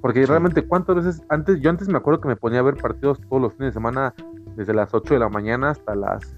Porque 0.00 0.26
realmente, 0.26 0.62
¿cuántas 0.66 0.96
veces 0.96 1.22
antes? 1.28 1.60
Yo 1.60 1.70
antes 1.70 1.88
me 1.88 1.98
acuerdo 1.98 2.20
que 2.20 2.28
me 2.28 2.36
ponía 2.36 2.60
a 2.60 2.62
ver 2.62 2.76
partidos 2.76 3.20
todos 3.28 3.42
los 3.42 3.52
fines 3.54 3.70
de 3.70 3.72
semana, 3.72 4.14
desde 4.56 4.74
las 4.74 4.92
8 4.92 5.14
de 5.14 5.20
la 5.20 5.28
mañana 5.28 5.70
hasta 5.70 5.94
las 5.94 6.34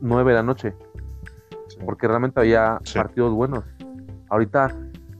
9 0.00 0.30
de 0.32 0.36
la 0.36 0.42
noche, 0.42 0.74
porque 1.84 2.06
realmente 2.06 2.40
había 2.40 2.78
Sí. 2.84 2.98
partidos 2.98 3.32
buenos. 3.32 3.64
Ahorita 4.28 4.74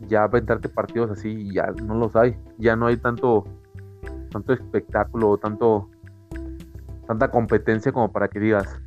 ya 0.08 0.24
aventarte 0.24 0.68
partidos 0.68 1.10
así 1.10 1.52
ya 1.52 1.66
no 1.84 1.94
los 1.94 2.14
hay, 2.16 2.36
ya 2.58 2.76
no 2.76 2.86
hay 2.86 2.96
tanto 2.96 3.44
tanto 4.30 4.52
espectáculo, 4.54 5.36
tanto 5.38 5.88
tanta 7.06 7.30
competencia 7.30 7.92
como 7.92 8.10
para 8.10 8.28
que 8.28 8.40
digas. 8.40 8.80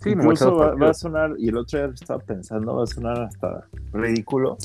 Sí, 0.00 0.10
Incluso 0.10 0.56
va, 0.56 0.58
va 0.58 0.64
a 0.66 0.70
partidos". 0.70 0.98
sonar, 0.98 1.30
y 1.38 1.48
el 1.48 1.56
otro 1.56 1.78
día 1.78 1.88
estaba 1.94 2.18
pensando, 2.20 2.76
va 2.76 2.82
a 2.82 2.86
sonar 2.86 3.20
hasta 3.22 3.68
ridículo, 3.92 4.56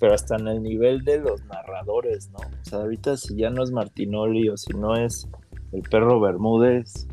pero 0.00 0.14
hasta 0.14 0.36
en 0.36 0.48
el 0.48 0.62
nivel 0.62 1.04
de 1.04 1.18
los 1.18 1.44
narradores, 1.44 2.30
¿no? 2.30 2.38
O 2.38 2.64
sea, 2.64 2.78
ahorita 2.80 3.16
si 3.18 3.36
ya 3.36 3.50
no 3.50 3.62
es 3.62 3.70
Martinoli 3.72 4.48
o 4.48 4.56
si 4.56 4.72
no 4.72 4.96
es 4.96 5.28
el 5.76 5.82
perro 5.82 6.20
Bermúdez, 6.20 7.06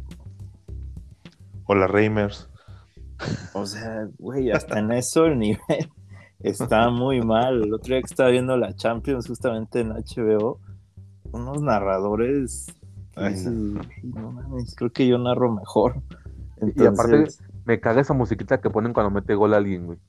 O 1.66 1.76
la 1.76 1.88
Reimers. 1.88 2.50
O 3.54 3.66
sea, 3.66 4.08
güey, 4.18 4.52
hasta 4.52 4.80
en 4.80 4.92
eso 4.92 5.26
el 5.26 5.40
nivel 5.40 5.90
está 6.40 6.90
muy 6.90 7.22
mal. 7.22 7.64
El 7.64 7.74
otro 7.74 7.94
día 7.94 8.02
que 8.02 8.08
estaba 8.10 8.30
viendo 8.30 8.58
la 8.58 8.74
Champions 8.74 9.28
justamente 9.28 9.80
en 9.82 9.90
HBO, 9.92 10.60
unos 11.32 11.62
narradores. 11.62 12.68
Ay, 13.16 13.34
dices, 13.34 13.52
no. 13.54 13.82
"Güey, 13.82 14.14
no 14.14 14.32
mames, 14.32 14.76
creo 14.76 14.92
que 14.92 15.08
yo 15.08 15.18
narro 15.18 15.54
mejor. 15.54 16.02
Y 16.76 16.86
aparte, 16.86 17.28
me 17.66 17.80
caga 17.80 18.02
esa 18.02 18.14
musiquita 18.14 18.60
que 18.60 18.70
ponen 18.70 18.94
cuando 18.94 19.12
mete 19.12 19.36
gol 19.36 19.54
a 19.54 19.58
alguien, 19.58 19.86
güey. 19.86 20.00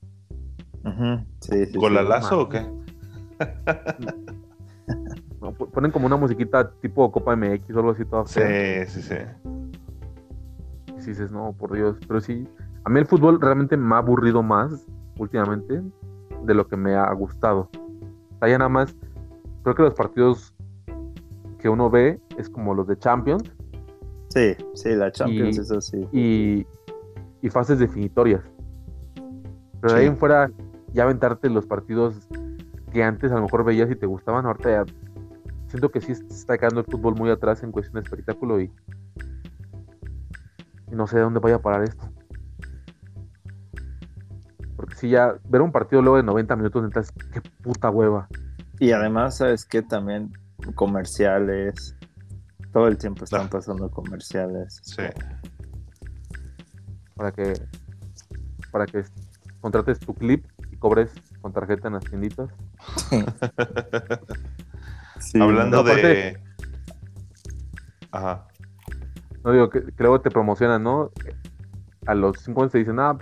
sí, 1.40 1.64
sí, 1.66 1.66
sí. 1.66 1.78
¿Golalazo 1.78 2.42
o 2.42 2.48
qué? 2.48 2.66
Ponen 5.52 5.90
como 5.90 6.06
una 6.06 6.16
musiquita 6.16 6.70
tipo 6.80 7.10
Copa 7.12 7.36
MX 7.36 7.70
o 7.74 7.78
algo 7.78 7.90
así, 7.90 8.04
toda 8.04 8.24
fea. 8.24 8.86
Sí, 8.86 9.00
sí, 9.00 9.08
sí. 9.08 9.14
Y 10.96 11.00
si 11.00 11.10
dices, 11.10 11.30
no, 11.30 11.52
por 11.52 11.72
Dios. 11.72 11.96
Pero 12.06 12.20
sí, 12.20 12.48
a 12.84 12.90
mí 12.90 12.98
el 13.00 13.06
fútbol 13.06 13.40
realmente 13.40 13.76
me 13.76 13.94
ha 13.94 13.98
aburrido 13.98 14.42
más 14.42 14.86
últimamente 15.18 15.82
de 16.44 16.54
lo 16.54 16.66
que 16.66 16.76
me 16.76 16.94
ha 16.94 17.12
gustado. 17.12 17.68
O 17.74 18.38
sea, 18.38 18.48
ya 18.48 18.58
nada 18.58 18.68
más, 18.68 18.94
creo 19.62 19.74
que 19.74 19.82
los 19.82 19.94
partidos 19.94 20.54
que 21.58 21.68
uno 21.68 21.88
ve 21.90 22.20
es 22.36 22.48
como 22.48 22.74
los 22.74 22.86
de 22.86 22.98
Champions 22.98 23.50
Sí, 24.28 24.54
sí, 24.74 24.90
la 24.96 25.12
Champions, 25.12 25.56
Y- 25.56 25.60
eso 25.60 25.80
sí. 25.80 26.08
y, 26.12 26.66
y 27.40 27.50
fases 27.50 27.78
definitorias. 27.78 28.42
Pero 29.80 29.94
de 29.94 30.00
ahí 30.00 30.06
Sí. 30.06 30.10
en 30.10 30.16
fuera, 30.18 30.50
ya 30.92 31.04
aventarte 31.04 31.48
los 31.48 31.66
partidos 31.66 32.28
que 32.92 33.04
antes 33.04 33.30
a 33.30 33.36
lo 33.36 33.42
mejor 33.42 33.64
veías 33.64 33.88
y 33.90 33.96
te 33.96 34.06
gustaban, 34.06 34.44
ahorita 34.46 34.70
ya 34.70 34.84
siento 35.68 35.90
que 35.90 36.00
sí 36.00 36.12
está 36.12 36.58
quedando 36.58 36.80
el 36.80 36.86
fútbol 36.86 37.14
muy 37.14 37.30
atrás 37.30 37.62
en 37.62 37.72
cuestión 37.72 37.94
de 37.94 38.08
espectáculo 38.08 38.60
y, 38.60 38.72
y 40.90 40.94
no 40.94 41.06
sé 41.06 41.16
de 41.16 41.22
dónde 41.22 41.40
vaya 41.40 41.56
a 41.56 41.62
parar 41.62 41.84
esto. 41.84 42.08
Porque 44.76 44.96
si 44.96 45.08
ya 45.08 45.34
ver 45.48 45.62
un 45.62 45.72
partido 45.72 46.02
luego 46.02 46.16
de 46.16 46.22
90 46.22 46.56
minutos, 46.56 46.82
neta, 46.82 47.00
es 47.00 47.12
qué 47.32 47.40
puta 47.62 47.90
hueva. 47.90 48.28
Y 48.78 48.92
además, 48.92 49.38
¿sabes 49.38 49.64
qué? 49.64 49.82
También 49.82 50.32
comerciales. 50.74 51.96
Todo 52.72 52.88
el 52.88 52.98
tiempo 52.98 53.24
están 53.24 53.48
pasando 53.48 53.90
comerciales. 53.90 54.80
Sí. 54.82 55.02
Para 57.14 57.30
que, 57.30 57.54
para 58.72 58.86
que 58.86 59.04
contrates 59.60 60.00
tu 60.00 60.14
clip 60.14 60.44
y 60.72 60.76
cobres 60.76 61.12
con 61.40 61.52
tarjeta 61.52 61.88
en 61.88 61.94
las 61.94 62.04
tienditas. 62.04 62.50
Sí, 65.24 65.40
Hablando 65.40 65.76
no, 65.76 65.82
aparte- 65.82 66.06
de. 66.06 66.38
Ajá. 68.12 68.46
No 69.44 69.52
digo 69.52 69.68
que, 69.70 69.82
que 69.84 69.92
luego 70.02 70.20
te 70.20 70.30
promocionan, 70.30 70.82
¿no? 70.82 71.10
A 72.06 72.14
los 72.14 72.38
5 72.40 72.60
minutos 72.60 72.72
te 72.72 72.78
dicen, 72.78 72.98
ah, 73.00 73.18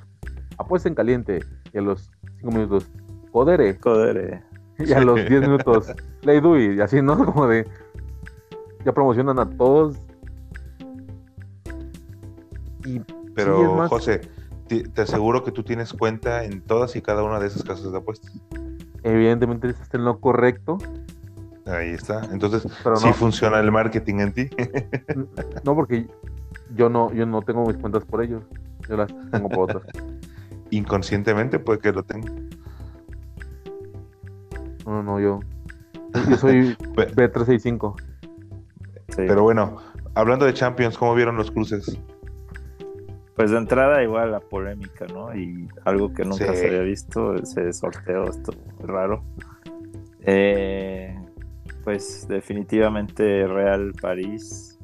apuesta 0.58 0.88
en 0.88 0.94
caliente. 0.94 1.40
Y 1.72 1.78
a 1.78 1.82
los 1.82 2.10
5 2.40 2.52
minutos, 2.52 2.86
codere. 3.32 3.78
Joder, 3.82 4.16
eh. 4.16 4.42
Y 4.84 4.92
a 4.92 5.00
los 5.00 5.16
10 5.16 5.42
minutos, 5.42 5.92
Play 6.22 6.40
Do 6.40 6.58
y 6.58 6.80
así, 6.80 7.00
¿no? 7.02 7.16
Como 7.24 7.46
de. 7.46 7.66
Ya 8.84 8.92
promocionan 8.92 9.38
a 9.38 9.48
todos. 9.48 9.96
Y 12.84 13.00
Pero, 13.34 13.56
Sí, 13.58 13.62
es 13.64 13.72
más- 13.76 13.88
José, 13.88 14.20
te, 14.68 14.82
te 14.88 15.02
aseguro 15.02 15.44
que 15.44 15.52
tú 15.52 15.62
tienes 15.62 15.92
cuenta 15.92 16.44
en 16.44 16.60
todas 16.60 16.96
y 16.96 17.02
cada 17.02 17.22
una 17.22 17.38
de 17.40 17.46
esas 17.46 17.62
casas 17.62 17.90
de 17.92 17.98
apuestas. 17.98 18.32
evidentemente 19.04 19.68
estás 19.68 19.92
en 19.94 20.04
lo 20.04 20.20
correcto. 20.20 20.78
Ahí 21.72 21.90
está. 21.90 22.20
Entonces, 22.32 22.66
Pero 22.84 22.96
sí 22.96 23.06
no, 23.08 23.14
funciona 23.14 23.58
el 23.60 23.70
marketing 23.72 24.16
en 24.20 24.32
ti. 24.32 24.50
no 25.64 25.74
porque 25.74 26.06
yo 26.74 26.88
no, 26.88 27.12
yo 27.12 27.24
no 27.26 27.42
tengo 27.42 27.66
mis 27.66 27.76
cuentas 27.76 28.04
por 28.04 28.22
ellos. 28.22 28.42
Yo 28.88 28.96
las 28.96 29.12
tengo 29.30 29.48
por 29.48 29.70
otras. 29.70 29.84
Inconscientemente 30.70 31.58
puede 31.58 31.78
que 31.78 31.92
lo 31.92 32.02
tenga. 32.02 32.32
No, 34.86 35.02
no, 35.02 35.20
yo. 35.20 35.40
Yo 36.28 36.36
soy 36.36 36.76
Pe- 36.96 37.12
B365. 37.14 37.94
Sí. 39.08 39.16
Pero 39.16 39.42
bueno, 39.42 39.76
hablando 40.14 40.44
de 40.46 40.54
Champions, 40.54 40.98
¿cómo 40.98 41.14
vieron 41.14 41.36
los 41.36 41.50
cruces? 41.50 41.98
Pues 43.36 43.50
de 43.50 43.58
entrada 43.58 44.02
igual 44.02 44.30
la 44.32 44.40
polémica, 44.40 45.06
¿no? 45.06 45.34
Y 45.34 45.68
algo 45.84 46.12
que 46.12 46.24
nunca 46.24 46.52
Sí. 46.52 46.56
se 46.60 46.66
había 46.68 46.82
visto, 46.82 47.34
ese 47.34 47.72
sorteo, 47.72 48.24
esto 48.24 48.52
raro. 48.80 49.22
Eh, 50.20 51.16
pues 51.84 52.26
definitivamente 52.28 53.46
Real 53.46 53.92
París, 54.00 54.78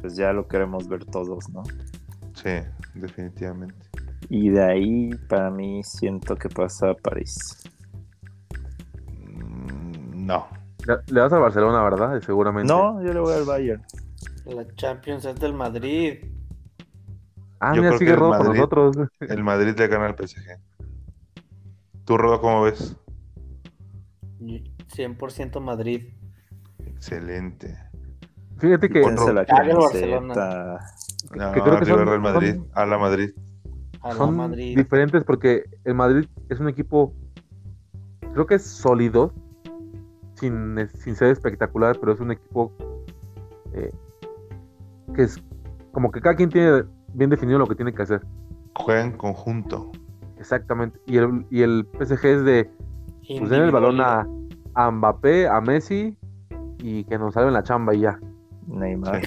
pues 0.00 0.16
ya 0.16 0.32
lo 0.32 0.46
queremos 0.48 0.88
ver 0.88 1.04
todos, 1.04 1.48
¿no? 1.50 1.62
Sí, 2.34 2.50
definitivamente. 2.94 3.74
Y 4.28 4.48
de 4.50 4.62
ahí 4.62 5.10
para 5.28 5.50
mí 5.50 5.82
siento 5.84 6.36
que 6.36 6.48
pasa 6.48 6.90
a 6.90 6.94
París. 6.94 7.62
Mm, 9.18 10.26
No. 10.26 10.46
Le, 11.08 11.20
vas 11.20 11.32
a 11.32 11.38
Barcelona, 11.38 11.82
¿verdad? 11.82 12.20
Seguramente. 12.22 12.72
No, 12.72 13.02
yo 13.04 13.12
le 13.12 13.20
voy 13.20 13.34
al 13.34 13.44
Bayern. 13.44 13.82
La 14.46 14.66
Champions 14.76 15.24
es 15.26 15.36
del 15.36 15.52
Madrid. 15.52 16.24
Ah, 17.60 17.74
Yo 17.74 17.82
mira, 17.82 17.88
creo 17.90 17.98
sigue 17.98 18.10
que 18.12 18.16
Rodo 18.16 18.30
Madrid- 18.30 18.60
nosotros. 18.60 18.96
El 19.20 19.44
Madrid 19.44 19.74
le 19.76 19.86
gana 19.88 20.06
al 20.06 20.14
PSG. 20.16 20.58
¿Tú, 22.06 22.16
Rodo, 22.16 22.40
cómo 22.40 22.62
ves? 22.62 22.96
100% 24.94 25.60
Madrid. 25.60 26.08
Excelente. 26.86 27.76
Fíjate 28.58 28.88
que 28.90 29.00
Pónganse 29.00 29.32
la 29.32 29.44
camiseta. 29.46 30.80
No, 31.34 31.52
que 31.52 31.60
creo 31.60 31.78
que 31.78 31.84
son- 31.86 32.06
Real 32.06 32.20
Madrid. 32.20 32.54
son- 32.56 32.68
A 32.74 32.86
la 32.86 32.98
Madrid. 32.98 33.30
A 34.02 34.08
la 34.08 34.14
son 34.14 34.36
Madrid. 34.36 34.76
diferentes 34.76 35.24
porque 35.24 35.64
el 35.84 35.94
Madrid 35.94 36.26
es 36.48 36.60
un 36.60 36.68
equipo, 36.68 37.14
creo 38.32 38.46
que 38.46 38.54
es 38.56 38.62
sólido, 38.62 39.32
sin, 40.34 40.88
sin 40.94 41.14
ser 41.16 41.28
espectacular, 41.30 41.98
pero 42.00 42.12
es 42.12 42.20
un 42.20 42.30
equipo 42.32 42.72
eh, 43.74 43.92
que 45.14 45.22
es 45.24 45.42
como 45.92 46.10
que 46.10 46.20
cada 46.20 46.34
quien 46.36 46.48
tiene 46.50 46.84
bien 47.14 47.30
definido 47.30 47.58
lo 47.58 47.66
que 47.66 47.74
tiene 47.74 47.92
que 47.92 48.02
hacer. 48.02 48.22
Juega 48.74 49.02
en 49.02 49.12
conjunto. 49.12 49.90
Exactamente. 50.38 50.98
Y 51.06 51.18
el, 51.18 51.46
y 51.50 51.62
el 51.62 51.86
PSG 51.98 52.24
es 52.26 52.44
de, 52.44 52.70
pues 53.38 53.50
den 53.50 53.62
el 53.62 53.70
balón 53.70 54.00
a, 54.00 54.26
a 54.74 54.90
Mbappé, 54.90 55.48
a 55.48 55.60
Messi 55.60 56.16
y 56.78 57.04
que 57.04 57.18
nos 57.18 57.34
salven 57.34 57.52
la 57.52 57.62
chamba 57.62 57.94
y 57.94 58.00
ya. 58.00 58.18
Neymar. 58.66 59.22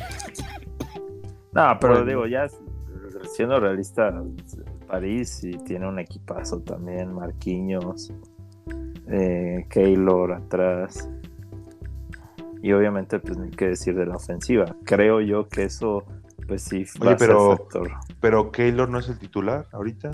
No, 1.54 1.78
pero 1.80 1.94
Bueno. 1.94 2.08
digo, 2.08 2.26
ya 2.28 2.48
siendo 3.36 3.60
realista, 3.60 4.12
París 4.88 5.30
sí 5.30 5.52
tiene 5.66 5.88
un 5.88 6.00
equipazo 6.00 6.62
también, 6.62 7.14
Marquinhos, 7.14 8.12
eh, 9.08 9.66
Keylor 9.70 10.34
atrás. 10.34 11.10
Y 12.62 12.72
obviamente, 12.72 13.20
pues 13.20 13.38
ni 13.38 13.52
qué 13.52 13.68
decir 13.70 13.96
de 13.96 14.06
la 14.06 14.16
ofensiva. 14.16 14.66
Creo 14.86 15.20
yo 15.22 15.48
que 15.50 15.64
eso, 15.66 16.06
pues 16.48 16.64
sí, 16.64 16.86
va 17.02 17.08
Oye, 17.08 17.16
a 17.16 17.18
ser 17.18 17.28
pero- 17.28 17.58
factor. 17.58 17.92
Pero 18.22 18.52
Keylor 18.52 18.90
no 18.90 19.00
es 19.00 19.10
el 19.10 19.20
titular 19.20 19.66
ahorita. 19.74 20.12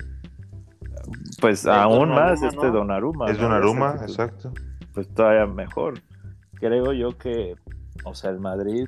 Pues 1.40 1.62
Es 1.62 1.68
aún 1.68 2.10
Donnarumma, 2.10 2.22
más 2.32 2.42
este 2.42 2.66
¿no? 2.66 2.72
Donnarumma. 2.72 3.26
es 3.32 3.38
¿no? 3.38 3.44
Donnarumma, 3.44 3.92
titular. 3.94 4.10
exacto. 4.10 4.52
Pues 4.94 5.08
todavía 5.14 5.46
mejor. 5.46 6.02
Creo 6.56 6.94
yo 6.94 7.18
que, 7.18 7.56
o 8.04 8.14
sea, 8.14 8.32
el 8.32 8.40
Madrid, 8.40 8.88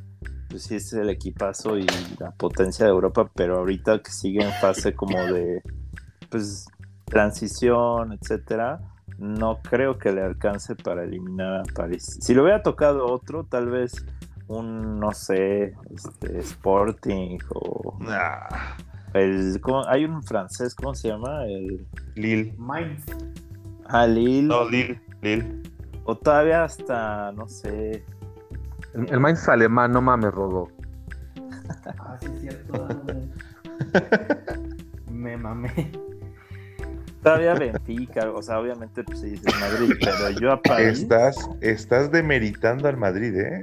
pues 0.49 0.63
sí 0.63 0.75
es 0.75 0.91
el 0.93 1.09
equipazo 1.09 1.77
y 1.77 1.85
la 2.19 2.31
potencia 2.31 2.85
de 2.85 2.91
Europa, 2.91 3.29
pero 3.33 3.57
ahorita 3.59 4.01
que 4.01 4.11
sigue 4.11 4.43
en 4.43 4.51
fase 4.53 4.93
como 4.93 5.17
de, 5.17 5.61
pues, 6.29 6.65
transición, 7.05 8.13
etcétera, 8.13 8.79
no 9.17 9.59
creo 9.61 9.97
que 9.99 10.11
le 10.11 10.21
alcance 10.23 10.75
para 10.75 11.03
eliminar 11.03 11.61
a 11.61 11.63
París. 11.73 12.17
Si 12.21 12.33
le 12.33 12.41
hubiera 12.41 12.63
tocado 12.63 13.05
otro, 13.05 13.43
tal 13.45 13.69
vez 13.69 13.93
un, 14.47 14.99
no 14.99 15.11
sé, 15.11 15.75
este, 15.93 16.39
Sporting 16.39 17.37
o 17.53 17.97
Nah, 17.99 18.75
el, 19.13 19.59
¿cómo? 19.61 19.87
hay 19.87 20.05
un 20.05 20.23
francés, 20.23 20.73
¿cómo 20.75 20.95
se 20.95 21.09
llama? 21.09 21.45
El 21.45 21.85
Lille. 22.15 22.53
Mainz. 22.57 23.05
ah, 23.85 24.07
Lille, 24.07 24.47
No, 24.47 24.67
Lille. 24.69 24.99
Lille. 25.21 25.60
O 26.03 26.15
todavía 26.15 26.63
hasta, 26.63 27.31
no 27.33 27.47
sé, 27.47 28.03
El, 28.93 29.09
el 29.09 29.19
Mainz 29.19 29.41
es 29.41 29.49
alemán, 29.49 29.91
no 29.91 30.01
mames, 30.01 30.31
Rodo. 30.31 30.69
Ah, 31.99 32.17
sí, 32.19 32.27
es 32.33 32.41
cierto. 32.41 32.87
Me 35.09 35.37
mamé. 35.37 35.91
Todavía 37.21 37.53
Benfica, 37.53 38.31
o 38.31 38.41
sea, 38.41 38.59
obviamente 38.59 39.03
pues 39.03 39.19
sí 39.19 39.29
dices 39.31 39.53
Madrid, 39.59 39.93
pero 39.99 40.29
yo 40.39 40.51
a 40.53 40.61
París. 40.61 41.01
Estás, 41.01 41.37
estás 41.61 42.11
demeritando 42.11 42.87
al 42.87 42.97
Madrid, 42.97 43.35
¿eh? 43.35 43.61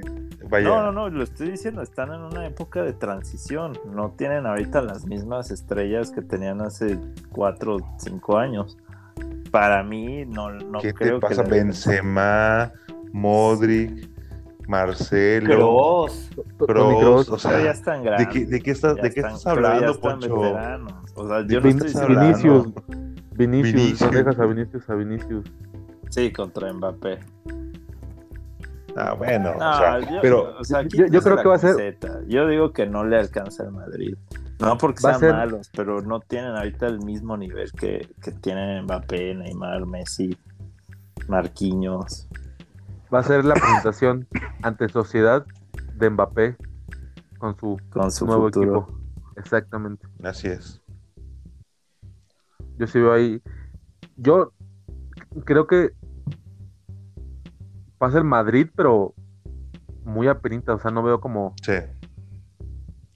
Vaya. 0.49 0.67
No, 0.67 0.83
no, 0.83 0.91
no, 0.91 1.09
lo 1.09 1.23
estoy 1.23 1.51
diciendo, 1.51 1.81
están 1.81 2.13
en 2.13 2.21
una 2.21 2.47
época 2.47 2.81
de 2.83 2.93
transición. 2.93 3.77
No 3.93 4.11
tienen 4.11 4.45
ahorita 4.45 4.81
las 4.81 5.05
mismas 5.05 5.51
estrellas 5.51 6.11
que 6.11 6.21
tenían 6.21 6.61
hace 6.61 6.97
cuatro 7.31 7.75
o 7.75 7.79
cinco 7.99 8.37
años. 8.37 8.77
Para 9.51 9.83
mí, 9.83 10.25
no, 10.25 10.51
no 10.51 10.79
¿Qué 10.79 10.89
te 10.89 10.93
creo 10.93 11.19
pasa? 11.19 11.43
que. 11.43 11.49
Benzema, 11.49 12.71
Modric, 13.13 14.09
Marcelo, 14.67 15.49
Kroos. 15.55 16.29
Kroos, 16.59 17.29
o 17.29 17.37
Pero 17.37 17.57
ya 17.57 17.61
sea, 17.63 17.71
están 17.71 17.99
¿de 18.03 18.05
grandes. 18.09 18.27
qué, 18.27 18.45
de 18.45 18.59
qué 18.61 18.71
estás, 18.71 18.95
de 18.95 19.01
qué 19.11 19.19
están- 19.21 19.33
estás 19.35 19.47
hablando, 19.47 19.99
Poncho? 19.99 20.35
O 21.15 21.27
sea, 21.27 21.41
yo 21.41 21.59
¿De 21.61 21.61
no 21.61 21.69
estoy 21.69 21.71
Vinicius. 21.73 21.95
hablando? 21.95 22.83
Vinicius, 23.31 23.73
Vinicius. 23.73 24.01
no 24.01 24.17
dejas 24.17 24.39
a 24.39 24.45
Vinicius 24.45 24.89
a 24.89 24.95
Vinicius. 24.95 25.45
Sí, 26.09 26.31
contra 26.31 26.71
Mbappé. 26.73 27.19
Ah, 28.95 29.13
bueno, 29.13 29.53
No, 29.57 29.69
o 29.71 29.77
sea, 29.77 29.99
yo, 29.99 30.19
pero 30.21 30.57
o 30.59 30.63
sea, 30.63 30.81
yo- 30.81 31.05
yo 31.07 31.21
creo 31.21 31.37
que 31.37 31.47
va 31.47 31.55
a 31.55 31.59
ser-. 31.59 31.97
Yo 32.27 32.47
digo 32.47 32.71
que 32.73 32.85
no 32.85 33.03
le 33.05 33.17
alcanza 33.17 33.63
al 33.63 33.71
Madrid. 33.71 34.15
No 34.59 34.77
porque 34.77 34.99
a 34.99 35.01
sean 35.11 35.19
ser- 35.19 35.33
malos, 35.33 35.69
pero 35.75 36.01
no 36.01 36.19
tienen 36.19 36.55
ahorita 36.55 36.87
el 36.87 36.99
mismo 36.99 37.37
nivel 37.37 37.71
que, 37.71 38.09
que 38.21 38.31
tienen 38.31 38.83
Mbappé, 38.83 39.35
Neymar, 39.35 39.85
Messi, 39.85 40.37
Marquinhos. 41.27 42.27
Va 43.13 43.19
a 43.19 43.23
ser 43.23 43.45
la 43.45 43.55
presentación 43.55 44.27
ante 44.61 44.89
Sociedad 44.89 45.45
de 45.95 46.09
Mbappé 46.09 46.57
con 47.37 47.57
su 47.57 47.77
Con 47.89 48.11
su 48.11 48.25
nuevo 48.25 48.43
futuro. 48.45 48.81
equipo. 48.81 48.99
Exactamente. 49.37 50.05
así 50.23 50.47
es. 50.49 50.81
Yo 52.77 52.87
sí 52.87 52.99
veo 52.99 53.13
ahí. 53.13 53.41
Yo 54.17 54.51
creo 55.45 55.67
que 55.67 55.91
va 58.01 58.07
a 58.07 58.11
ser 58.11 58.23
Madrid, 58.23 58.67
pero 58.75 59.13
muy 60.03 60.27
apenita. 60.27 60.73
O 60.73 60.79
sea, 60.79 60.91
no 60.91 61.01
veo 61.03 61.19
como. 61.21 61.53
Sí. 61.61 61.73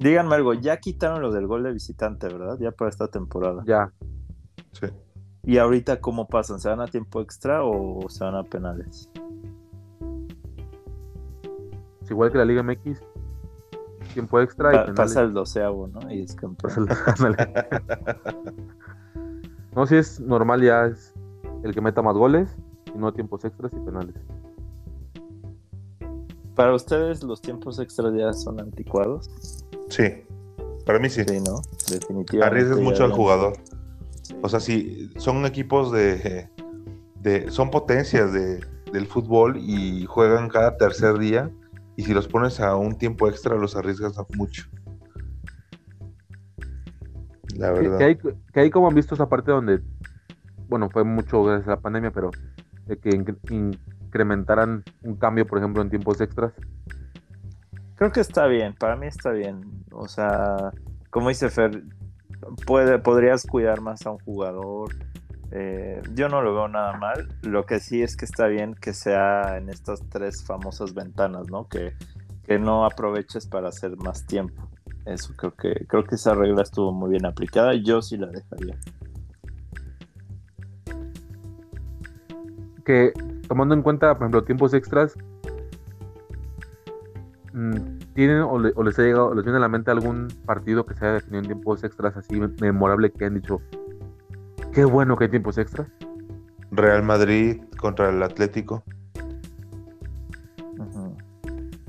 Díganme 0.04 0.36
algo, 0.36 0.54
ya 0.54 0.78
quitaron 0.78 1.22
lo 1.22 1.32
del 1.32 1.48
gol 1.48 1.64
de 1.64 1.72
visitante, 1.72 2.28
¿verdad? 2.28 2.58
Ya 2.60 2.72
para 2.72 2.90
esta 2.90 3.08
temporada. 3.08 3.64
Ya. 3.66 3.92
Sí. 4.74 4.88
¿Y 5.44 5.58
ahorita 5.58 6.02
cómo 6.02 6.28
pasan? 6.28 6.60
¿Se 6.60 6.68
van 6.68 6.82
a 6.82 6.88
tiempo 6.88 7.22
extra 7.22 7.64
o 7.64 8.10
se 8.10 8.24
van 8.24 8.36
a 8.36 8.44
penales? 8.44 9.10
Es 12.02 12.12
igual 12.12 12.32
que 12.32 12.38
la 12.38 12.46
Liga 12.46 12.64
MX. 12.64 13.02
Tiempo 14.14 14.40
extra 14.42 14.70
y 14.72 14.76
Pa- 14.76 14.82
penales. 14.82 14.96
pasa 14.98 15.22
el 15.22 15.34
doceavo, 15.34 15.88
¿no? 15.88 16.12
Y 16.12 16.22
es 16.24 16.36
campeón. 16.36 16.88
Pasa 17.06 17.28
el- 17.28 17.36
ándale. 17.38 17.54
no, 19.76 19.86
si 19.88 19.96
es 19.96 20.20
normal, 20.20 20.62
ya 20.62 20.86
es 20.88 21.14
el 21.64 21.74
que 21.74 21.82
meta 21.82 22.02
más 22.02 22.16
goles. 22.16 22.56
Y 22.94 22.98
no 22.98 23.12
tiempos 23.14 23.44
extras 23.46 23.72
y 23.74 23.80
penales. 23.80 24.16
¿Para 26.56 26.76
ustedes 26.76 27.24
los 27.24 27.42
tiempos 27.42 27.80
extras 27.80 28.14
ya 28.14 28.32
son 28.34 28.60
anticuados? 28.60 29.63
Sí. 29.96 30.24
Para 30.86 31.00
mí 31.00 31.10
sí. 31.10 31.24
Sí, 31.28 31.40
¿no? 31.40 31.62
Definitivamente. 31.90 32.44
Arriesgas 32.44 32.80
mucho 32.80 33.04
al 33.04 33.12
jugador. 33.12 33.54
Sí. 34.24 34.36
O 34.42 34.50
sea, 34.50 34.60
si 34.60 35.12
son 35.18 35.46
equipos 35.46 35.92
de, 35.92 36.50
de 37.22 37.52
son 37.52 37.70
potencias 37.70 38.34
de, 38.34 38.60
del 38.92 39.06
fútbol 39.06 39.58
y 39.58 40.06
juegan 40.06 40.50
cada 40.50 40.78
tercer 40.78 41.18
día 41.18 41.50
y 41.96 42.04
si 42.04 42.14
los 42.14 42.28
pones 42.28 42.60
a 42.60 42.76
un 42.76 42.98
tiempo 42.98 43.28
extra 43.30 43.56
los 43.56 43.76
arriesgas 43.76 44.16
mucho. 44.36 44.68
La 47.56 47.72
Que, 47.74 47.80
verdad. 47.82 47.98
que 48.00 48.04
hay, 48.04 48.18
que 48.18 48.60
hay 48.60 48.70
como 48.72 48.88
han 48.88 48.96
visto 48.96 49.14
esa 49.14 49.30
parte 49.30 49.52
donde, 49.52 49.80
bueno, 50.68 50.90
fue 50.90 51.04
mucho 51.04 51.44
gracias 51.44 51.68
a 51.68 51.72
la 51.72 51.82
pandemia, 51.82 52.12
pero 52.12 52.32
de 52.88 52.98
que 52.98 53.12
incre- 53.12 53.78
incrementaran 54.08 54.84
un 55.04 55.16
cambio, 55.18 55.46
por 55.46 55.60
ejemplo, 55.60 55.82
en 55.82 55.90
tiempos 55.90 56.20
extras. 56.20 56.52
Creo 58.04 58.12
que 58.12 58.20
está 58.20 58.48
bien, 58.48 58.74
para 58.74 58.98
mí 58.98 59.08
está 59.08 59.32
bien. 59.32 59.86
O 59.94 60.10
sea, 60.10 60.74
como 61.10 61.30
dice 61.30 61.50
Fer, 61.50 61.84
puede, 62.66 63.00
podrías 63.00 63.46
cuidar 63.46 63.80
más 63.80 64.06
a 64.06 64.12
un 64.12 64.18
jugador. 64.20 64.94
Eh, 65.52 66.02
yo 66.14 66.28
no 66.28 66.42
lo 66.42 66.54
veo 66.54 66.68
nada 66.68 66.98
mal. 66.98 67.30
Lo 67.44 67.66
que 67.66 67.80
sí 67.80 68.04
es 68.04 68.18
que 68.18 68.26
está 68.26 68.48
bien 68.48 68.76
que 68.76 68.92
sea 68.92 69.56
en 69.56 69.70
estas 69.70 70.02
tres 70.10 70.44
famosas 70.46 70.94
ventanas, 70.94 71.50
¿no? 71.50 71.70
Que, 71.70 71.94
que 72.46 72.60
no 72.60 72.84
aproveches 72.84 73.48
para 73.48 73.70
hacer 73.70 73.96
más 73.96 74.26
tiempo. 74.26 74.70
Eso 75.06 75.34
creo 75.38 75.56
que, 75.56 75.86
creo 75.88 76.04
que 76.04 76.16
esa 76.16 76.36
regla 76.36 76.64
estuvo 76.64 76.92
muy 76.92 77.12
bien 77.12 77.26
aplicada 77.26 77.74
yo 77.74 78.02
sí 78.02 78.18
la 78.18 78.28
dejaría. 78.28 78.78
Que 82.84 83.14
tomando 83.48 83.74
en 83.74 83.82
cuenta, 83.82 84.14
por 84.16 84.24
ejemplo, 84.24 84.44
tiempos 84.44 84.74
extras, 84.74 85.16
mm, 87.54 87.93
¿tienen 88.14 88.42
o, 88.42 88.60
le- 88.60 88.74
o 88.76 88.84
les 88.84 88.98
ha 89.00 89.04
llegado, 89.04 89.34
les 89.34 89.44
viene 89.44 89.58
a 89.58 89.62
la 89.62 89.68
mente 89.70 89.92
algún 89.92 90.28
partido 90.46 90.86
que 90.86 90.94
se 90.94 91.06
haya 91.06 91.14
definido 91.16 91.40
en 91.40 91.46
tiempos 91.48 91.84
extras 91.84 92.16
así 92.18 92.40
memorable 92.62 93.12
que 93.12 93.26
han 93.26 93.36
dicho, 93.36 93.62
qué 94.72 94.86
bueno 94.86 95.16
que 95.18 95.26
hay 95.26 95.30
tiempos 95.30 95.58
extras? 95.58 95.88
Real 96.72 97.04
Madrid 97.04 97.62
contra 97.80 98.10
el 98.10 98.22
Atlético. 98.24 98.84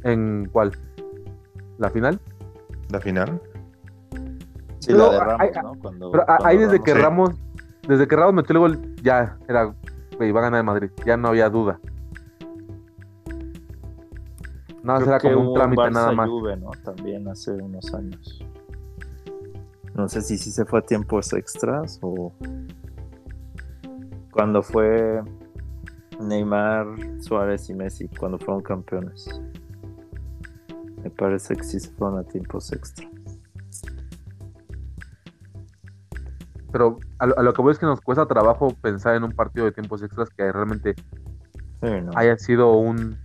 ¿En 0.03 0.49
cuál? 0.53 0.73
¿La 1.79 1.91
final? 1.91 2.21
La 2.91 3.01
final. 3.01 3.41
Sí, 4.81 4.89
Pero 4.93 5.07
la 5.07 5.13
de 5.13 5.19
Ramos, 5.21 5.41
hay- 5.41 5.63
¿no? 5.63 5.75
Cuando, 5.81 6.11
Pero 6.11 6.23
a- 6.25 6.27
cuando 6.27 6.47
ahí 6.47 6.59
desde 6.59 6.81
que 6.83 6.93
Sí. 6.93 6.99
Ramos, 6.99 7.31
desde 7.89 8.07
que 8.07 8.17
Ramos 8.17 8.35
metió 8.35 8.53
el 8.53 8.59
gol, 8.59 8.95
ya 9.03 9.39
era, 9.49 9.65
va 9.67 9.75
a 10.21 10.43
ganar 10.43 10.59
el 10.61 10.65
Madrid, 10.67 10.91
ya 11.07 11.17
no 11.17 11.29
había 11.29 11.49
duda. 11.49 11.81
Nada, 14.85 14.99
Creo 14.99 15.07
será 15.07 15.19
que 15.19 15.33
como 15.33 15.49
un 15.49 15.55
trámite 15.55 15.83
Barça 15.83 15.93
nada 15.93 16.13
más. 16.13 16.29
Juve, 16.29 16.57
¿no? 16.59 16.71
También 16.85 17.27
hace 17.27 17.53
unos 17.53 17.95
años. 17.95 18.45
No 19.95 20.09
sé 20.09 20.21
si 20.21 20.37
sí 20.37 20.51
se 20.51 20.67
fue 20.67 20.81
a 20.81 20.83
tiempos 20.83 21.33
extras 21.33 21.99
o 22.03 22.33
cuando 24.31 24.63
fue 24.63 25.23
Neymar, 26.21 26.87
Suárez 27.21 27.71
y 27.71 27.75
Messi, 27.75 28.09
cuando 28.09 28.39
fueron 28.39 28.63
campeones. 28.63 29.27
Me 31.03 31.09
parece 31.09 31.57
que 31.57 31.65
sí 31.65 31.81
se 31.81 31.91
fueron 31.93 32.19
a 32.19 32.25
tiempos 32.25 32.71
extra. 32.71 33.09
Pero 36.71 36.99
a 37.21 37.27
lo, 37.27 37.39
a 37.39 37.43
lo 37.43 37.55
que 37.55 37.63
voy 37.63 37.73
es 37.73 37.79
que 37.79 37.87
nos 37.87 38.03
cuesta 38.03 38.27
trabajo 38.27 38.69
pensar 38.83 39.15
en 39.15 39.25
un 39.25 39.33
partido 39.33 39.65
de 39.65 39.73
tiempos 39.73 40.03
extras 40.03 40.29
que 40.29 40.53
realmente 40.53 40.95
Sí, 41.81 42.01
¿no? 42.03 42.11
haya 42.17 42.37
sido 42.37 42.77
un, 42.77 43.17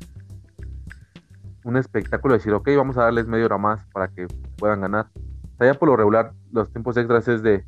un 1.69 1.77
espectáculo. 1.77 2.33
Decir, 2.33 2.53
ok, 2.53 2.67
vamos 2.75 2.97
a 2.97 3.03
darles 3.03 3.27
media 3.27 3.45
hora 3.45 3.57
más 3.57 3.85
para 3.93 4.07
que 4.09 4.27
puedan 4.57 4.81
ganar. 4.81 5.09
O 5.15 5.57
sea, 5.57 5.73
ya 5.73 5.79
por 5.79 5.89
lo 5.89 5.97
regular, 5.97 6.33
los 6.51 6.69
tiempos 6.71 6.97
extras 6.97 7.27
es 7.27 7.41
de 7.43 7.65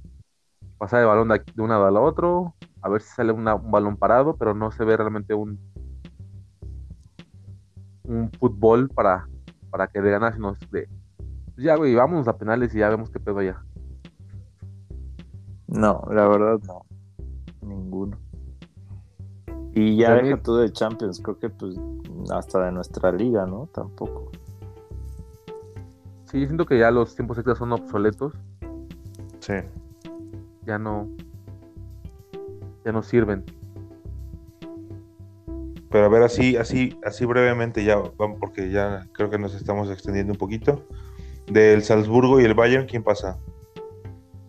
pasar 0.77 1.01
el 1.01 1.07
balón 1.07 1.29
de, 1.29 1.41
de 1.55 1.61
un 1.61 1.69
lado 1.69 1.85
al 1.85 1.97
otro, 1.97 2.55
a 2.81 2.89
ver 2.89 3.01
si 3.01 3.09
sale 3.09 3.31
una- 3.31 3.55
un 3.55 3.71
balón 3.71 3.97
parado, 3.97 4.35
pero 4.37 4.53
no 4.53 4.71
se 4.71 4.83
ve 4.83 4.97
realmente 4.97 5.33
un, 5.33 5.59
un 8.03 8.31
fútbol 8.39 8.89
para, 8.89 9.27
para 9.69 9.87
que 9.87 10.01
de 10.01 10.11
ganar, 10.11 10.33
sino 10.33 10.53
de, 10.71 10.87
pues 11.55 11.65
ya, 11.65 11.75
güey, 11.75 11.95
vámonos 11.95 12.27
a 12.27 12.37
penales 12.37 12.73
y 12.75 12.79
ya 12.79 12.89
vemos 12.89 13.09
qué 13.11 13.19
pedo 13.19 13.41
ya. 13.41 13.61
No, 15.67 16.03
la 16.11 16.27
verdad 16.27 16.59
no. 16.67 16.85
Ninguno. 17.61 18.17
Y 19.73 19.97
ya 19.97 20.15
deja 20.15 20.41
tú 20.41 20.55
de 20.55 20.71
Champions, 20.71 21.21
creo 21.21 21.39
que 21.39 21.49
pues 21.49 21.75
hasta 22.29 22.65
de 22.65 22.71
nuestra 22.71 23.11
liga, 23.11 23.45
¿no? 23.45 23.67
Tampoco. 23.73 24.31
Sí, 26.25 26.39
yo 26.41 26.45
siento 26.47 26.65
que 26.65 26.77
ya 26.79 26.91
los 26.91 27.15
tiempos 27.15 27.37
extras 27.37 27.57
son 27.57 27.71
obsoletos, 27.71 28.33
Sí. 29.39 29.53
ya 30.65 30.77
no, 30.77 31.07
ya 32.85 32.91
no 32.91 33.01
sirven. 33.01 33.43
Pero 35.89 36.05
a 36.05 36.09
ver, 36.09 36.23
así, 36.23 36.55
así, 36.55 36.97
así 37.05 37.25
brevemente 37.25 37.83
ya, 37.83 37.97
vamos, 38.17 38.37
porque 38.39 38.71
ya 38.71 39.07
creo 39.11 39.29
que 39.29 39.37
nos 39.37 39.53
estamos 39.55 39.89
extendiendo 39.89 40.31
un 40.33 40.37
poquito. 40.37 40.83
Del 41.51 41.83
Salzburgo 41.83 42.39
y 42.39 42.45
el 42.45 42.53
Bayern, 42.53 42.87
¿quién 42.87 43.03
pasa? 43.03 43.37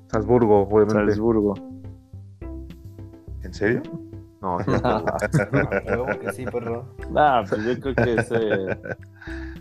Salzburgo, 0.08 0.68
obviamente. 0.68 0.94
Salzburgo. 1.12 1.54
¿En 3.42 3.52
serio? 3.54 3.82
No, 4.42 4.58
sí, 5.30 6.18
que 6.20 6.32
sí, 6.32 6.44
perro. 6.46 6.94
Ah, 7.16 7.44
pues 7.48 7.62
yo 7.64 7.78
creo 7.80 7.94
que 7.94 8.14
ese. 8.20 8.78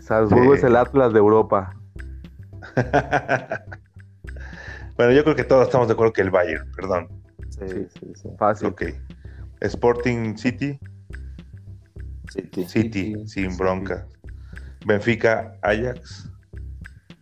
Salzburgo 0.00 0.52
Sí. 0.54 0.58
es 0.58 0.64
el 0.64 0.74
Atlas 0.76 1.12
de 1.12 1.20
Europa. 1.20 1.76
bueno, 4.96 5.12
yo 5.12 5.22
creo 5.24 5.36
que 5.36 5.44
todos 5.44 5.66
estamos 5.68 5.86
de 5.88 5.94
acuerdo 5.94 6.12
que 6.12 6.22
el 6.22 6.30
Bayern, 6.30 6.70
perdón. 6.72 7.08
Sí, 7.50 7.86
Sí. 7.98 8.12
sí. 8.14 8.28
Fácil. 8.38 8.68
Ok. 8.68 8.82
Sporting 9.60 10.36
City, 10.36 10.78
City. 12.30 12.64
City, 12.64 12.68
City. 13.14 13.26
sin 13.28 13.56
bronca. 13.56 14.06
Benfica, 14.84 15.56
Ajax, 15.62 16.28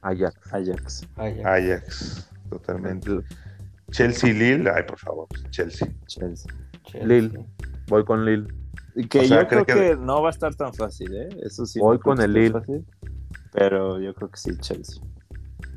Ajax. 0.00 0.34
Ajax. 0.50 1.06
Ya. 1.18 1.52
Ajax, 1.52 2.30
totalmente. 2.48 3.10
Chelsea, 3.90 4.32
Lille, 4.32 4.70
ay, 4.70 4.84
por 4.84 4.98
favor, 4.98 5.28
Chelsea. 5.50 5.88
Chelsea. 6.06 6.50
Chelsea. 6.84 7.06
Lille. 7.06 7.46
Voy 7.88 8.04
con 8.04 8.24
Lille. 8.24 8.46
Y 8.96 9.06
que 9.06 9.20
O 9.20 9.24
sea, 9.24 9.42
yo 9.42 9.48
creo 9.48 9.64
¿cree 9.64 9.76
que... 9.76 9.90
que- 9.90 9.96
no 9.96 10.20
va 10.22 10.28
a 10.28 10.32
estar 10.32 10.54
tan 10.54 10.72
fácil, 10.74 11.14
¿eh? 11.14 11.28
Eso 11.44 11.64
sí. 11.66 11.78
Voy 11.80 11.96
no 11.96 12.02
con 12.02 12.20
el 12.20 12.32
Lille. 12.32 12.52
fácil, 12.52 12.84
pero 13.52 14.00
yo 14.00 14.14
creo 14.14 14.30
que 14.30 14.36
sí, 14.38 14.56
Chelsea. 14.58 15.02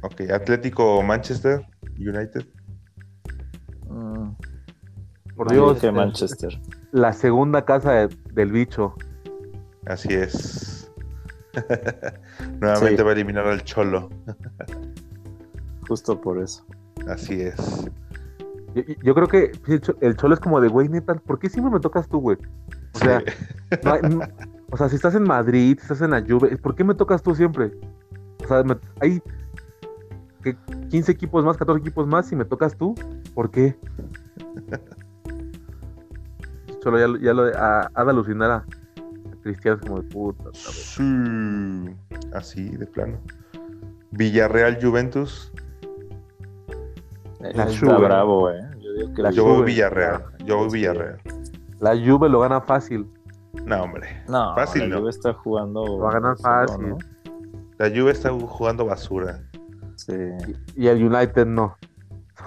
Ok, 0.02 0.22
Atlético, 0.32 1.02
Manchester, 1.04 1.66
United. 1.98 2.46
Mm, 3.88 4.32
Por 5.36 5.52
Dios, 5.52 5.80
que 5.80 5.92
Manchester. 5.92 6.60
la 6.92 7.14
segunda 7.14 7.64
casa 7.66 7.94
de- 7.94 8.18
del 8.34 8.52
bicho. 8.52 8.96
Así 9.86 10.10
es. 10.14 10.92
Nuevamente 12.60 12.98
Sí. 12.98 13.04
va 13.04 13.10
a 13.10 13.14
eliminar 13.14 13.48
al 13.48 13.64
Cholo. 13.64 14.10
Justo 15.88 16.20
por 16.20 16.40
eso. 16.42 16.66
Así 17.08 17.42
es. 17.42 17.56
Yo, 18.76 18.82
yo 19.04 19.14
creo 19.16 19.28
que 19.28 19.52
el 19.68 19.82
Cho- 19.82 19.96
el 20.02 20.16
Cholo 20.16 20.34
es 20.34 20.40
como 20.40 20.60
de, 20.62 20.68
güey, 20.68 20.90
neta, 20.90 21.16
¿por 21.16 21.38
qué 21.40 21.50
siempre 21.50 21.72
me 21.74 21.80
tocas 21.80 22.08
tú, 22.08 22.20
güey? 22.20 22.38
O 22.94 23.00
sea, 23.00 23.20
Sí. 23.20 23.26
no 23.84 23.94
hay- 23.94 24.02
no- 24.02 24.22
o 24.72 24.78
sea, 24.78 24.90
si 24.90 24.96
estás 24.96 25.14
en 25.16 25.24
Madrid, 25.24 25.76
si 25.78 25.82
estás 25.84 26.02
en 26.02 26.12
la 26.12 26.22
Juve, 26.22 26.58
¿por 26.58 26.76
qué 26.76 26.84
me 26.84 26.96
tocas 26.96 27.22
tú 27.22 27.36
siempre? 27.36 27.72
O 28.44 28.48
sea, 28.48 28.64
me- 28.64 28.78
hay 29.00 29.22
que 30.42 30.58
15 30.90 31.12
equipos 31.12 31.46
más, 31.46 31.56
14 31.58 31.80
equipos 31.82 32.08
más, 32.08 32.32
y 32.32 32.36
me 32.36 32.46
tocas 32.46 32.76
tú, 32.76 32.96
¿por 33.34 33.50
qué? 33.52 33.78
Cholo 36.82 37.00
ya, 37.00 37.08
lo- 37.08 37.18
ya 37.18 37.34
lo 37.34 37.44
ha, 37.44 37.90
de 38.04 38.10
alucinar 38.12 38.52
a, 38.52 38.56
a 38.58 38.66
Cristiano 39.42 39.80
como 39.82 40.02
de 40.02 40.10
puta. 40.10 40.50
Sí. 40.54 41.04
Así, 42.34 42.70
de 42.76 42.86
plano. 42.88 43.20
Villarreal 44.12 44.78
Juventus. 44.82 45.52
La 47.54 47.64
Está 47.66 47.94
Juve. 47.94 48.06
bravo, 48.06 48.50
¿eh? 48.52 48.62
Yo 48.80 48.94
digo 48.94 49.14
que 49.14 49.22
La 49.22 49.32
Yo 49.32 49.46
voy. 49.46 49.66
Villarreal. 49.66 50.24
Yo 50.46 50.58
voy. 50.58 50.70
Villarreal. 50.72 51.20
La 51.80 51.92
Juve 51.96 52.30
lo 52.30 52.40
gana 52.40 52.62
fácil. 52.62 53.08
No, 53.66 53.84
hombre. 53.84 54.24
No, 54.28 54.56
Fácil, 54.56 54.84
la 54.84 54.88
¿no? 54.96 55.00
Juve 55.02 55.10
está 55.12 55.34
jugando. 55.34 55.86
Lo 55.86 55.98
va 56.00 56.10
a 56.10 56.14
ganar 56.14 56.38
fácil. 56.38 56.90
¿no? 56.90 56.98
La 57.78 57.90
Juve 57.90 58.12
está 58.12 58.30
jugando 58.32 58.86
basura. 58.86 59.44
Sí. 59.96 60.14
Y 60.76 60.88
el 60.88 61.04
United 61.04 61.46
no. 61.46 61.76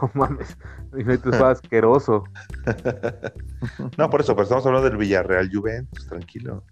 No 0.02 0.10
mames. 0.14 0.58
El 0.92 1.06
United 1.08 1.30
fue 1.32 1.46
asqueroso. 1.50 2.24
No, 3.96 4.10
por 4.10 4.20
eso, 4.20 4.34
pero 4.34 4.42
estamos 4.42 4.66
hablando 4.66 4.88
del 4.90 4.98
Villarreal 4.98 5.48
Juventus, 5.52 6.06
tranquilo. 6.06 6.64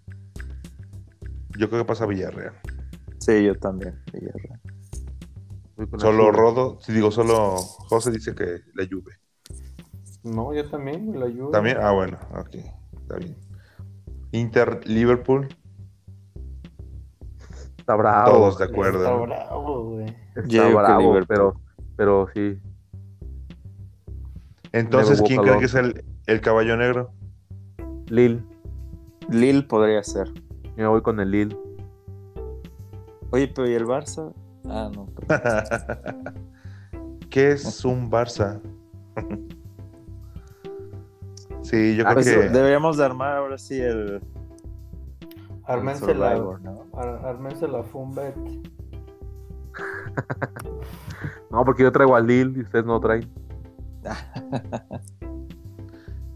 Yo 1.57 1.69
creo 1.69 1.81
que 1.83 1.87
pasa 1.87 2.05
Villarreal. 2.05 2.53
Sí, 3.19 3.45
yo 3.45 3.55
también. 3.55 3.99
Villarreal. 4.13 4.59
Solo. 5.97 6.31
Rodo, 6.31 6.79
si 6.81 6.93
digo 6.93 7.11
solo 7.11 7.57
José 7.57 8.11
dice 8.11 8.33
que 8.33 8.61
la 8.73 8.85
Juve. 8.89 9.13
No, 10.23 10.53
yo 10.53 10.67
también, 10.69 11.19
la 11.19 11.25
Juve. 11.27 11.51
¿También? 11.51 11.77
Ah, 11.81 11.91
bueno, 11.91 12.17
ok, 12.31 12.55
está 13.01 13.17
bien. 13.17 13.35
Inter 14.31 14.81
Liverpool, 14.87 15.47
Está 17.77 17.95
bravo. 17.95 18.31
todos 18.31 18.57
de 18.57 18.65
Está 18.65 18.73
acuerdo. 18.73 19.21
bravo, 19.21 19.83
güey. 19.91 20.05
Está 20.35 20.41
que 20.47 20.73
bravo, 20.73 21.19
pero, 21.27 21.61
pero 21.95 22.27
sí. 22.33 22.57
Entonces, 24.71 25.21
¿quién 25.21 25.41
cree 25.41 25.59
que 25.59 25.65
es 25.65 25.75
el, 25.75 26.03
el 26.25 26.41
caballo 26.41 26.75
negro? 26.77 27.11
Lille. 28.07 28.43
Lille 29.29 29.63
podría 29.63 30.03
ser. 30.03 30.33
Yo 30.33 30.73
me 30.77 30.87
voy 30.87 31.01
con 31.01 31.19
el 31.19 31.31
Lille. 31.31 31.57
Oye, 33.31 33.47
pero 33.47 33.69
¿y 33.69 33.73
el 33.73 33.85
Barça? 33.85 34.33
Ah, 34.69 34.89
no. 34.93 35.07
¿Qué 37.29 37.51
es 37.51 37.83
un 37.85 38.09
Barça? 38.11 38.59
sí, 41.61 41.95
yo 41.95 42.03
creo 42.03 42.13
Pues, 42.15 42.25
que 42.29 42.49
deberíamos 42.49 42.97
de 42.97 43.05
armar 43.05 43.37
ahora 43.37 43.57
sí 43.57 43.79
el, 43.79 43.99
el 44.09 44.21
Ármense 45.65 46.13
la, 46.13 46.35
¿no? 46.35 46.85
ar- 46.93 47.25
la 47.67 47.83
Fumbet. 47.83 48.35
No, 51.51 51.63
porque 51.63 51.83
yo 51.83 51.91
traigo 51.91 52.15
al 52.15 52.27
Lille 52.27 52.59
y 52.59 52.61
ustedes 52.63 52.85
no 52.85 52.99
traen. 52.99 53.29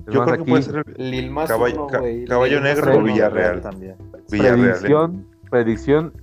Yo 0.08 0.24
creo 0.24 0.26
que 0.26 0.32
aquí, 0.42 0.50
puede 0.50 0.64
ser 0.64 0.98
Lil 1.00 1.30
más 1.30 1.50
Caballo- 1.50 1.86
uno, 1.88 2.00
Lil 2.00 2.28
negro 2.62 2.98
o 2.98 3.04
Villarreal. 3.04 3.62
También. 3.62 3.96
Villarreal. 4.32 4.60
¿eh? 4.60 4.72
predicción, 4.72 5.28
predicción, 5.52 6.14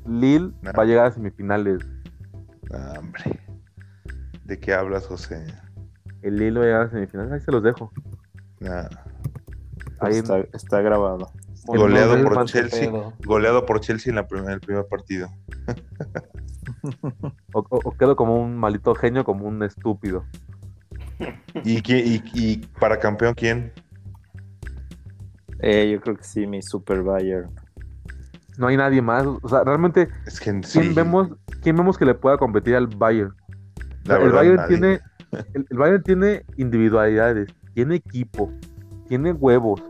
Nah. 0.63 0.73
va 0.73 0.83
a 0.83 0.87
llegar 0.87 1.07
a 1.07 1.11
semifinales. 1.13 1.87
Ah, 2.73 2.95
hombre. 2.99 3.41
¿De 4.45 4.59
qué 4.59 4.75
hablas, 4.75 5.07
José? 5.07 5.45
El 6.23 6.37
Lille 6.37 6.59
va 6.59 6.64
a 6.64 6.67
llegar 6.67 6.83
a 6.83 6.91
semifinales. 6.91 7.33
Ahí 7.33 7.41
se 7.41 7.53
los 7.53 7.62
dejo. 7.62 7.93
Nah. 8.61 8.89
Ahí 10.01 10.14
Está, 10.17 10.39
está 10.53 10.81
grabado. 10.83 11.31
Goleado 11.67 12.23
por 12.23 12.45
Chelsea. 12.45 12.91
pedo. 12.91 13.12
Goleado 13.25 13.67
por 13.67 13.81
Chelsea 13.81 14.11
en, 14.11 14.17
la 14.17 14.27
prim- 14.29 14.45
en 14.45 14.51
el 14.51 14.61
primer 14.61 14.87
partido. 14.87 15.29
O, 17.53 17.61
o- 17.71 17.81
o 17.85 17.93
quedo 17.97 18.17
como 18.17 18.43
un 18.43 18.57
maldito 18.57 18.95
genio, 18.95 19.25
como 19.25 19.47
un 19.47 19.62
estúpido. 19.62 20.25
¿Y, 21.64 21.79
y, 21.93 22.23
y 22.35 22.57
para 22.81 22.99
campeón 22.99 23.35
quién? 23.35 23.73
Eh, 25.61 25.91
yo 25.93 26.01
creo 26.01 26.17
que 26.17 26.25
sí, 26.25 26.47
mi 26.47 26.61
Super 26.62 27.03
Bayern. 27.03 27.51
No 28.59 28.67
hay 28.69 28.77
nadie 28.77 29.03
más. 29.03 29.27
O 29.27 29.49
sea, 29.49 29.63
realmente, 29.65 30.09
Es 30.27 30.39
que 30.41 30.51
¿quién, 30.51 30.65
sí, 30.65 30.93
vemos, 30.95 31.29
¿quién 31.63 31.77
vemos 31.77 31.99
que 31.99 32.05
le 32.05 32.15
pueda 32.15 32.39
competir 32.39 32.75
al 32.77 32.87
Bayern? 32.87 33.31
O 33.31 34.07
sea, 34.07 34.15
la 34.15 34.17
el, 34.17 34.23
verdad, 34.25 34.37
Bayern 34.39 34.57
nadie. 34.57 34.69
tiene, 34.79 35.01
el, 35.55 35.67
el 35.71 35.79
Bayern 35.79 36.03
tiene 36.03 36.45
individualidades, 36.57 37.49
tiene 37.75 37.97
equipo, 37.97 38.51
tiene 39.09 39.33
huevos, 39.33 39.83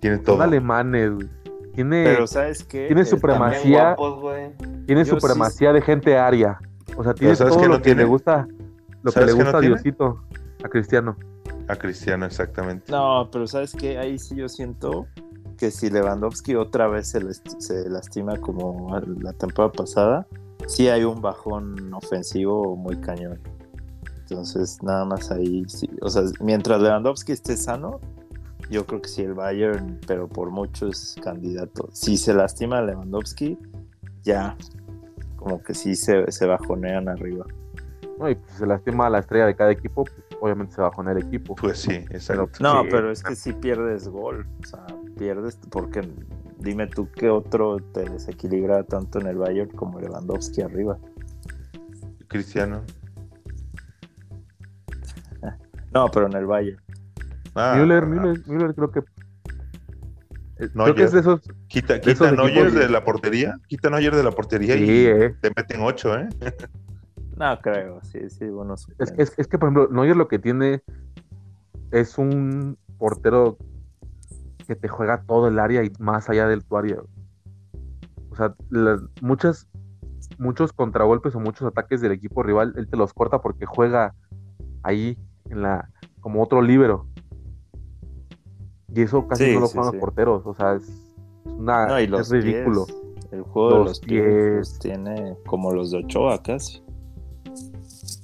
tiene 0.00 0.16
son 0.16 0.24
todo. 0.24 0.42
alemanes, 0.42 1.12
güey. 1.14 1.28
tiene, 1.74 2.04
Pero 2.04 2.26
¿sabes 2.26 2.64
qué? 2.64 2.86
tiene 2.86 3.04
supremacía. 3.04 3.94
Guapos, 3.94 4.34
tiene 4.86 5.04
yo 5.04 5.14
sí- 5.14 5.20
supremacía 5.20 5.72
de 5.72 5.80
gente 5.82 6.16
aria. 6.18 6.58
O 6.96 7.02
sea, 7.04 7.14
tiene 7.14 7.34
¿sabes 7.36 7.54
todo 7.54 7.62
lo 7.66 7.72
no 7.74 7.76
que 7.78 7.82
tiene? 7.84 8.02
le 8.02 8.08
gusta, 8.08 8.46
lo 9.02 9.10
que 9.10 9.12
¿Sabes 9.12 9.28
le 9.28 9.32
no 9.32 9.44
gusta 9.44 9.58
a 9.58 9.60
tiene? 9.60 9.74
Diosito, 9.76 10.22
a 10.64 10.68
Cristiano. 10.68 11.16
A 11.68 11.76
Cristiano, 11.76 12.26
exactamente. 12.26 12.92
No, 12.92 13.28
pero 13.32 13.46
¿sabes 13.46 13.72
qué? 13.74 13.98
Ahí 13.98 14.18
sí 14.18 14.36
yo 14.36 14.48
siento 14.48 15.06
que 15.56 15.70
si 15.70 15.90
Lewandowski 15.90 16.54
otra 16.54 16.86
vez 16.88 17.08
se, 17.08 17.20
last- 17.20 17.58
se 17.60 17.88
lastima 17.88 18.36
como 18.36 18.98
la 19.20 19.32
temporada 19.32 19.72
pasada, 19.72 20.26
sí 20.66 20.88
hay 20.88 21.04
un 21.04 21.20
bajón 21.20 21.92
ofensivo 21.94 22.76
muy 22.76 22.96
cañón. 23.00 23.38
Entonces, 24.20 24.82
nada 24.82 25.04
más 25.04 25.30
ahí 25.30 25.64
sí. 25.68 25.88
O 26.02 26.08
sea, 26.10 26.22
mientras 26.40 26.80
Lewandowski 26.80 27.32
esté 27.32 27.56
sano, 27.56 28.00
yo 28.70 28.84
creo 28.86 29.00
que 29.00 29.08
sí 29.08 29.22
el 29.22 29.34
Bayern, 29.34 30.00
pero 30.06 30.28
por 30.28 30.50
mucho 30.50 30.88
es 30.88 31.14
candidato. 31.22 31.88
Si 31.92 32.16
se 32.16 32.34
lastima 32.34 32.82
Lewandowski, 32.82 33.56
ya 34.24 34.56
como 35.36 35.62
que 35.62 35.74
sí 35.74 35.94
se, 35.94 36.30
se 36.32 36.46
bajonean 36.46 37.08
arriba. 37.08 37.46
¿no? 38.18 38.28
Y 38.28 38.34
pues, 38.34 38.50
si 38.52 38.58
se 38.58 38.66
lastima 38.66 39.06
a 39.06 39.10
la 39.10 39.20
estrella 39.20 39.46
de 39.46 39.54
cada 39.54 39.70
equipo, 39.70 40.02
pues, 40.04 40.16
obviamente 40.40 40.74
se 40.74 40.80
bajona 40.80 41.12
el 41.12 41.18
equipo. 41.18 41.54
Pues 41.54 41.78
sí, 41.78 41.92
exacto. 42.10 42.48
No, 42.60 42.82
Sí. 42.82 42.88
pero 42.90 43.12
es 43.12 43.22
que 43.22 43.36
si 43.36 43.52
pierdes 43.52 44.08
gol, 44.08 44.44
o 44.60 44.66
sea, 44.66 44.84
pierdes 45.18 45.58
porque 45.70 46.08
dime 46.58 46.86
tú 46.86 47.08
qué 47.12 47.28
otro 47.30 47.78
te 47.92 48.04
desequilibra 48.08 48.84
tanto 48.84 49.20
en 49.20 49.26
el 49.26 49.36
Bayern 49.36 49.70
como 49.70 50.00
Lewandowski 50.00 50.62
arriba. 50.62 50.98
Cristiano. 52.28 52.82
No, 55.92 56.10
pero 56.10 56.26
en 56.26 56.34
el 56.34 56.44
Bayern. 56.46 56.78
Ah, 57.54 57.76
Müller, 57.78 58.02
ah, 58.02 58.06
Müller, 58.06 58.46
Müller 58.46 58.74
creo 58.74 58.90
que... 58.90 58.98
eh, 60.58 60.68
Neuer. 60.74 60.92
Creo 60.92 60.94
que 60.94 61.02
es 61.04 61.12
de 61.12 61.20
esos... 61.20 61.40
Quita, 61.68 61.94
de 61.94 62.00
quita 62.00 62.26
esos 62.28 62.32
Neuer 62.36 62.70
de 62.72 62.88
la 62.90 63.02
portería. 63.02 63.54
Quita 63.68 63.88
Neuer 63.88 64.14
de 64.14 64.22
la 64.22 64.30
portería 64.30 64.74
Sí, 64.74 64.84
y 64.84 65.06
eh. 65.06 65.34
te 65.40 65.50
meten 65.56 65.80
ocho, 65.80 66.14
¿eh? 66.18 66.28
No 67.36 67.58
creo, 67.60 68.00
sí, 68.02 68.28
sí, 68.30 68.46
bueno. 68.46 68.74
Es, 68.98 69.12
es- 69.16 69.34
es 69.38 69.46
que, 69.46 69.58
por 69.58 69.68
ejemplo, 69.70 69.88
Neuer 69.90 70.16
lo 70.16 70.26
que 70.28 70.38
tiene 70.38 70.82
es 71.92 72.18
un 72.18 72.76
portero 72.98 73.56
que 74.66 74.76
te 74.76 74.88
juega 74.88 75.22
todo 75.22 75.48
el 75.48 75.58
área 75.58 75.82
y 75.84 75.90
más 75.98 76.28
allá 76.28 76.46
del 76.48 76.64
tu 76.64 76.76
área. 76.76 76.98
O 78.30 78.36
sea, 78.36 78.54
las- 78.70 79.02
muchas, 79.22 79.66
muchos 80.38 80.72
contragolpes 80.72 81.34
o 81.34 81.40
muchos 81.40 81.66
ataques 81.68 82.00
del 82.00 82.12
equipo 82.12 82.42
rival, 82.42 82.74
él 82.76 82.88
te 82.88 82.96
los 82.96 83.12
corta 83.14 83.40
porque 83.40 83.64
juega 83.66 84.14
ahí 84.82 85.16
en 85.48 85.62
la 85.62 85.88
como 86.20 86.42
otro 86.42 86.60
líbero. 86.60 87.06
Y 88.94 89.02
eso 89.02 89.26
casi 89.28 89.44
Sí, 89.46 89.54
no 89.54 89.60
lo 89.60 89.66
sí, 89.66 89.74
juegan 89.74 89.92
sí. 89.92 89.96
los 89.96 90.00
porteros. 90.04 90.46
O 90.46 90.54
sea, 90.54 90.74
es, 90.74 90.82
es 90.88 91.52
una, 91.52 91.86
No, 91.86 92.00
y 92.00 92.04
es 92.04 92.30
ridículo. 92.30 92.86
pies, 92.86 92.98
el 93.32 93.42
juego 93.42 93.78
de 93.80 93.84
Los 93.84 94.00
pies, 94.00 94.68
pies. 94.70 94.78
tiene 94.80 95.36
como 95.46 95.70
los 95.72 95.90
de 95.90 95.98
Ochoa 95.98 96.42
casi. 96.42 96.82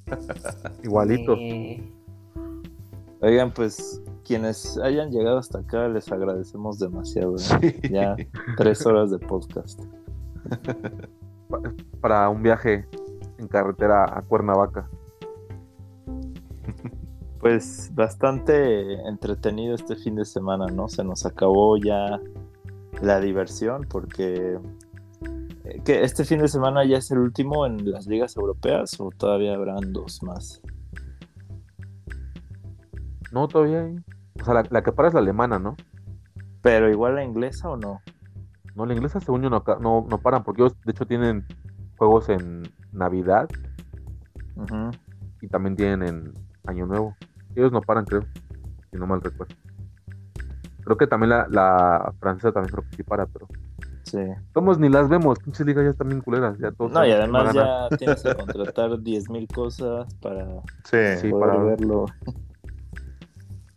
Igualito. 0.84 1.36
Oigan, 3.20 3.52
pues 3.54 4.02
quienes 4.32 4.78
hayan 4.78 5.10
llegado 5.10 5.36
hasta 5.36 5.58
acá 5.58 5.88
les 5.88 6.10
agradecemos 6.10 6.78
demasiado. 6.78 7.36
¿eh? 7.36 7.38
Sí. 7.38 7.90
Ya 7.90 8.16
tres 8.56 8.86
horas 8.86 9.10
de 9.10 9.18
podcast. 9.18 9.78
Para 12.00 12.30
un 12.30 12.42
viaje 12.42 12.88
en 13.36 13.46
carretera 13.46 14.04
a 14.04 14.22
Cuernavaca. 14.22 14.88
Pues 17.40 17.90
bastante 17.92 19.06
entretenido 19.06 19.74
este 19.74 19.96
fin 19.96 20.14
de 20.14 20.24
semana, 20.24 20.64
¿no? 20.68 20.88
Se 20.88 21.04
nos 21.04 21.26
acabó 21.26 21.76
ya 21.76 22.18
la 23.02 23.20
diversión 23.20 23.84
porque 23.86 24.58
eh, 25.64 25.82
que 25.84 26.04
este 26.04 26.24
fin 26.24 26.38
de 26.38 26.48
semana 26.48 26.86
ya 26.86 26.96
es 26.96 27.10
el 27.10 27.18
último 27.18 27.66
en 27.66 27.90
las 27.90 28.06
ligas 28.06 28.34
europeas 28.38 28.98
o 28.98 29.10
todavía 29.10 29.52
habrán 29.52 29.92
dos 29.92 30.22
más. 30.22 30.62
No, 33.30 33.46
todavía 33.46 33.82
hay. 33.82 33.96
O 34.42 34.44
sea, 34.44 34.54
la, 34.54 34.64
la 34.70 34.82
que 34.82 34.90
para 34.90 35.06
es 35.06 35.14
la 35.14 35.20
alemana, 35.20 35.60
¿no? 35.60 35.76
Pero 36.62 36.90
igual 36.90 37.14
la 37.14 37.22
inglesa 37.22 37.68
o 37.70 37.76
no? 37.76 38.00
No, 38.74 38.86
la 38.86 38.92
inglesa 38.94 39.20
según 39.20 39.42
yo 39.42 39.50
no, 39.50 39.62
no, 39.80 40.04
no 40.10 40.18
paran, 40.18 40.42
porque 40.42 40.62
ellos 40.62 40.76
de 40.84 40.90
hecho 40.90 41.06
tienen 41.06 41.46
juegos 41.96 42.28
en 42.28 42.62
Navidad 42.90 43.48
y 45.40 45.46
también 45.48 45.76
tienen 45.76 46.02
en 46.02 46.32
Año 46.66 46.86
Nuevo. 46.86 47.16
Ellos 47.54 47.70
no 47.70 47.80
paran, 47.82 48.04
creo, 48.04 48.22
si 48.90 48.98
no 48.98 49.06
mal 49.06 49.20
recuerdo. 49.20 49.54
Creo 50.84 50.96
que 50.96 51.06
también 51.06 51.30
la, 51.30 51.46
la 51.48 52.12
francesa 52.18 52.50
también 52.50 52.72
creo 52.72 52.84
que 52.90 52.96
sí 52.96 53.02
para, 53.04 53.26
pero 53.26 53.46
Sí. 54.04 54.18
somos 54.52 54.78
ni 54.80 54.88
las 54.88 55.08
vemos, 55.08 55.38
pinches 55.38 55.64
ligas 55.64 55.84
ya 55.84 55.90
están 55.90 56.08
bien 56.08 56.20
culeras, 56.20 56.58
ya 56.58 56.72
todos 56.72 56.90
No, 56.90 57.06
y 57.06 57.12
además 57.12 57.54
ya 57.54 57.88
tienes 57.96 58.20
que 58.22 58.34
contratar 58.34 58.98
10.000 58.98 59.46
cosas 59.46 60.12
para 60.16 60.44
Sí, 60.84 60.98
Sí, 61.20 61.30
poder 61.30 61.50
para- 61.50 61.62
verlo. 61.64 62.06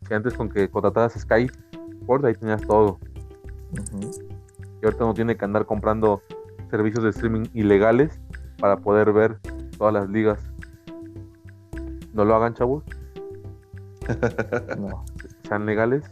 Que 0.08 0.16
antes 0.16 0.34
con 0.34 0.50
que 0.50 0.70
contrataras 0.70 1.14
Sky 1.14 1.50
Sport, 2.02 2.26
ahí 2.26 2.36
tenías 2.36 2.62
todo. 2.62 3.00
Y 4.82 4.86
ahorita 4.86 5.06
no 5.06 5.14
tiene 5.14 5.36
que 5.36 5.46
andar 5.46 5.66
comprando 5.66 6.22
servicios 6.70 7.04
de 7.04 7.10
streaming 7.10 7.46
ilegales 7.54 8.20
para 8.60 8.78
poder 8.78 9.12
ver 9.12 9.40
todas 9.78 9.94
las 9.94 10.10
ligas. 10.10 10.40
No 12.14 12.24
lo 12.24 12.36
hagan, 12.36 12.54
chavos, 12.54 12.84
No. 14.78 15.04
sean 15.48 15.66
legales. 15.66 16.06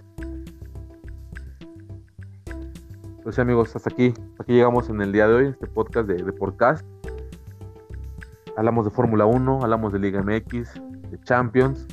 Pues 3.24 3.36
sí, 3.36 3.42
amigos, 3.42 3.76
hasta 3.76 3.90
aquí. 3.90 4.14
Hasta 4.32 4.44
aquí 4.44 4.54
llegamos 4.54 4.90
en 4.90 5.02
el 5.02 5.12
día 5.12 5.28
de 5.28 5.34
hoy, 5.34 5.48
este 5.48 5.68
podcast 5.68 6.08
de, 6.08 6.16
de 6.16 6.34
podcast. 6.34 6.86
Hablamos 8.58 8.86
de 8.86 8.92
Fórmula 8.92 9.26
1, 9.26 9.60
hablamos 9.64 9.94
de 9.94 10.00
Liga 10.00 10.22
MX, 10.22 10.74
de 11.10 11.20
Champions. 11.24 11.88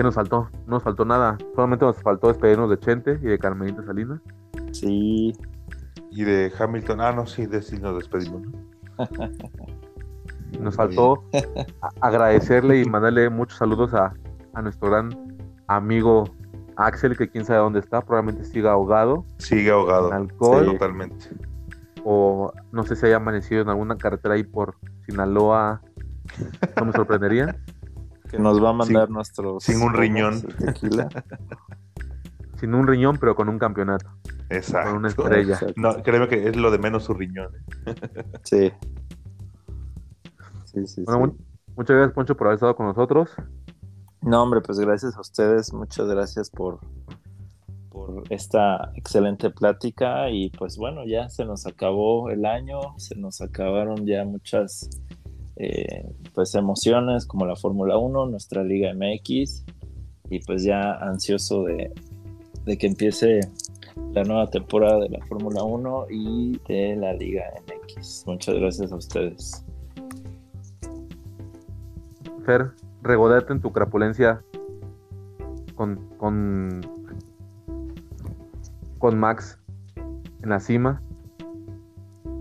¿Qué 0.00 0.04
nos 0.04 0.14
faltó? 0.14 0.48
No 0.66 0.76
nos 0.76 0.82
faltó 0.82 1.04
nada. 1.04 1.36
Solamente 1.54 1.84
nos 1.84 1.98
faltó 2.02 2.28
despedirnos 2.28 2.70
de 2.70 2.78
Chente 2.78 3.18
y 3.20 3.26
de 3.26 3.38
Carmelita 3.38 3.84
Salinas. 3.84 4.18
Sí, 4.72 5.34
y 6.10 6.24
de 6.24 6.50
Hamilton. 6.58 7.02
Ah, 7.02 7.12
no, 7.12 7.26
sí, 7.26 7.44
de 7.44 7.60
sí 7.60 7.76
nos 7.78 7.96
despedimos. 7.98 8.40
¿no? 8.40 8.50
Nos 10.58 10.74
faltó 10.74 11.22
agradecerle 12.00 12.80
y 12.80 12.86
mandarle 12.86 13.28
muchos 13.28 13.58
saludos 13.58 13.92
a, 13.92 14.14
a 14.54 14.62
nuestro 14.62 14.88
gran 14.88 15.10
amigo 15.66 16.24
Axel, 16.76 17.14
que 17.14 17.28
quién 17.28 17.44
sabe 17.44 17.58
dónde 17.58 17.80
está, 17.80 18.00
probablemente 18.00 18.46
siga 18.46 18.72
ahogado 18.72 19.26
Sigue 19.36 19.70
ahogado. 19.70 20.08
en 20.08 20.14
alcohol 20.14 20.64
Sí. 20.64 20.72
Totalmente. 20.72 21.26
o 22.04 22.50
no 22.72 22.84
sé 22.84 22.96
si 22.96 23.04
haya 23.04 23.16
amanecido 23.16 23.60
en 23.60 23.68
alguna 23.68 23.98
carretera 23.98 24.34
ahí 24.36 24.44
por 24.44 24.76
Sinaloa. 25.06 25.82
No 26.78 26.86
me 26.86 26.92
sorprendería. 26.92 27.54
que 28.30 28.38
nos 28.38 28.62
va 28.62 28.70
a 28.70 28.72
mandar 28.72 29.06
Sin- 29.06 29.14
nuestros. 29.14 29.64
sin 29.64 29.82
un 29.82 29.94
riñón. 29.94 30.42
Tequila. 30.42 31.08
Sin 32.60 32.74
un 32.74 32.86
riñón, 32.86 33.16
pero 33.18 33.34
con 33.34 33.48
un 33.48 33.58
campeonato, 33.58 34.06
Exacto. 34.50 34.90
con 34.90 34.98
una 34.98 35.08
estrella. 35.08 35.54
Exacto. 35.54 35.74
No, 35.76 36.02
créeme 36.02 36.28
que 36.28 36.46
es 36.46 36.56
lo 36.56 36.70
de 36.70 36.76
menos 36.78 37.04
su 37.04 37.14
riñón. 37.14 37.50
¿eh? 37.86 37.94
Sí. 38.44 38.70
Sí, 40.66 40.86
sí, 40.86 41.02
Bueno, 41.04 41.26
sí. 41.26 41.32
mu- 41.32 41.74
muchas 41.76 41.96
gracias, 41.96 42.14
Poncho, 42.14 42.36
por 42.36 42.46
haber 42.48 42.56
estado 42.56 42.76
con 42.76 42.86
nosotros. 42.86 43.30
No, 44.20 44.42
hombre, 44.42 44.60
pues 44.60 44.78
gracias 44.78 45.16
a 45.16 45.20
ustedes, 45.20 45.72
muchas 45.72 46.06
gracias 46.06 46.50
por, 46.50 46.80
por 47.88 48.24
esta 48.28 48.92
excelente 48.94 49.48
plática 49.50 50.28
y 50.28 50.50
pues 50.50 50.76
bueno, 50.76 51.06
ya 51.06 51.30
se 51.30 51.46
nos 51.46 51.66
acabó 51.66 52.28
el 52.28 52.44
año, 52.44 52.78
se 52.98 53.16
nos 53.16 53.40
acabaron 53.40 54.04
ya 54.06 54.24
muchas 54.26 54.90
eh, 55.62 56.10
pues 56.34 56.54
emociones 56.54 57.26
como 57.26 57.44
la 57.44 57.54
Fórmula 57.54 57.98
1, 57.98 58.26
nuestra 58.26 58.64
Liga 58.64 58.94
MX 58.94 59.62
y 60.30 60.38
pues 60.38 60.64
ya 60.64 60.92
ansioso 60.94 61.64
de, 61.64 61.92
de 62.64 62.78
que 62.78 62.86
empiece 62.86 63.40
la 64.14 64.24
nueva 64.24 64.48
temporada 64.48 65.00
de 65.00 65.10
la 65.10 65.26
Fórmula 65.26 65.62
1 65.62 66.06
y 66.08 66.58
de 66.66 66.96
la 66.96 67.12
Liga 67.12 67.44
MX. 67.66 68.24
Muchas 68.26 68.54
gracias 68.54 68.90
a 68.90 68.96
ustedes. 68.96 69.62
Fer, 72.46 72.70
regodate 73.02 73.52
en 73.52 73.60
tu 73.60 73.70
crapulencia 73.70 74.42
con, 75.74 76.08
con, 76.16 76.80
con 78.96 79.18
Max 79.18 79.58
en 80.42 80.48
la 80.48 80.60
cima. 80.60 81.02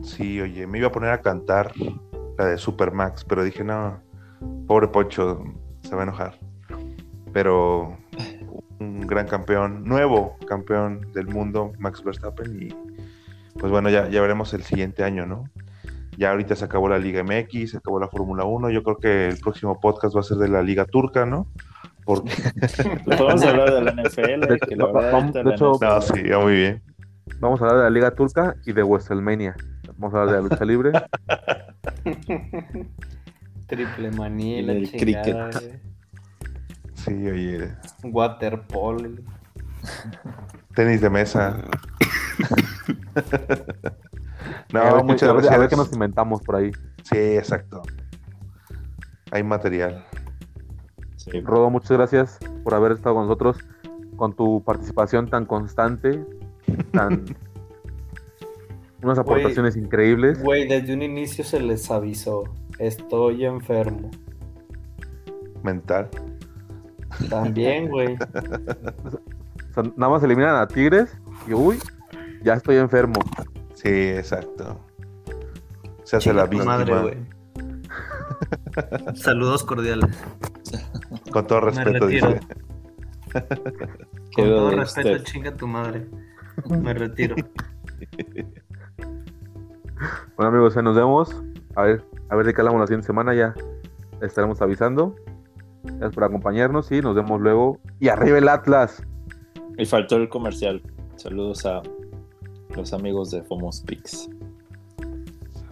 Sí, 0.04 0.40
oye, 0.40 0.66
me 0.68 0.78
iba 0.78 0.88
a 0.88 0.92
poner 0.94 1.10
a 1.10 1.20
cantar 1.20 1.74
la 2.40 2.46
de 2.46 2.58
Supermax, 2.58 3.26
pero 3.26 3.44
dije, 3.44 3.64
no, 3.64 4.02
pobre 4.68 4.88
Poncho, 4.88 5.44
se 5.84 5.94
va 5.96 6.02
a 6.02 6.04
enojar. 6.04 6.40
Pero 7.34 7.98
un 8.80 9.02
gran 9.06 9.28
campeón, 9.28 9.84
nuevo 9.84 10.38
campeón 10.48 11.12
del 11.14 11.28
mundo, 11.28 11.74
Max 11.80 12.04
Verstappen, 12.04 12.64
y 12.64 12.70
pues 13.60 13.72
bueno, 13.72 13.90
ya, 13.90 14.08
ya 14.10 14.22
veremos 14.22 14.54
el 14.54 14.64
siguiente 14.64 15.04
año, 15.04 15.26
¿no? 15.26 15.44
Ya 16.18 16.32
ahorita 16.32 16.56
se 16.56 16.66
acabó 16.66 16.88
la 16.90 16.98
Liga 16.98 17.24
MX, 17.24 17.72
se 17.72 17.78
acabó 17.78 18.00
la 18.00 18.08
Fórmula 18.08 18.46
1, 18.46 18.70
yo 18.72 18.84
creo 18.84 18.98
que 18.98 19.28
el 19.28 19.38
próximo 19.38 19.80
podcast 19.80 20.16
va 20.16 20.22
a 20.22 20.24
ser 20.24 20.38
de 20.38 20.48
la 20.50 20.62
Liga 20.62 20.86
Turca, 20.86 21.26
¿no? 21.26 21.48
Porque, 22.06 22.32
Podemos 23.06 23.44
hablar 23.44 23.74
de 23.74 23.82
la 23.82 23.92
NFL, 23.92 24.40
De- 24.48 24.60
que 24.60 24.76
la 24.76 24.86
verdad 24.88 25.12
vamos- 25.12 25.34
de 25.34 25.44
la 25.44 25.54
hecho- 25.56 25.74
NFL 25.76 25.86
no, 25.86 26.02
sí, 26.02 26.24
ya 26.28 26.40
muy 26.40 26.54
bien. 26.54 26.82
Vamos 27.40 27.62
a 27.62 27.66
hablar 27.66 27.78
de 27.80 27.84
la 27.84 27.90
Liga 27.90 28.12
Turca 28.12 28.56
y 28.66 28.72
de 28.74 28.82
WrestleMania. 28.84 29.56
Vamos 30.00 30.16
a 30.16 30.22
hablar 30.22 30.36
de 30.36 30.42
la 30.42 30.48
lucha 30.48 30.64
libre. 30.66 30.92
Triple 33.68 34.12
manía, 34.12 34.62
la 34.64 34.74
chingada, 34.88 35.50
cricket. 35.50 35.82
Sí, 36.94 37.28
oye. 37.28 37.76
Waterpolo. 38.04 39.10
tenis 40.74 41.02
de 41.02 41.10
mesa. 41.10 41.58
no, 44.74 44.80
a, 44.80 44.84
ver, 44.86 44.96
qué- 44.98 45.04
muchas 45.04 45.22
ver- 45.22 45.30
a 45.30 45.34
ver 45.34 45.44
gracias. 45.44 45.70
qué 45.70 45.76
nos 45.76 45.92
inventamos 45.94 46.42
por 46.44 46.56
ahí. 46.56 46.72
Sí, 47.04 47.18
exacto. 47.18 47.82
Hay 49.32 49.44
material. 49.44 50.06
Sí. 51.18 51.42
Rodo, 51.42 51.70
muchas 51.70 51.92
gracias 51.92 52.40
por 52.64 52.74
haber 52.74 52.94
estado 52.94 53.16
con 53.16 53.26
nosotros, 53.28 53.58
con 54.16 54.34
tu 54.34 54.64
participación 54.64 55.30
tan 55.30 55.46
constante, 55.46 56.26
tan 56.94 57.26
unas 59.02 59.20
aportaciones 59.20 59.76
increíbles. 59.76 60.42
Güey, 60.42 60.68
desde 60.68 60.94
un 60.94 61.02
inicio 61.02 61.44
se 61.44 61.60
les 61.60 61.90
avisó. 61.90 62.44
Estoy 62.78 63.46
enfermo. 63.46 64.12
Mental. 65.64 66.10
También, 67.30 67.88
güey. 67.90 68.16
O 68.16 69.74
sea, 69.74 69.84
nada 69.96 70.12
más 70.12 70.24
eliminan 70.24 70.56
a 70.56 70.68
Tigres 70.68 71.16
y 71.48 71.54
uy, 71.54 71.80
ya 72.44 72.54
estoy 72.54 72.78
enfermo. 72.78 73.20
Sí, 73.74 73.90
exacto. 73.90 74.80
Se 76.04 76.18
hace 76.18 76.34
la 76.34 76.46
víctima. 76.46 76.78
madre, 76.78 77.02
güey. 77.02 77.18
Saludos 79.16 79.64
cordiales. 79.64 80.18
Con 81.32 81.48
todo 81.48 81.62
respeto, 81.62 82.08
dice. 82.08 82.40
Con 84.36 84.46
todo 84.46 84.72
respeto, 84.72 85.24
chinga 85.24 85.56
tu 85.56 85.68
madre. 85.68 86.08
Me 86.70 86.94
retiro. 86.94 87.36
Bueno 90.36 90.50
amigos, 90.50 90.76
ya 90.76 90.82
nos 90.82 90.96
vemos. 90.96 91.36
A 91.76 91.84
ver, 91.84 92.06
a 92.30 92.36
ver 92.36 92.46
de 92.46 92.54
qué 92.54 92.62
hablamos 92.62 92.80
la 92.82 92.88
siguiente 92.88 93.08
semana 93.08 93.34
ya. 93.34 93.54
estaremos 94.22 94.62
avisando. 94.62 95.16
Gracias 95.84 96.14
por 96.14 96.24
acompañarnos 96.24 96.92
y 96.92 97.02
nos 97.02 97.16
vemos 97.16 97.40
luego. 97.42 97.80
Y 98.00 98.10
arriba 98.10 98.38
el 98.38 98.50
Atlas. 98.50 99.02
Y 99.78 99.86
faltó 99.86 100.18
el 100.18 100.30
comercial. 100.30 100.82
Saludos 101.16 101.66
a 101.66 101.82
los 102.76 102.94
amigos 102.94 103.32
de 103.32 103.44
Fomos 103.44 103.82
Pix. 103.82 104.30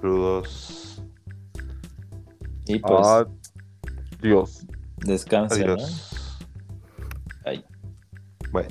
Saludos. 0.01 1.03
Y 2.67 2.79
pues, 2.79 3.07
Adiós. 4.19 4.67
descansen. 4.97 5.67
¿no? 5.67 5.73
Adiós. 5.73 6.39
Ay. 7.45 7.65
Bueno. 8.51 8.69